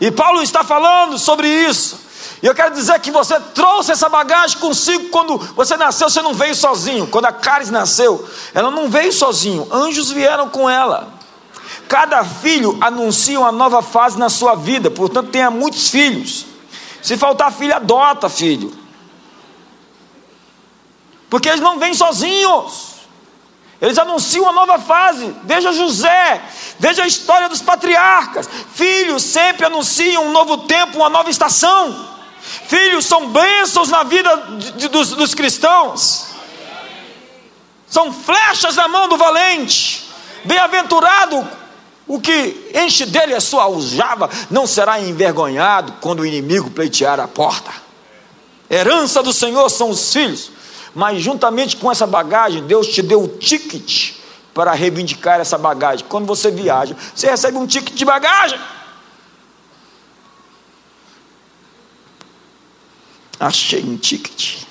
E 0.00 0.10
Paulo 0.10 0.42
está 0.42 0.64
falando 0.64 1.18
sobre 1.18 1.48
isso. 1.48 2.00
E 2.42 2.46
eu 2.46 2.54
quero 2.54 2.74
dizer 2.74 2.98
que 2.98 3.12
você 3.12 3.38
trouxe 3.38 3.92
essa 3.92 4.08
bagagem 4.08 4.58
consigo 4.58 5.10
quando 5.10 5.38
você 5.54 5.76
nasceu, 5.76 6.10
você 6.10 6.20
não 6.20 6.34
veio 6.34 6.56
sozinho. 6.56 7.06
Quando 7.06 7.26
a 7.26 7.32
Caris 7.32 7.70
nasceu, 7.70 8.28
ela 8.52 8.68
não 8.68 8.90
veio 8.90 9.12
sozinho, 9.12 9.68
anjos 9.70 10.10
vieram 10.10 10.48
com 10.48 10.68
ela. 10.68 11.08
Cada 11.88 12.24
filho 12.24 12.76
anuncia 12.80 13.38
uma 13.38 13.52
nova 13.52 13.80
fase 13.80 14.18
na 14.18 14.28
sua 14.28 14.56
vida, 14.56 14.90
portanto, 14.90 15.30
tenha 15.30 15.50
muitos 15.50 15.88
filhos. 15.88 16.46
Se 17.00 17.16
faltar 17.16 17.52
filho, 17.52 17.76
adota 17.76 18.28
filho. 18.28 18.76
Porque 21.30 21.48
eles 21.48 21.60
não 21.60 21.78
vêm 21.78 21.94
sozinhos. 21.94 22.92
Eles 23.80 23.98
anunciam 23.98 24.44
uma 24.44 24.52
nova 24.52 24.78
fase. 24.78 25.34
Veja 25.44 25.72
José, 25.72 26.42
veja 26.78 27.04
a 27.04 27.06
história 27.06 27.48
dos 27.48 27.62
patriarcas. 27.62 28.48
Filhos 28.74 29.22
sempre 29.22 29.66
anunciam 29.66 30.26
um 30.26 30.32
novo 30.32 30.58
tempo, 30.58 30.98
uma 30.98 31.08
nova 31.08 31.30
estação. 31.30 32.11
Filhos 32.68 33.06
são 33.06 33.28
bênçãos 33.30 33.88
na 33.88 34.02
vida 34.02 34.36
de, 34.76 34.88
dos, 34.88 35.10
dos 35.10 35.34
cristãos. 35.34 36.26
São 37.88 38.12
flechas 38.12 38.76
na 38.76 38.88
mão 38.88 39.08
do 39.08 39.16
valente. 39.16 40.08
Bem-aventurado 40.44 41.46
o 42.06 42.20
que 42.20 42.70
enche 42.74 43.06
dele 43.06 43.34
a 43.34 43.40
sua 43.40 43.64
aljava, 43.64 44.28
não 44.50 44.66
será 44.66 45.00
envergonhado 45.00 45.94
quando 46.00 46.20
o 46.20 46.26
inimigo 46.26 46.70
pleitear 46.70 47.20
a 47.20 47.28
porta. 47.28 47.70
Herança 48.70 49.22
do 49.22 49.32
Senhor 49.32 49.68
são 49.68 49.90
os 49.90 50.12
filhos 50.12 50.50
mas 50.94 51.22
juntamente 51.22 51.76
com 51.76 51.90
essa 51.90 52.06
bagagem, 52.06 52.64
Deus 52.64 52.86
te 52.86 53.02
deu 53.02 53.22
o 53.22 53.28
ticket 53.28 54.14
para 54.52 54.72
reivindicar 54.72 55.40
essa 55.40 55.56
bagagem. 55.56 56.04
Quando 56.08 56.26
você 56.26 56.50
viaja, 56.50 56.94
você 57.14 57.30
recebe 57.30 57.56
um 57.56 57.66
ticket 57.66 57.94
de 57.94 58.04
bagagem. 58.04 58.58
Achei 63.42 63.82
um 63.82 63.96
ticket. 63.96 64.62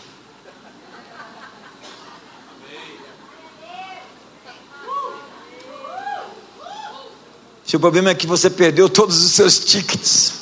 Seu 7.65 7.80
problema 7.80 8.09
é 8.09 8.15
que 8.15 8.28
você 8.28 8.49
perdeu 8.49 8.89
todos 8.89 9.24
os 9.24 9.32
seus 9.32 9.59
tickets. 9.59 10.34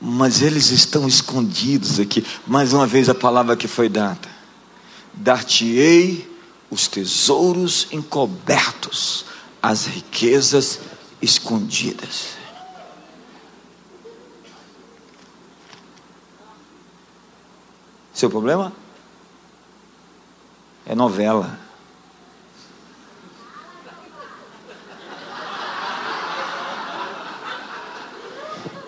Mas 0.00 0.42
eles 0.42 0.70
estão 0.70 1.06
escondidos 1.06 2.00
aqui. 2.00 2.24
Mais 2.46 2.72
uma 2.72 2.86
vez 2.86 3.08
a 3.08 3.14
palavra 3.14 3.56
que 3.56 3.68
foi 3.68 3.88
dada 3.88 4.40
dar-te-ei 5.12 6.28
os 6.70 6.86
tesouros 6.88 7.88
encobertos, 7.90 9.24
as 9.62 9.86
riquezas 9.86 10.80
escondidas. 11.20 12.39
Seu 18.20 18.28
problema? 18.28 18.70
É 20.84 20.94
novela. 20.94 21.58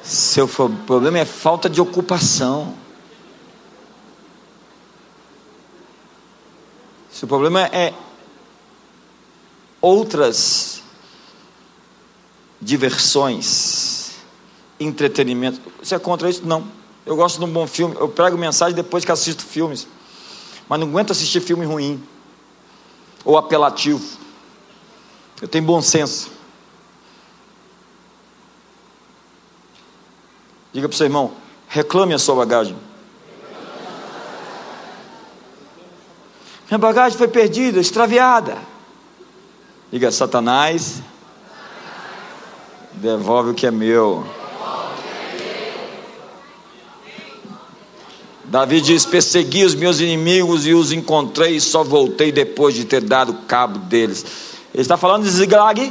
Seu 0.03 0.47
problema 0.47 1.19
é 1.19 1.25
falta 1.25 1.71
de 1.71 1.81
ocupação. 1.81 2.75
Se 7.11 7.25
o 7.25 7.27
problema 7.27 7.63
é 7.69 7.95
outras 9.81 10.83
diversões, 12.61 14.11
entretenimento, 14.79 15.59
você 15.83 15.95
é 15.95 15.99
contra 15.99 16.29
isso? 16.29 16.45
Não. 16.45 16.82
Eu 17.05 17.17
gosto 17.17 17.39
de 17.39 17.45
um 17.45 17.53
bom 17.53 17.67
filme, 17.67 17.97
eu 17.99 18.09
prego 18.09 18.39
mensagem 18.39 18.75
depois 18.75 19.05
que 19.05 19.11
assisto 19.11 19.43
filmes, 19.43 19.89
mas 20.69 20.79
não 20.79 20.87
aguento 20.87 21.11
assistir 21.11 21.41
filme 21.41 21.65
ruim 21.65 22.03
ou 23.25 23.37
apelativo. 23.37 24.19
Eu 25.41 25.49
tenho 25.49 25.65
bom 25.65 25.83
senso. 25.83 26.31
Diga 30.73 30.89
para 30.89 30.95
o 30.95 30.97
seu 30.97 31.07
irmão, 31.07 31.33
reclame 31.69 32.15
a 32.15 32.19
sua 32.19 32.37
bagagem. 32.37 32.77
Minha 36.69 36.79
bagagem 36.79 37.19
foi 37.19 37.29
perdida, 37.29 37.81
extraviada. 37.81 38.57
Diga, 39.91 40.11
Satanás, 40.11 41.03
devolve 42.95 43.51
o 43.51 43.55
que 43.55 43.67
é 43.67 43.71
meu. 43.71 44.25
Davi 48.53 48.83
diz: 48.83 49.07
Persegui 49.07 49.65
os 49.65 49.75
meus 49.75 49.99
inimigos 49.99 50.67
e 50.67 50.75
os 50.75 50.93
encontrei, 50.93 51.57
e 51.57 51.61
só 51.61 51.83
voltei 51.83 52.31
depois 52.31 52.75
de 52.75 52.85
ter 52.85 53.01
dado 53.01 53.33
cabo 53.49 53.79
deles. 53.79 54.27
Ele 54.75 54.83
está 54.83 54.99
falando 54.99 55.23
de 55.23 55.31
Ziglag? 55.31 55.91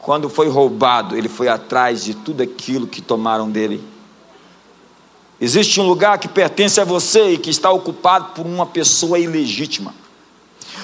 Quando 0.00 0.28
foi 0.28 0.48
roubado, 0.48 1.16
ele 1.16 1.28
foi 1.28 1.46
atrás 1.46 2.02
de 2.02 2.12
tudo 2.12 2.42
aquilo 2.42 2.88
que 2.88 3.00
tomaram 3.00 3.48
dele. 3.48 3.80
Existe 5.40 5.80
um 5.80 5.86
lugar 5.86 6.18
que 6.18 6.26
pertence 6.26 6.80
a 6.80 6.84
você 6.84 7.30
e 7.30 7.38
que 7.38 7.50
está 7.50 7.70
ocupado 7.70 8.30
por 8.34 8.44
uma 8.44 8.66
pessoa 8.66 9.16
ilegítima. 9.16 9.94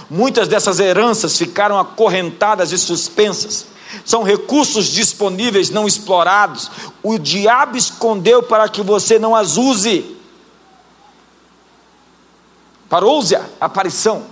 Muitas 0.09 0.47
dessas 0.47 0.79
heranças 0.79 1.37
ficaram 1.37 1.81
acorrentadas 1.81 2.71
e 2.71 2.79
suspensas. 2.79 3.67
São 4.05 4.23
recursos 4.23 4.87
disponíveis 4.87 5.71
não 5.71 5.85
explorados. 5.85 6.71
O 7.03 7.19
diabo 7.19 7.77
escondeu 7.77 8.41
para 8.41 8.69
que 8.69 8.83
você 8.83 9.19
não 9.19 9.35
as 9.35 9.57
use. 9.57 10.14
Parousia, 12.95 13.45
aparição, 13.61 14.25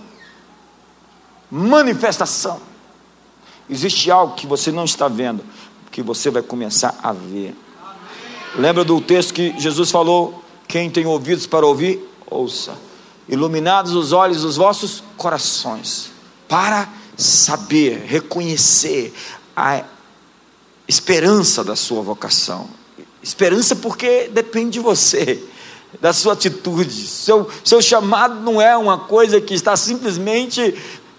manifestação. 1.51 2.61
Existe 3.69 4.09
algo 4.09 4.37
que 4.37 4.47
você 4.47 4.71
não 4.71 4.85
está 4.85 5.09
vendo, 5.09 5.45
que 5.91 6.01
você 6.01 6.31
vai 6.31 6.43
começar 6.43 6.97
a 7.03 7.13
ver. 7.13 7.57
Lembra 8.55 8.85
do 8.85 9.01
texto 9.01 9.35
que 9.35 9.53
Jesus 9.59 9.91
falou: 9.91 10.45
Quem 10.69 10.89
tem 10.89 11.05
ouvidos 11.07 11.45
para 11.45 11.67
ouvir, 11.67 12.09
ouça. 12.25 12.79
Iluminados 13.29 13.95
os 13.95 14.13
olhos 14.13 14.43
dos 14.43 14.59
vossos 14.59 15.03
corações, 15.17 16.13
para 16.49 16.89
saber, 17.17 18.05
reconhecer 18.07 19.13
a 19.57 19.83
esperança 20.87 21.65
da 21.65 21.75
sua 21.75 22.01
vocação. 22.01 22.69
Esperança 23.21 23.75
porque 23.75 24.31
depende 24.33 24.75
de 24.75 24.79
você, 24.79 25.43
da 26.01 26.13
sua 26.13 26.33
atitude. 26.33 27.07
Seu, 27.07 27.49
seu 27.65 27.83
chamado 27.83 28.41
não 28.41 28.61
é 28.61 28.77
uma 28.77 28.99
coisa 28.99 29.41
que 29.41 29.55
está 29.55 29.77
simplesmente 29.77 30.75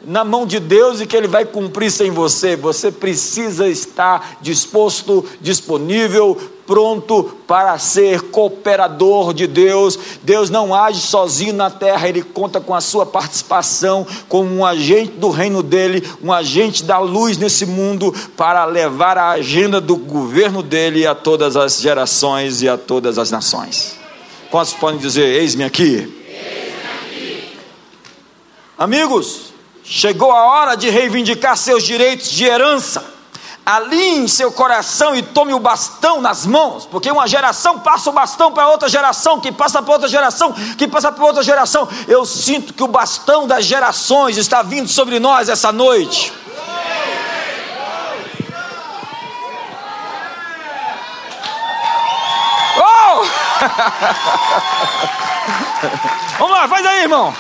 na 0.06 0.24
mão 0.24 0.46
de 0.46 0.60
Deus 0.60 1.00
e 1.00 1.06
que 1.06 1.16
Ele 1.16 1.28
vai 1.28 1.46
cumprir 1.46 1.92
sem 1.92 2.12
você. 2.12 2.56
Você 2.56 2.92
precisa 2.92 3.68
estar 3.68 4.38
disposto, 4.42 5.26
disponível, 5.40 6.38
pronto 6.66 7.36
para 7.48 7.78
ser 7.78 8.22
cooperador 8.24 9.34
de 9.34 9.48
Deus. 9.48 9.98
Deus 10.22 10.50
não 10.50 10.74
age 10.74 11.02
sozinho 11.02 11.54
na 11.54 11.70
terra, 11.70 12.08
Ele 12.08 12.22
conta 12.22 12.60
com 12.60 12.74
a 12.74 12.82
sua 12.82 13.06
participação 13.06 14.06
como 14.28 14.54
um 14.54 14.66
agente 14.66 15.14
do 15.14 15.30
reino 15.30 15.64
dele, 15.64 16.06
um 16.22 16.32
agente 16.32 16.84
da 16.84 17.00
luz 17.00 17.38
nesse 17.38 17.66
mundo 17.66 18.14
para 18.36 18.66
levar 18.66 19.18
a 19.18 19.32
agenda 19.32 19.80
do 19.80 19.96
governo 19.96 20.62
dele 20.62 21.08
a 21.08 21.16
todas 21.16 21.56
as 21.56 21.80
gerações 21.80 22.62
e 22.62 22.70
a 22.70 22.78
todas 22.78 23.18
as 23.18 23.32
nações. 23.32 24.03
Quantos 24.54 24.74
podem 24.74 25.00
dizer: 25.00 25.26
Eis-me 25.26 25.64
aqui? 25.64 26.22
Amigos, 28.78 29.54
Chegou 29.84 30.32
a 30.32 30.46
hora 30.46 30.76
de 30.76 30.90
reivindicar 30.90 31.58
seus 31.58 31.84
direitos 31.84 32.30
de 32.30 32.46
herança. 32.46 33.04
Alinhe 33.66 34.30
seu 34.30 34.52
coração 34.52 35.16
e 35.16 35.22
tome 35.22 35.54
o 35.54 35.60
bastão 35.60 36.22
nas 36.22 36.46
mãos, 36.46 36.86
porque 36.86 37.10
uma 37.10 37.28
geração 37.28 37.80
passa 37.80 38.10
o 38.10 38.14
bastão 38.14 38.52
para 38.52 38.70
outra 38.70 38.88
geração, 38.88 39.40
que 39.40 39.52
passa 39.52 39.82
para 39.82 39.94
outra 39.94 40.08
geração, 40.08 40.54
que 40.78 40.88
passa 40.88 41.12
para 41.12 41.26
outra 41.26 41.44
geração. 41.44 41.88
Eu 42.08 42.26
sinto 42.26 42.74
que 42.74 42.84
o 42.84 42.88
bastão 42.88 43.48
das 43.48 43.66
gerações 43.66 44.38
está 44.38 44.62
vindo 44.62 44.88
sobre 44.88 45.20
nós 45.20 45.50
essa 45.50 45.72
noite. 45.72 46.32
Oh! 52.78 53.53
Vamos 56.38 56.58
lá, 56.58 56.68
faz 56.68 56.86
aí, 56.86 57.04
irmão. 57.04 57.34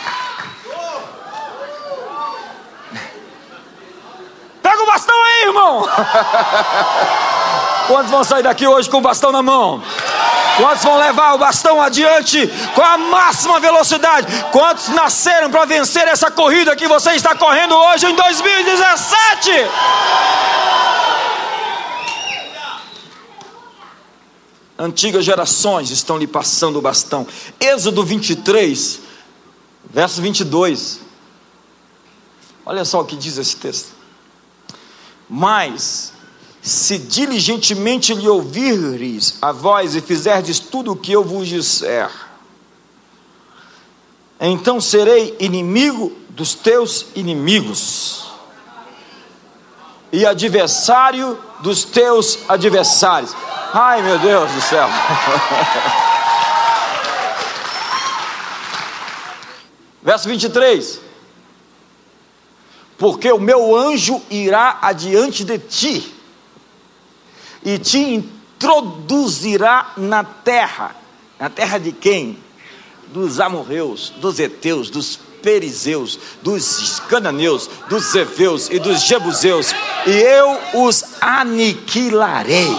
Pega 4.61 4.81
o 4.81 4.85
bastão 4.85 5.23
aí, 5.23 5.43
irmão. 5.43 5.85
Quantos 7.87 8.11
vão 8.11 8.23
sair 8.23 8.43
daqui 8.43 8.65
hoje 8.65 8.89
com 8.89 8.97
o 8.97 9.01
bastão 9.01 9.31
na 9.31 9.43
mão? 9.43 9.83
Quantos 10.57 10.83
vão 10.83 10.97
levar 10.97 11.33
o 11.33 11.37
bastão 11.37 11.81
adiante 11.81 12.47
com 12.75 12.81
a 12.81 12.97
máxima 12.97 13.59
velocidade? 13.59 14.27
Quantos 14.51 14.89
nasceram 14.89 15.49
para 15.49 15.65
vencer 15.65 16.07
essa 16.07 16.31
corrida 16.31 16.75
que 16.75 16.87
você 16.87 17.13
está 17.13 17.35
correndo 17.35 17.75
hoje 17.75 18.05
em 18.05 18.15
2017? 18.15 19.51
Antigas 24.77 25.23
gerações 25.23 25.91
estão 25.91 26.17
lhe 26.17 26.25
passando 26.25 26.79
o 26.79 26.81
bastão. 26.81 27.27
Êxodo 27.59 28.03
23, 28.03 28.99
verso 29.85 30.21
22. 30.21 30.99
Olha 32.65 32.83
só 32.83 33.01
o 33.01 33.05
que 33.05 33.15
diz 33.15 33.37
esse 33.37 33.55
texto. 33.55 33.89
Mas 35.29 36.13
se 36.61 36.97
diligentemente 36.97 38.13
lhe 38.13 38.27
ouvires 38.27 39.35
a 39.41 39.51
voz 39.51 39.95
e 39.95 40.01
fizerdes 40.01 40.59
tudo 40.59 40.93
o 40.93 40.95
que 40.95 41.11
eu 41.11 41.23
vos 41.23 41.47
disser, 41.47 42.09
então 44.39 44.79
serei 44.81 45.35
inimigo 45.39 46.11
dos 46.29 46.53
teus 46.53 47.07
inimigos 47.15 48.27
e 50.11 50.25
adversário 50.25 51.37
dos 51.61 51.83
teus 51.83 52.39
adversários. 52.47 53.35
Ai 53.75 54.03
meu 54.03 54.19
Deus 54.19 54.51
do 54.51 54.61
céu. 54.61 54.87
Verso 60.03 60.27
23: 60.27 61.01
Porque 62.99 63.31
o 63.31 63.39
meu 63.39 63.75
anjo 63.75 64.21
irá 64.29 64.77
adiante 64.79 65.43
de 65.43 65.57
ti 65.57 66.13
e 67.65 67.79
te 67.79 67.97
introduzirá 67.97 69.93
na 69.97 70.23
terra. 70.23 70.95
Na 71.39 71.49
terra 71.49 71.79
de 71.79 71.91
quem? 71.91 72.37
Dos 73.07 73.39
amorreus, 73.39 74.11
dos 74.17 74.39
heteus, 74.39 74.91
dos 74.91 75.19
perizeus, 75.41 76.19
dos 76.43 76.99
cananeus, 77.09 77.67
dos 77.89 78.11
zefeus 78.11 78.69
e 78.69 78.77
dos 78.77 79.01
jebuseus, 79.01 79.73
e 80.05 80.11
eu 80.11 80.59
os 80.85 81.03
aniquilarei. 81.19 82.71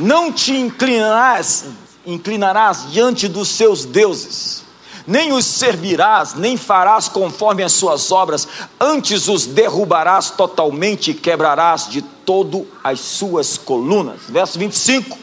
Não 0.00 0.32
te 0.32 0.52
inclinarás, 0.52 1.66
inclinarás 2.04 2.90
diante 2.90 3.28
dos 3.28 3.48
seus 3.48 3.84
deuses 3.84 4.60
nem 5.06 5.32
os 5.32 5.44
servirás, 5.44 6.34
nem 6.34 6.56
farás 6.56 7.08
conforme 7.08 7.64
as 7.64 7.72
suas 7.72 8.12
obras, 8.12 8.46
antes 8.80 9.26
os 9.26 9.44
derrubarás 9.44 10.30
totalmente 10.30 11.10
e 11.10 11.14
quebrarás 11.14 11.88
de 11.88 12.00
todo 12.00 12.64
as 12.82 13.00
suas 13.00 13.58
colunas. 13.58 14.20
Verso 14.28 14.56
25. 14.56 15.18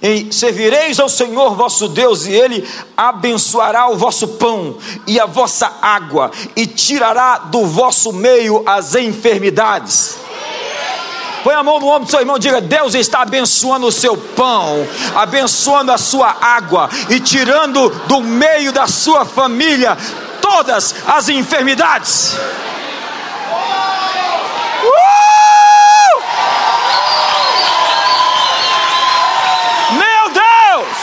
E 0.00 0.32
servireis 0.32 1.00
ao 1.00 1.08
Senhor 1.08 1.56
vosso 1.56 1.88
Deus, 1.88 2.24
e 2.26 2.32
Ele 2.32 2.68
abençoará 2.96 3.88
o 3.88 3.96
vosso 3.96 4.28
pão 4.28 4.76
e 5.08 5.18
a 5.18 5.26
vossa 5.26 5.78
água, 5.82 6.30
e 6.54 6.64
tirará 6.64 7.38
do 7.38 7.66
vosso 7.66 8.12
meio 8.12 8.62
as 8.64 8.94
enfermidades 8.94 10.21
Põe 11.42 11.54
a 11.54 11.62
mão 11.62 11.80
no 11.80 11.88
ombro 11.88 12.04
do 12.04 12.10
seu 12.10 12.20
irmão 12.20 12.38
diga: 12.38 12.60
Deus 12.60 12.94
está 12.94 13.22
abençoando 13.22 13.86
o 13.86 13.92
seu 13.92 14.16
pão, 14.16 14.86
abençoando 15.14 15.90
a 15.90 15.98
sua 15.98 16.36
água 16.40 16.88
e 17.10 17.18
tirando 17.18 17.88
do 18.06 18.20
meio 18.20 18.72
da 18.72 18.86
sua 18.86 19.24
família 19.24 19.96
todas 20.40 20.94
as 21.06 21.28
enfermidades. 21.28 22.36
Uh! 24.84 25.02
Meu 29.94 30.28
Deus! 30.32 30.96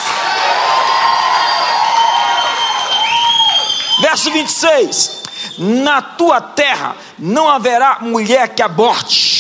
Verso 4.00 4.32
26: 4.32 5.24
Na 5.58 6.02
tua 6.02 6.40
terra 6.40 6.96
não 7.18 7.50
haverá 7.50 7.98
mulher 8.00 8.48
que 8.50 8.62
aborte 8.62 9.39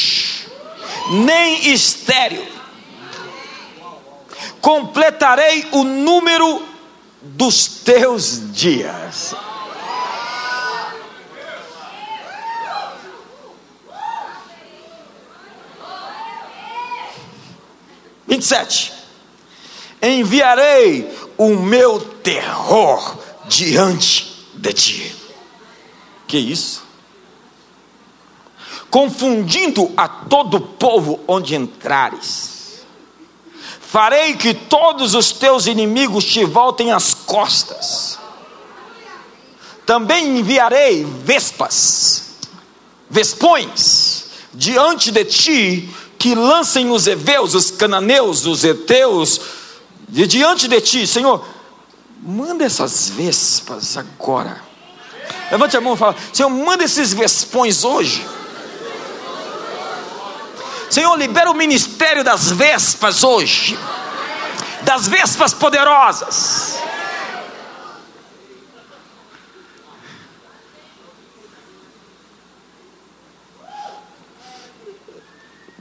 nem 1.09 1.71
estéril. 1.73 2.47
Completarei 4.61 5.67
o 5.71 5.83
número 5.83 6.65
dos 7.21 7.67
teus 7.67 8.53
dias. 8.53 9.33
Vinte 18.27 18.43
e 18.43 18.45
sete. 18.45 18.93
Enviarei 20.01 21.11
o 21.37 21.55
meu 21.55 21.99
terror 21.99 23.17
diante 23.45 24.47
de 24.53 24.73
ti. 24.73 25.15
Que 26.27 26.37
isso? 26.37 26.88
Confundindo 28.89 29.91
a 29.95 30.07
todo 30.07 30.59
povo 30.59 31.19
onde 31.27 31.55
entrares. 31.55 32.83
Farei 33.81 34.35
que 34.35 34.53
todos 34.53 35.15
os 35.15 35.31
teus 35.31 35.67
inimigos 35.67 36.25
te 36.25 36.43
voltem 36.45 36.91
as 36.91 37.13
costas. 37.13 38.19
Também 39.85 40.37
enviarei 40.37 41.03
vespas, 41.03 42.35
vespões, 43.09 44.25
diante 44.53 45.11
de 45.11 45.25
ti, 45.25 45.89
que 46.19 46.35
lancem 46.35 46.91
os 46.91 47.07
heveus, 47.07 47.55
os 47.55 47.71
cananeus, 47.71 48.45
os 48.45 48.63
heteus, 48.63 49.41
de 50.07 50.27
diante 50.27 50.67
de 50.67 50.81
ti, 50.81 51.07
Senhor, 51.07 51.43
manda 52.21 52.63
essas 52.63 53.09
vespas 53.09 53.97
agora. 53.97 54.61
Levante 55.49 55.77
a 55.77 55.81
mão 55.81 55.93
e 55.95 55.97
fala: 55.97 56.15
Senhor, 56.31 56.49
manda 56.49 56.83
esses 56.83 57.13
vespões 57.13 57.83
hoje 57.83 58.23
Senhor, 60.89 61.15
libera 61.15 61.51
o 61.51 61.53
ministério 61.53 62.23
das 62.23 62.51
vespas 62.51 63.23
hoje, 63.23 63.77
das 64.81 65.07
vespas 65.07 65.53
poderosas. 65.53 66.79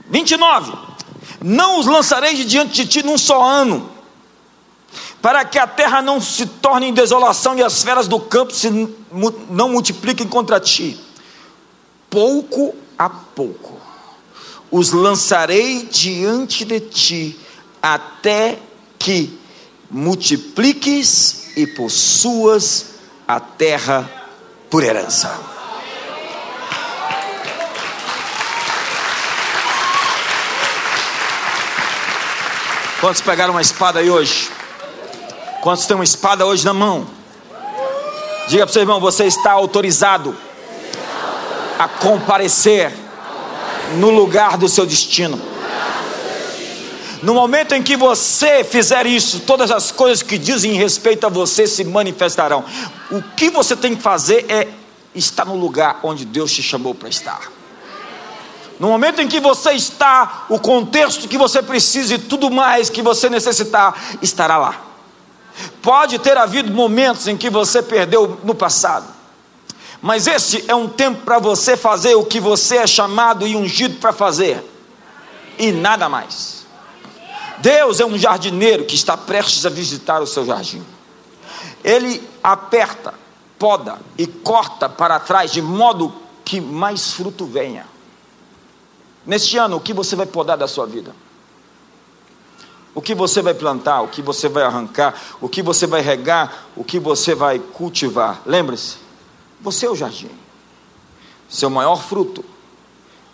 Vinte 0.05 0.31
e 0.31 0.37
nove. 0.37 0.71
Não 1.41 1.79
os 1.79 1.87
lançarei 1.87 2.35
de 2.35 2.45
diante 2.45 2.73
de 2.73 2.85
ti 2.85 3.03
num 3.03 3.17
só 3.17 3.43
ano, 3.43 3.89
para 5.21 5.43
que 5.43 5.57
a 5.57 5.65
terra 5.65 6.01
não 6.03 6.21
se 6.21 6.45
torne 6.45 6.87
em 6.87 6.93
desolação 6.93 7.57
e 7.57 7.63
as 7.63 7.81
feras 7.81 8.07
do 8.07 8.19
campo 8.19 8.53
se 8.53 8.69
não 9.49 9.69
multipliquem 9.69 10.27
contra 10.27 10.59
ti. 10.59 10.99
Pouco 12.09 12.75
a 12.97 13.09
pouco 13.09 13.78
os 14.71 14.91
lançarei 14.91 15.83
diante 15.83 16.63
de 16.63 16.79
ti, 16.79 17.39
até 17.81 18.59
que 18.97 19.39
multipliques 19.89 21.57
e 21.57 21.65
possuas 21.65 22.85
a 23.27 23.39
terra 23.39 24.09
por 24.69 24.83
herança. 24.83 25.39
Quantos 32.99 33.21
pegaram 33.21 33.53
uma 33.53 33.61
espada 33.61 33.99
aí 33.99 34.09
hoje? 34.09 34.51
Quantos 35.61 35.85
têm 35.85 35.95
uma 35.95 36.03
espada 36.03 36.45
hoje 36.45 36.65
na 36.65 36.73
mão? 36.73 37.07
Diga 38.49 38.65
para 38.65 38.71
o 38.71 38.73
seu 38.73 38.81
irmão: 38.81 38.99
você 38.99 39.25
está 39.25 39.51
autorizado 39.51 40.35
a 41.79 41.87
comparecer 41.87 42.93
no 43.97 44.09
lugar 44.09 44.57
do 44.57 44.67
seu 44.67 44.85
destino. 44.85 45.39
No 47.21 47.33
momento 47.33 47.73
em 47.73 47.83
que 47.83 47.97
você 47.97 48.63
fizer 48.63 49.05
isso, 49.05 49.41
todas 49.41 49.71
as 49.71 49.91
coisas 49.91 50.23
que 50.23 50.37
dizem 50.37 50.73
respeito 50.73 51.25
a 51.25 51.29
você 51.29 51.67
se 51.67 51.83
manifestarão. 51.83 52.63
O 53.11 53.21
que 53.21 53.49
você 53.49 53.75
tem 53.75 53.95
que 53.95 54.01
fazer 54.01 54.45
é 54.47 54.67
estar 55.13 55.45
no 55.45 55.55
lugar 55.55 55.99
onde 56.03 56.23
Deus 56.23 56.51
te 56.51 56.63
chamou 56.63 56.95
para 56.95 57.09
estar. 57.09 57.51
No 58.79 58.87
momento 58.87 59.21
em 59.21 59.27
que 59.27 59.41
você 59.41 59.73
está, 59.73 60.45
o 60.47 60.57
contexto 60.57 61.27
que 61.27 61.37
você 61.37 61.61
precisa 61.61 62.15
e 62.15 62.17
tudo 62.17 62.49
mais 62.49 62.89
que 62.89 63.01
você 63.01 63.29
necessitar 63.29 63.93
estará 64.21 64.57
lá. 64.57 64.81
Pode 65.81 66.17
ter 66.19 66.37
havido 66.37 66.71
momentos 66.71 67.27
em 67.27 67.35
que 67.35 67.49
você 67.49 67.83
perdeu 67.83 68.39
no 68.45 68.55
passado. 68.55 69.18
Mas 70.01 70.27
este 70.27 70.63
é 70.67 70.75
um 70.75 70.87
tempo 70.87 71.23
para 71.23 71.39
você 71.39 71.75
fazer 71.75 72.15
o 72.15 72.25
que 72.25 72.39
você 72.39 72.77
é 72.77 72.87
chamado 72.87 73.45
e 73.45 73.55
ungido 73.55 73.99
para 73.99 74.13
fazer, 74.13 74.63
e 75.57 75.71
nada 75.71 76.07
mais. 76.07 76.65
Deus 77.57 77.99
é 77.99 78.05
um 78.05 78.17
jardineiro 78.17 78.85
que 78.85 78.95
está 78.95 79.17
prestes 79.17 79.65
a 79.65 79.69
visitar 79.69 80.21
o 80.21 80.27
seu 80.27 80.45
jardim. 80.45 80.83
Ele 81.83 82.25
aperta, 82.41 83.13
poda 83.57 83.99
e 84.17 84.25
corta 84.25 84.87
para 84.87 85.19
trás 85.19 85.51
de 85.51 85.61
modo 85.61 86.13
que 86.45 86.61
mais 86.61 87.11
fruto 87.11 87.45
venha. 87.45 87.85
Neste 89.25 89.57
ano, 89.57 89.75
o 89.75 89.81
que 89.81 89.93
você 89.93 90.15
vai 90.15 90.25
podar 90.25 90.57
da 90.57 90.67
sua 90.67 90.85
vida? 90.85 91.13
O 92.95 93.01
que 93.01 93.13
você 93.13 93.41
vai 93.41 93.53
plantar, 93.53 94.01
o 94.01 94.07
que 94.07 94.21
você 94.21 94.47
vai 94.47 94.63
arrancar, 94.63 95.13
o 95.41 95.49
que 95.49 95.61
você 95.61 95.85
vai 95.85 96.01
regar, 96.01 96.67
o 96.75 96.83
que 96.83 96.99
você 96.99 97.35
vai 97.35 97.59
cultivar. 97.59 98.41
Lembre-se, 98.45 98.97
você 99.61 99.85
é 99.85 99.89
o 99.89 99.95
jardim. 99.95 100.29
Seu 101.47 101.69
maior 101.69 102.01
fruto 102.01 102.45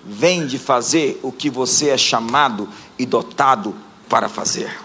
vem 0.03 0.45
de 0.45 0.57
fazer 0.57 1.19
o 1.23 1.31
que 1.31 1.49
você 1.49 1.89
é 1.89 1.97
chamado 1.97 2.69
e 2.97 3.05
dotado 3.05 3.75
para 4.07 4.29
fazer. 4.29 4.79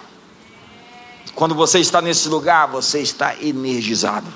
Quando 1.34 1.54
você 1.54 1.78
está 1.78 2.00
nesse 2.02 2.28
lugar, 2.28 2.68
você 2.68 3.00
está 3.00 3.36
energizado. 3.40 4.26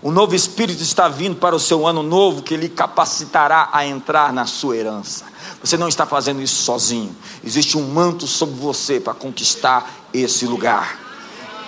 O 0.00 0.12
novo 0.12 0.34
Espírito 0.34 0.82
está 0.82 1.08
vindo 1.08 1.36
para 1.36 1.56
o 1.56 1.60
seu 1.60 1.86
ano 1.86 2.02
novo, 2.02 2.42
que 2.42 2.56
lhe 2.56 2.68
capacitará 2.68 3.70
a 3.72 3.86
entrar 3.86 4.32
na 4.32 4.44
sua 4.44 4.76
herança. 4.76 5.24
Você 5.62 5.78
não 5.78 5.88
está 5.88 6.04
fazendo 6.04 6.42
isso 6.42 6.62
sozinho. 6.62 7.16
Existe 7.42 7.78
um 7.78 7.88
manto 7.88 8.26
sobre 8.26 8.54
você 8.56 9.00
para 9.00 9.14
conquistar 9.14 10.08
esse 10.12 10.46
lugar. 10.46 11.03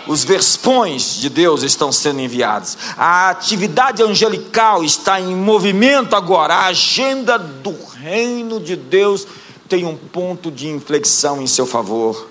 Os 0.07 0.23
verspões 0.23 1.17
de 1.17 1.29
Deus 1.29 1.63
estão 1.63 1.91
sendo 1.91 2.21
enviados. 2.21 2.79
A 2.97 3.31
atividade 3.31 4.03
angelical 4.03 4.85
está 4.85 5.21
em 5.21 5.35
movimento 5.35 6.15
agora. 6.15 6.55
A 6.55 6.67
agenda 6.67 7.37
do 7.39 7.75
reino 7.95 8.61
de 8.61 8.77
Deus 8.77 9.27
tem 9.69 9.85
um 9.85 9.97
ponto 9.97 10.51
de 10.51 10.69
inflexão 10.69 11.43
em 11.43 11.47
seu 11.47 11.67
favor. 11.67 12.31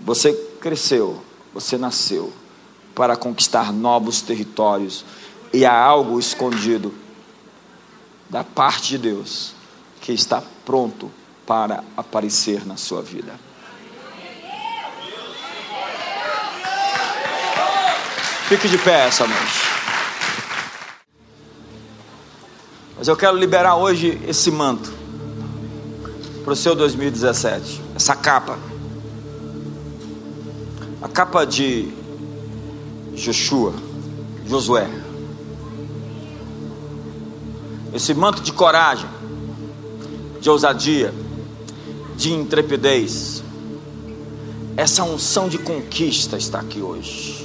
Você 0.00 0.32
cresceu, 0.60 1.22
você 1.52 1.76
nasceu 1.76 2.32
para 2.94 3.16
conquistar 3.16 3.72
novos 3.72 4.22
territórios 4.22 5.04
e 5.52 5.64
há 5.64 5.76
algo 5.76 6.18
escondido 6.18 6.94
da 8.30 8.44
parte 8.44 8.90
de 8.90 8.98
Deus 8.98 9.52
que 10.00 10.12
está 10.12 10.42
pronto 10.64 11.10
para 11.46 11.82
aparecer 11.96 12.66
na 12.66 12.76
sua 12.76 13.02
vida. 13.02 13.32
Fique 18.52 18.68
de 18.68 18.76
pé 18.76 19.06
essa 19.06 19.26
noite. 19.26 19.62
Mas 22.98 23.08
eu 23.08 23.16
quero 23.16 23.34
liberar 23.34 23.76
hoje 23.76 24.20
esse 24.28 24.50
manto 24.50 24.92
para 26.44 26.52
o 26.52 26.56
seu 26.56 26.74
2017. 26.76 27.80
Essa 27.96 28.14
capa. 28.14 28.58
A 31.00 31.08
capa 31.08 31.46
de 31.46 31.90
Joshua, 33.14 33.72
Josué. 34.46 34.86
Esse 37.94 38.12
manto 38.12 38.42
de 38.42 38.52
coragem, 38.52 39.08
de 40.42 40.50
ousadia, 40.50 41.14
de 42.18 42.30
intrepidez. 42.34 43.42
Essa 44.76 45.04
unção 45.04 45.48
de 45.48 45.56
conquista 45.56 46.36
está 46.36 46.60
aqui 46.60 46.82
hoje. 46.82 47.41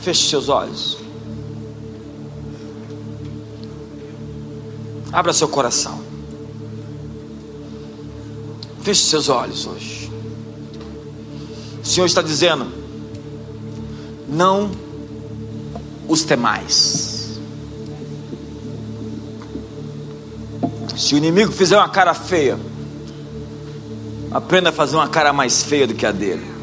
Feche 0.00 0.28
seus 0.28 0.48
olhos. 0.48 0.96
Abra 5.12 5.32
seu 5.32 5.48
coração. 5.48 6.00
Feche 8.82 9.02
seus 9.02 9.28
olhos 9.28 9.66
hoje. 9.66 10.10
O 11.82 11.86
Senhor 11.86 12.06
está 12.06 12.22
dizendo: 12.22 12.66
não 14.28 14.70
os 16.08 16.22
temais. 16.22 17.38
Se 20.96 21.14
o 21.14 21.18
inimigo 21.18 21.50
fizer 21.50 21.76
uma 21.76 21.88
cara 21.88 22.14
feia, 22.14 22.58
aprenda 24.30 24.68
a 24.68 24.72
fazer 24.72 24.96
uma 24.96 25.08
cara 25.08 25.32
mais 25.32 25.62
feia 25.62 25.86
do 25.86 25.94
que 25.94 26.06
a 26.06 26.12
dele. 26.12 26.59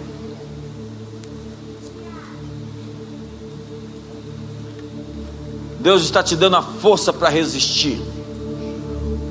Deus 5.87 6.03
está 6.03 6.21
te 6.21 6.35
dando 6.35 6.57
a 6.57 6.61
força 6.61 7.13
para 7.13 7.29
resistir 7.29 8.01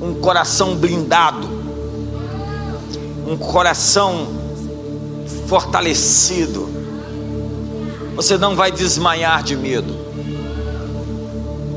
um 0.01 0.15
coração 0.15 0.75
blindado, 0.75 1.47
um 3.27 3.37
coração 3.37 4.27
fortalecido. 5.45 6.67
Você 8.15 8.39
não 8.39 8.55
vai 8.55 8.71
desmaiar 8.71 9.43
de 9.43 9.55
medo, 9.55 9.95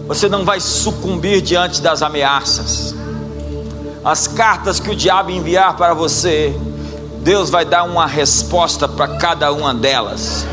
você 0.09 0.31
não 0.31 0.47
vai 0.47 0.61
sucumbir 0.61 1.43
diante 1.43 1.83
das 1.83 2.01
ameaças. 2.01 2.95
As 4.03 4.27
cartas 4.27 4.81
que 4.81 4.89
o 4.89 4.97
diabo 4.97 5.31
enviar 5.31 5.77
para 5.77 5.93
você, 5.93 6.59
Deus 7.23 7.51
vai 7.51 7.67
dar 7.67 7.83
uma 7.83 8.07
resposta 8.07 8.89
para 8.89 9.19
cada 9.19 9.53
uma 9.53 9.75
delas 9.75 10.47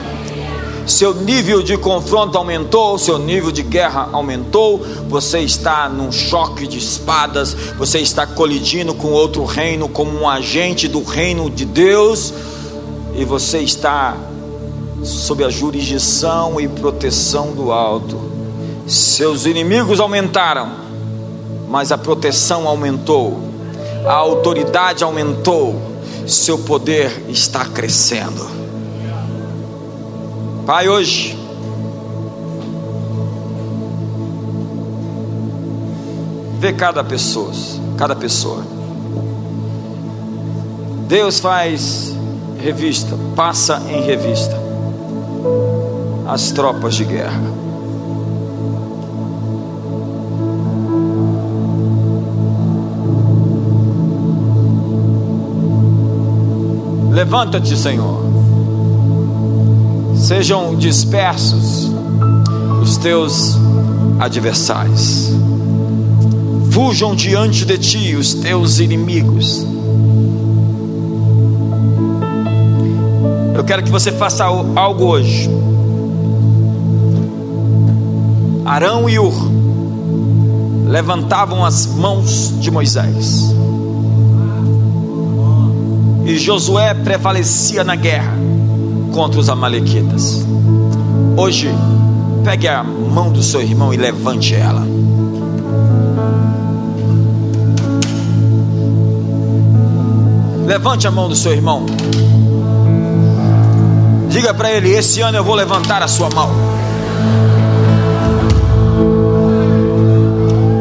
seu 0.87 1.13
nível 1.13 1.61
de 1.61 1.77
confronto 1.77 2.37
aumentou, 2.37 2.97
seu 2.97 3.19
nível 3.19 3.51
de 3.51 3.61
guerra 3.61 4.09
aumentou, 4.13 4.79
você 5.09 5.39
está 5.39 5.89
num 5.89 6.11
choque 6.11 6.65
de 6.65 6.77
espadas, 6.77 7.53
você 7.77 7.99
está 7.99 8.25
colidindo 8.25 8.93
com 8.93 9.09
outro 9.09 9.43
reino 9.43 9.89
como 9.89 10.17
um 10.17 10.27
agente 10.27 10.87
do 10.87 11.03
reino 11.03 11.49
de 11.49 11.65
Deus, 11.65 12.33
e 13.13 13.25
você 13.25 13.59
está 13.59 14.15
sob 15.03 15.43
a 15.43 15.49
jurisdição 15.49 16.59
e 16.59 16.67
proteção 16.67 17.51
do 17.51 17.71
alto. 17.71 18.17
Seus 18.87 19.45
inimigos 19.45 19.99
aumentaram, 19.99 20.71
mas 21.67 21.91
a 21.91 21.97
proteção 21.97 22.65
aumentou, 22.65 23.37
a 24.05 24.13
autoridade 24.13 25.03
aumentou, 25.03 25.75
seu 26.25 26.57
poder 26.59 27.25
está 27.27 27.65
crescendo. 27.65 28.66
Pai, 30.67 30.89
hoje, 30.89 31.33
vê 36.59 36.73
cada 36.73 37.05
pessoa, 37.05 37.53
cada 37.97 38.13
pessoa. 38.13 38.65
Deus 41.07 41.39
faz 41.39 42.13
revista, 42.61 43.17
passa 43.33 43.81
em 43.89 44.01
revista 44.01 44.61
as 46.27 46.51
tropas 46.51 46.95
de 46.95 47.05
guerra. 47.05 47.41
Levanta-te, 57.13 57.77
Senhor 57.77 58.36
sejam 60.17 60.75
dispersos 60.75 61.91
os 62.81 62.97
teus 62.97 63.57
adversários, 64.19 65.31
fujam 66.71 67.15
diante 67.15 67.65
de 67.65 67.77
ti 67.77 68.15
os 68.15 68.33
teus 68.33 68.79
inimigos. 68.79 69.65
Eu 73.55 73.63
quero 73.63 73.83
que 73.83 73.91
você 73.91 74.11
faça 74.11 74.43
algo 74.43 75.05
hoje. 75.05 75.49
Arão 78.65 79.09
e 79.09 79.19
Ur 79.19 79.33
levantavam 80.87 81.63
as 81.63 81.85
mãos 81.85 82.53
de 82.59 82.71
Moisés. 82.71 83.53
E 86.25 86.37
Josué 86.37 86.93
prevalecia 86.93 87.83
na 87.83 87.95
guerra 87.95 88.47
contra 89.17 89.39
os 89.39 89.49
Amalequitas. 89.49 90.45
Hoje, 91.35 91.73
pegue 92.43 92.67
a 92.67 92.83
mão 92.83 93.31
do 93.31 93.41
seu 93.41 93.59
irmão 93.59 93.91
e 93.91 93.97
levante 93.97 94.53
ela. 94.53 94.85
Levante 100.67 101.07
a 101.07 101.11
mão 101.11 101.27
do 101.27 101.35
seu 101.35 101.51
irmão. 101.51 101.87
Diga 104.29 104.53
para 104.53 104.71
ele: 104.71 104.91
Esse 104.91 105.19
ano 105.21 105.39
eu 105.39 105.43
vou 105.43 105.55
levantar 105.55 106.03
a 106.03 106.07
sua 106.07 106.29
mão. 106.29 106.51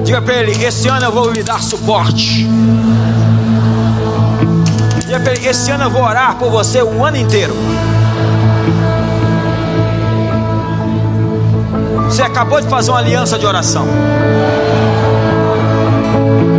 Diga 0.05 0.21
para 0.21 0.35
ele: 0.35 0.63
Esse 0.63 0.89
ano 0.89 1.07
eu 1.07 1.13
vou 1.13 1.33
lhe 1.33 1.43
dar 1.43 1.63
suporte. 1.63 2.47
Diga 5.07 5.21
para 5.21 5.33
ele: 5.33 5.47
Esse 5.49 5.71
ano 5.71 5.85
eu 5.85 5.91
vou 5.91 6.03
orar 6.03 6.37
por 6.37 6.51
você 6.51 6.83
o 6.83 7.03
ano 7.03 7.17
inteiro. 7.17 7.57
Você 12.17 12.23
acabou 12.23 12.59
de 12.59 12.67
fazer 12.67 12.91
uma 12.91 12.99
aliança 12.99 13.39
de 13.39 13.45
oração. 13.45 13.87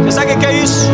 Você 0.04 0.12
sabe 0.12 0.34
o 0.34 0.38
que 0.38 0.46
é 0.46 0.54
isso? 0.54 0.88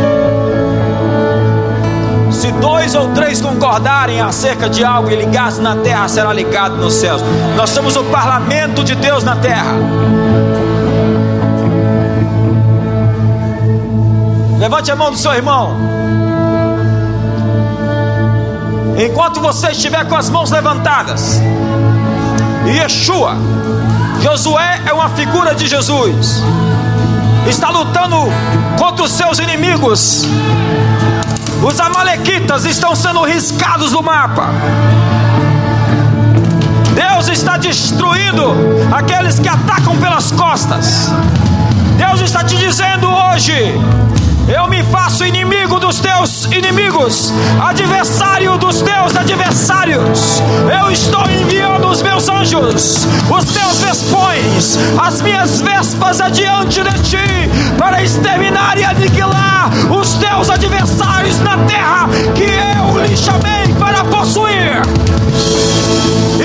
dois 2.62 2.96
ou 2.96 3.10
três 3.10 3.42
concordarem 3.42 4.22
acerca 4.22 4.70
de 4.70 4.86
algo 4.86 5.12
e 5.12 5.18
ligados 5.18 5.60
na 5.60 5.76
terra, 5.76 6.08
será 6.08 6.32
ligado 6.32 6.78
nos 6.78 6.94
céus. 6.94 7.22
Nós 7.58 7.72
somos 7.72 7.98
o 7.98 8.06
parlamento 8.06 8.86
de 8.86 8.96
Deus 8.96 9.22
na 9.26 9.36
terra. 9.36 9.74
Levante 14.60 14.90
a 14.90 14.96
mão 14.96 15.12
do 15.12 15.18
seu 15.18 15.34
irmão. 15.34 15.76
Enquanto 18.98 19.42
você 19.42 19.72
estiver 19.72 20.08
com 20.08 20.16
as 20.16 20.30
mãos 20.30 20.52
levantadas, 20.52 21.42
Yeshua, 22.66 23.36
Josué 24.24 24.82
é 24.86 24.94
uma 24.94 25.10
figura 25.10 25.54
de 25.54 25.68
Jesus, 25.68 26.42
está 27.46 27.70
lutando 27.70 28.16
contra 28.80 29.04
os 29.04 29.12
seus 29.12 29.38
inimigos. 29.38 30.24
Os 31.62 31.78
Amalequitas 31.78 32.64
estão 32.64 32.96
sendo 32.96 33.22
riscados 33.26 33.92
do 33.92 34.02
mapa. 34.02 34.48
Deus 36.96 37.28
está 37.28 37.58
destruindo 37.58 38.56
aqueles 38.96 39.40
que 39.40 39.50
atacam 39.50 39.98
pelas 39.98 40.32
costas. 40.32 41.12
Deus 41.98 42.22
está 42.22 42.46
te 42.46 42.56
dizendo 42.56 43.10
hoje: 43.10 43.78
eu 44.48 44.68
me 44.68 44.84
faço 44.84 45.26
inimigo 45.26 45.80
dos 45.80 46.00
teus 46.00 46.46
inimigos, 46.46 47.34
adversário 47.62 48.58
dos 48.58 48.82
teus 48.82 49.16
adversários. 49.16 50.42
Eu 50.82 50.92
estou 50.92 51.30
enviando 51.30 51.88
os 51.88 52.02
meus 52.02 52.28
anjos, 52.28 53.08
os 53.30 53.46
teus 53.46 53.82
vespões, 53.82 54.78
as 55.02 55.22
minhas 55.22 55.62
vespas 55.62 56.20
adiante 56.20 56.82
de 56.82 57.00
ti, 57.04 57.50
para 57.78 58.04
exterminar 58.04 58.78
e 58.78 58.84
aniquilar 58.84 59.70
os 59.92 60.14
teus 60.16 60.50
adversários 60.50 61.40
na 61.40 61.58
terra 61.60 62.10
que 62.36 62.44
eu 62.44 63.06
lhe 63.06 63.16
chamei 63.16 63.74
para 63.80 64.04
possuir. 64.06 64.82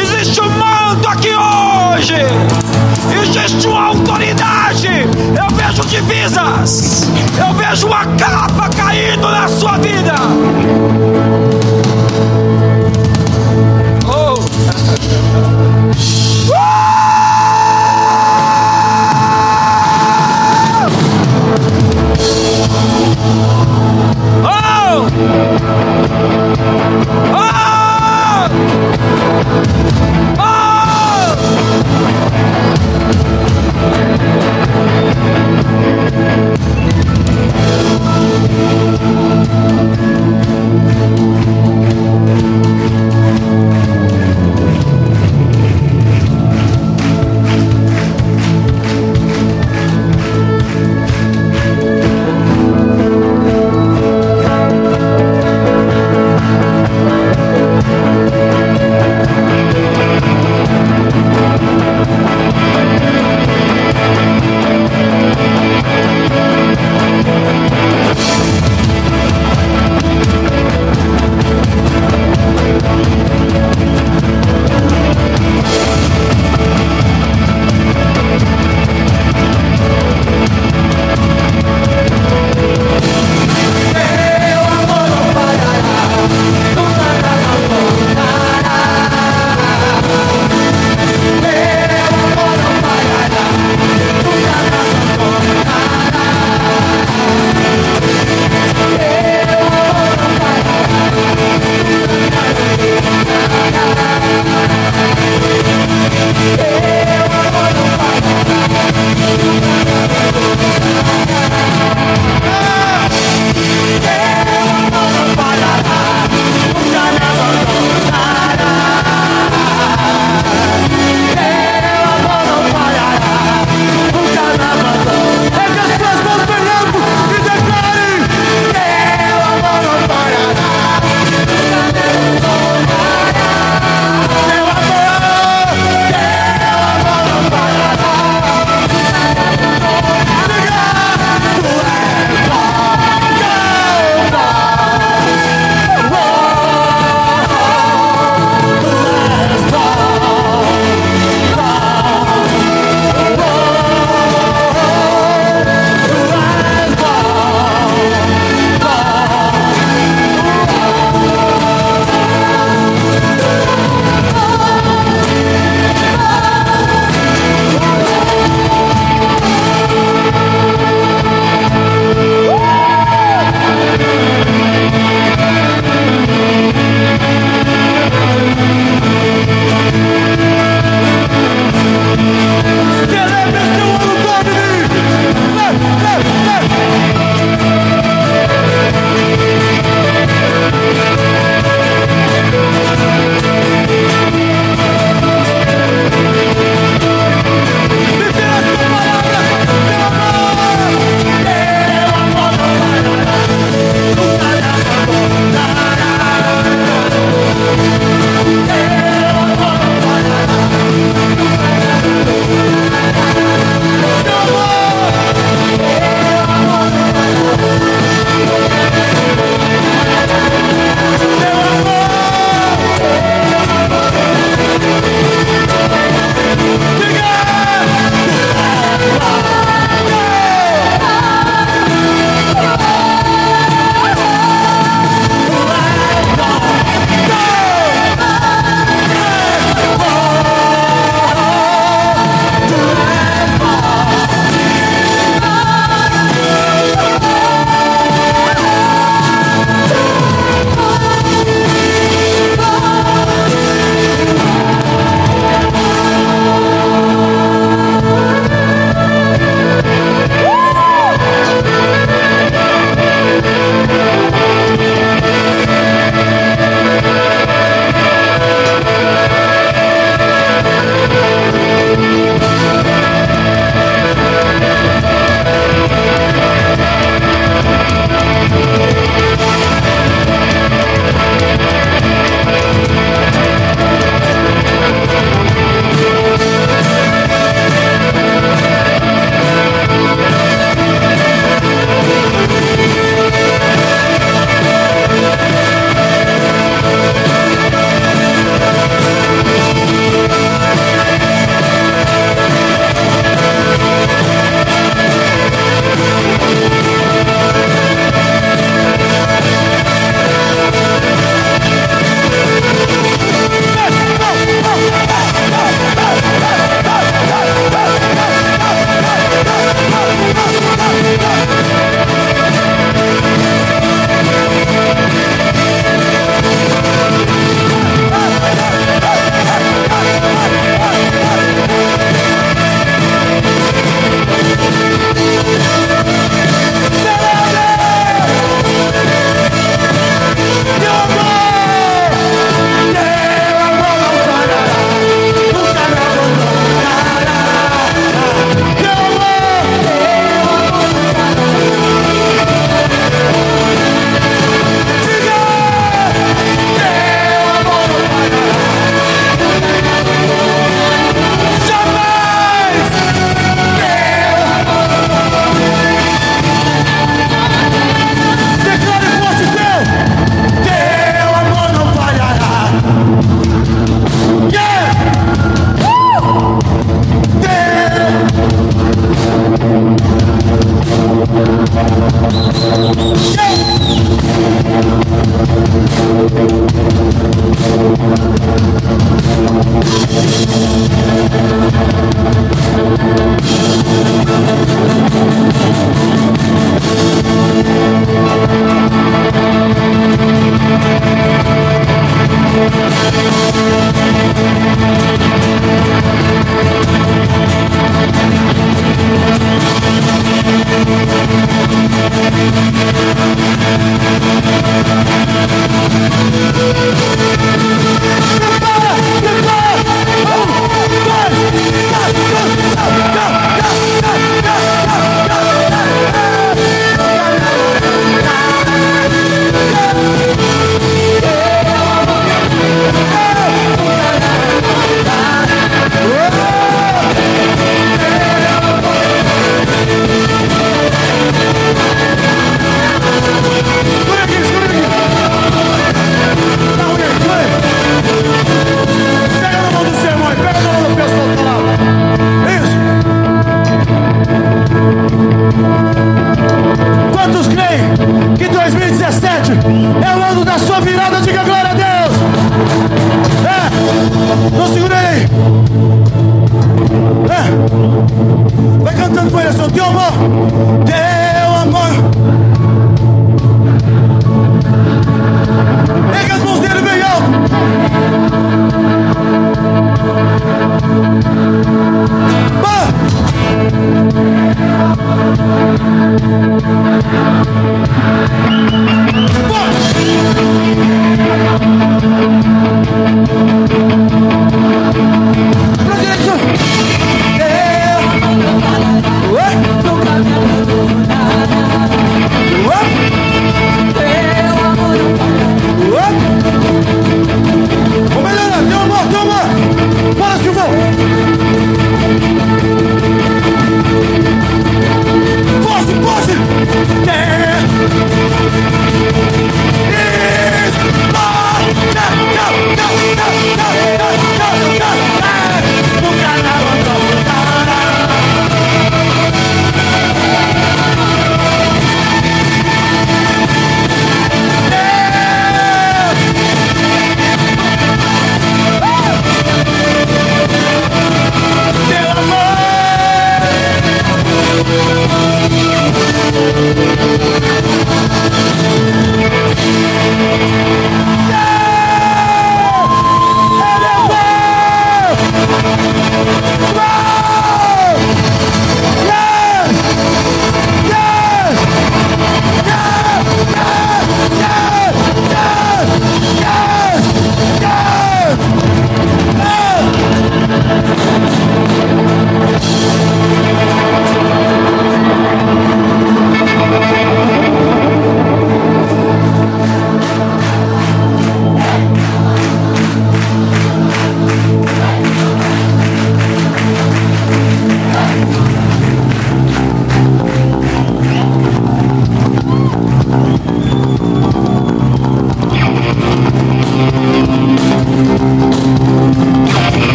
Existe 0.00 0.40
um 0.40 0.50
manto 0.50 1.08
aqui 1.08 1.30
hoje, 1.34 2.14
existe 3.12 3.66
uma 3.66 3.86
autoridade. 3.86 4.88
Eu 4.88 5.56
vejo 5.56 5.82
divisas, 5.88 7.08
eu 7.38 7.54
vejo 7.54 7.86
uma 7.86 8.04
capa 8.16 8.68
caindo 8.76 9.28
na 9.28 9.48
sua 9.48 9.78
vida. 9.78 10.14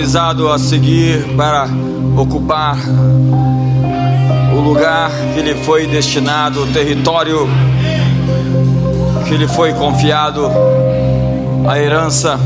Autorizado 0.00 0.50
a 0.50 0.58
seguir 0.58 1.34
para 1.36 1.68
ocupar 2.16 2.78
o 4.56 4.60
lugar 4.60 5.10
que 5.34 5.42
lhe 5.42 5.54
foi 5.62 5.86
destinado, 5.86 6.62
o 6.62 6.66
território 6.68 7.46
que 9.28 9.36
lhe 9.36 9.46
foi 9.46 9.74
confiado, 9.74 10.50
a 11.68 11.78
herança, 11.78 12.40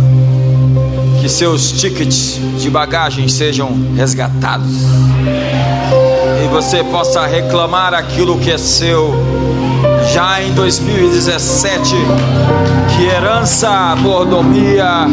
que 1.21 1.29
seus 1.29 1.71
tickets 1.73 2.41
de 2.59 2.69
bagagem 2.69 3.29
sejam 3.29 3.71
resgatados. 3.95 4.75
E 6.45 6.49
você 6.49 6.83
possa 6.83 7.25
reclamar 7.25 7.95
aquilo 7.95 8.39
que 8.41 8.51
é 8.51 8.59
seu. 8.59 9.15
Já 10.13 10.43
em 10.43 10.53
2017, 10.55 11.95
que 12.97 13.05
herança, 13.05 13.95
mordomia, 13.97 15.07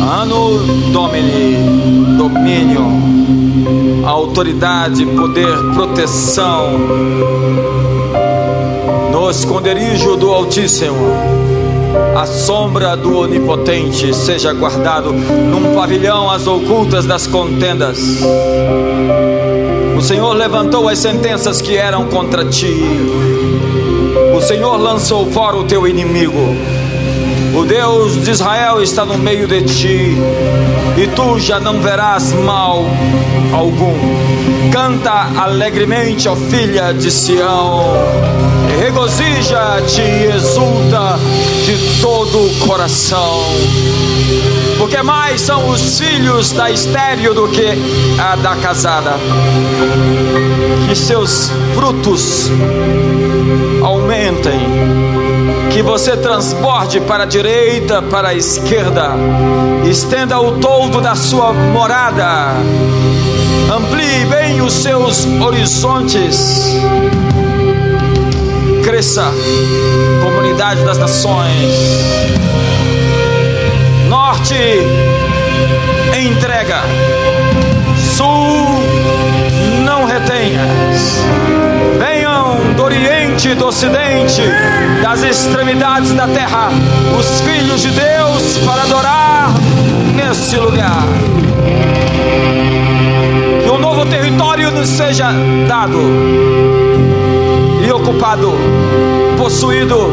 ano 0.00 0.58
domini, 0.92 2.16
domínio, 2.16 4.06
autoridade, 4.06 5.04
poder, 5.06 5.56
proteção, 5.74 6.78
no 9.12 9.30
esconderijo 9.30 10.16
do 10.16 10.32
Altíssimo, 10.32 10.96
a 12.16 12.24
sombra 12.26 12.96
do 12.96 13.18
Onipotente 13.18 14.14
seja 14.14 14.52
guardado 14.52 15.12
num 15.12 15.74
pavilhão 15.74 16.30
às 16.30 16.46
ocultas 16.46 17.04
das 17.04 17.26
contendas. 17.26 17.98
O 19.96 20.02
Senhor 20.02 20.32
levantou 20.32 20.88
as 20.88 20.98
sentenças 20.98 21.60
que 21.60 21.76
eram 21.76 22.06
contra 22.06 22.44
ti. 22.44 22.74
O 24.34 24.40
Senhor 24.40 24.76
lançou 24.78 25.30
fora 25.30 25.56
o 25.56 25.64
teu 25.64 25.86
inimigo. 25.86 26.79
O 27.60 27.64
Deus 27.66 28.24
de 28.24 28.30
Israel 28.30 28.80
está 28.80 29.04
no 29.04 29.18
meio 29.18 29.46
de 29.46 29.60
ti, 29.60 30.16
e 30.96 31.06
tu 31.14 31.38
já 31.38 31.60
não 31.60 31.78
verás 31.78 32.32
mal 32.32 32.86
algum. 33.52 33.94
Canta 34.72 35.28
alegremente, 35.36 36.26
ó 36.26 36.34
filha 36.34 36.94
de 36.94 37.10
Sião, 37.10 37.82
regozija-te 38.80 40.00
e 40.00 40.32
exulta 40.34 41.18
de 41.62 42.00
todo 42.00 42.46
o 42.46 42.54
coração, 42.66 43.42
porque 44.78 45.02
mais 45.02 45.42
são 45.42 45.68
os 45.68 45.98
filhos 45.98 46.52
da 46.52 46.70
estéreo 46.70 47.34
do 47.34 47.46
que 47.48 47.78
a 48.18 48.36
da 48.36 48.56
casada, 48.56 49.16
que 50.88 50.94
seus 50.94 51.52
frutos 51.74 52.50
aumentem, 53.82 54.60
que 55.70 55.82
você 55.82 56.16
transborde 56.16 57.00
para 57.00 57.22
a 57.22 57.26
direita, 57.26 58.02
para 58.02 58.30
a 58.30 58.34
esquerda, 58.34 59.12
estenda 59.88 60.38
o 60.40 60.58
toldo 60.58 61.00
da 61.00 61.14
sua 61.14 61.52
morada, 61.52 62.54
amplie 63.72 64.24
bem 64.26 64.60
os 64.60 64.72
seus 64.72 65.24
horizontes, 65.24 66.76
cresça, 68.82 69.32
comunidade 70.22 70.84
das 70.84 70.98
nações, 70.98 71.72
norte, 74.08 74.54
entrega, 76.20 76.82
sul, 78.16 78.66
não 79.84 80.04
retenhas, 80.04 81.22
venham 81.96 82.74
do 82.74 82.82
Oriente 82.82 83.19
do 83.48 83.66
Ocidente, 83.68 84.42
das 85.02 85.22
extremidades 85.22 86.12
da 86.12 86.28
terra, 86.28 86.68
os 87.18 87.40
filhos 87.40 87.80
de 87.80 87.88
Deus 87.88 88.58
para 88.66 88.82
adorar 88.82 89.50
nesse 90.14 90.56
lugar. 90.58 91.02
Que 93.64 93.70
um 93.70 93.78
novo 93.78 94.04
território 94.04 94.70
nos 94.70 94.90
seja 94.90 95.32
dado 95.66 95.98
e 97.82 97.90
ocupado, 97.90 98.52
possuído, 99.38 100.12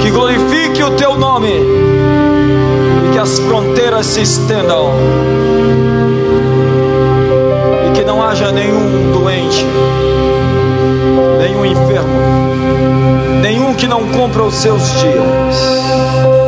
que 0.00 0.10
glorifique 0.10 0.82
o 0.82 0.92
teu 0.92 1.14
nome 1.14 1.52
e 3.06 3.12
que 3.12 3.18
as 3.18 3.38
fronteiras 3.38 4.06
se 4.06 4.22
estendam 4.22 4.94
e 7.86 7.90
que 7.92 8.02
não 8.02 8.22
haja 8.22 8.50
nenhum 8.50 9.12
doente, 9.12 9.66
nenhum 11.38 11.66
enfermo, 11.66 12.51
nenhum 13.40 13.74
que 13.74 13.86
não 13.86 14.06
cumpra 14.08 14.42
os 14.42 14.54
seus 14.54 14.82
dias. 15.00 16.41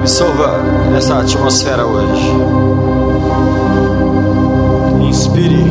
Absorva 0.00 0.56
essa 0.96 1.18
atmosfera 1.20 1.84
hoje. 1.84 2.26
Inspire 5.02 5.62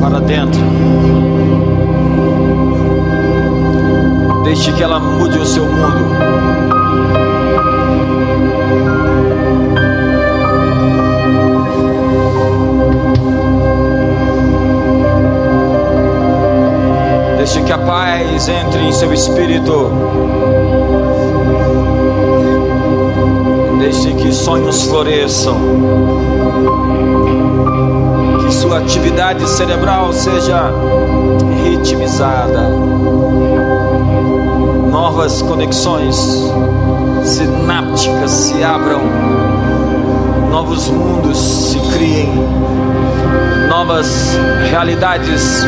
para 0.00 0.20
dentro. 0.20 0.58
Deixe 4.42 4.72
que 4.72 4.82
ela 4.82 4.98
mude 4.98 5.38
o 5.38 5.44
seu 5.44 5.66
mundo. 5.66 6.16
Deixe 17.36 17.60
que 17.60 17.72
a 17.72 17.78
paz 17.78 18.48
entre 18.48 18.80
em 18.80 18.92
seu 18.92 19.12
espírito. 19.12 19.92
Deixe 23.78 24.12
que 24.14 24.32
sonhos 24.32 24.84
floresçam. 24.84 25.56
Que 28.44 28.52
sua 28.52 28.78
atividade 28.78 29.48
cerebral 29.48 30.12
seja 30.12 30.70
ritmizada. 31.62 32.68
Novas 34.90 35.42
conexões 35.42 36.16
sinápticas 37.24 38.30
se 38.30 38.62
abram. 38.64 39.02
Novos 40.50 40.88
mundos 40.88 41.38
se 41.38 41.78
criem. 41.92 42.32
Novas 43.68 44.36
realidades 44.70 45.64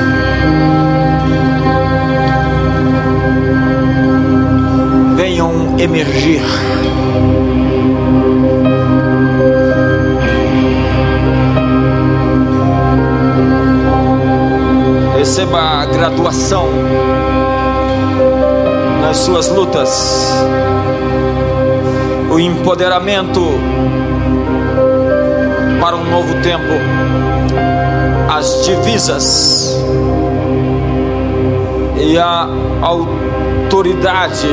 venham 5.16 5.78
emergir. 5.78 6.42
Receba 15.30 15.60
a 15.60 15.86
graduação 15.86 16.66
nas 19.00 19.16
suas 19.18 19.48
lutas, 19.48 20.28
o 22.28 22.40
empoderamento 22.40 23.40
para 25.80 25.94
um 25.94 26.04
novo 26.10 26.34
tempo, 26.42 26.72
as 28.28 28.64
divisas. 28.64 29.76
E 31.96 32.18
a 32.18 32.48
autoridade 32.82 34.48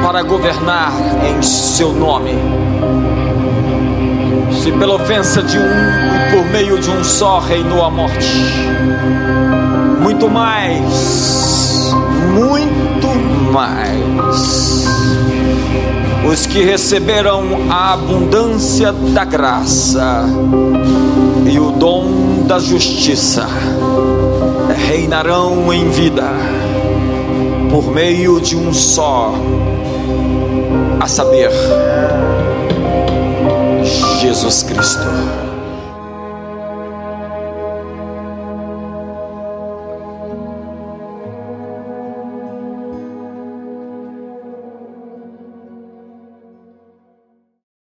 para 0.00 0.22
governar 0.22 0.92
em 1.28 1.42
seu 1.42 1.92
nome. 1.92 2.38
Se 4.68 4.72
pela 4.72 4.96
ofensa 4.96 5.42
de 5.42 5.58
um 5.58 5.62
e 5.62 6.30
por 6.30 6.44
meio 6.52 6.78
de 6.78 6.90
um 6.90 7.02
só 7.02 7.38
reinou 7.38 7.82
a 7.82 7.90
morte, 7.90 8.28
muito 9.98 10.28
mais, 10.28 11.90
muito 12.34 13.08
mais. 13.50 14.84
Os 16.30 16.44
que 16.44 16.62
receberam 16.62 17.70
a 17.70 17.94
abundância 17.94 18.92
da 18.92 19.24
graça 19.24 20.26
e 21.50 21.58
o 21.58 21.70
dom 21.70 22.42
da 22.46 22.58
justiça 22.58 23.48
reinarão 24.86 25.72
em 25.72 25.88
vida 25.88 26.30
por 27.70 27.90
meio 27.90 28.38
de 28.38 28.54
um 28.54 28.74
só, 28.74 29.32
a 31.00 31.08
saber, 31.08 31.50
Jesus 34.20 34.64
Cristo. 34.64 35.47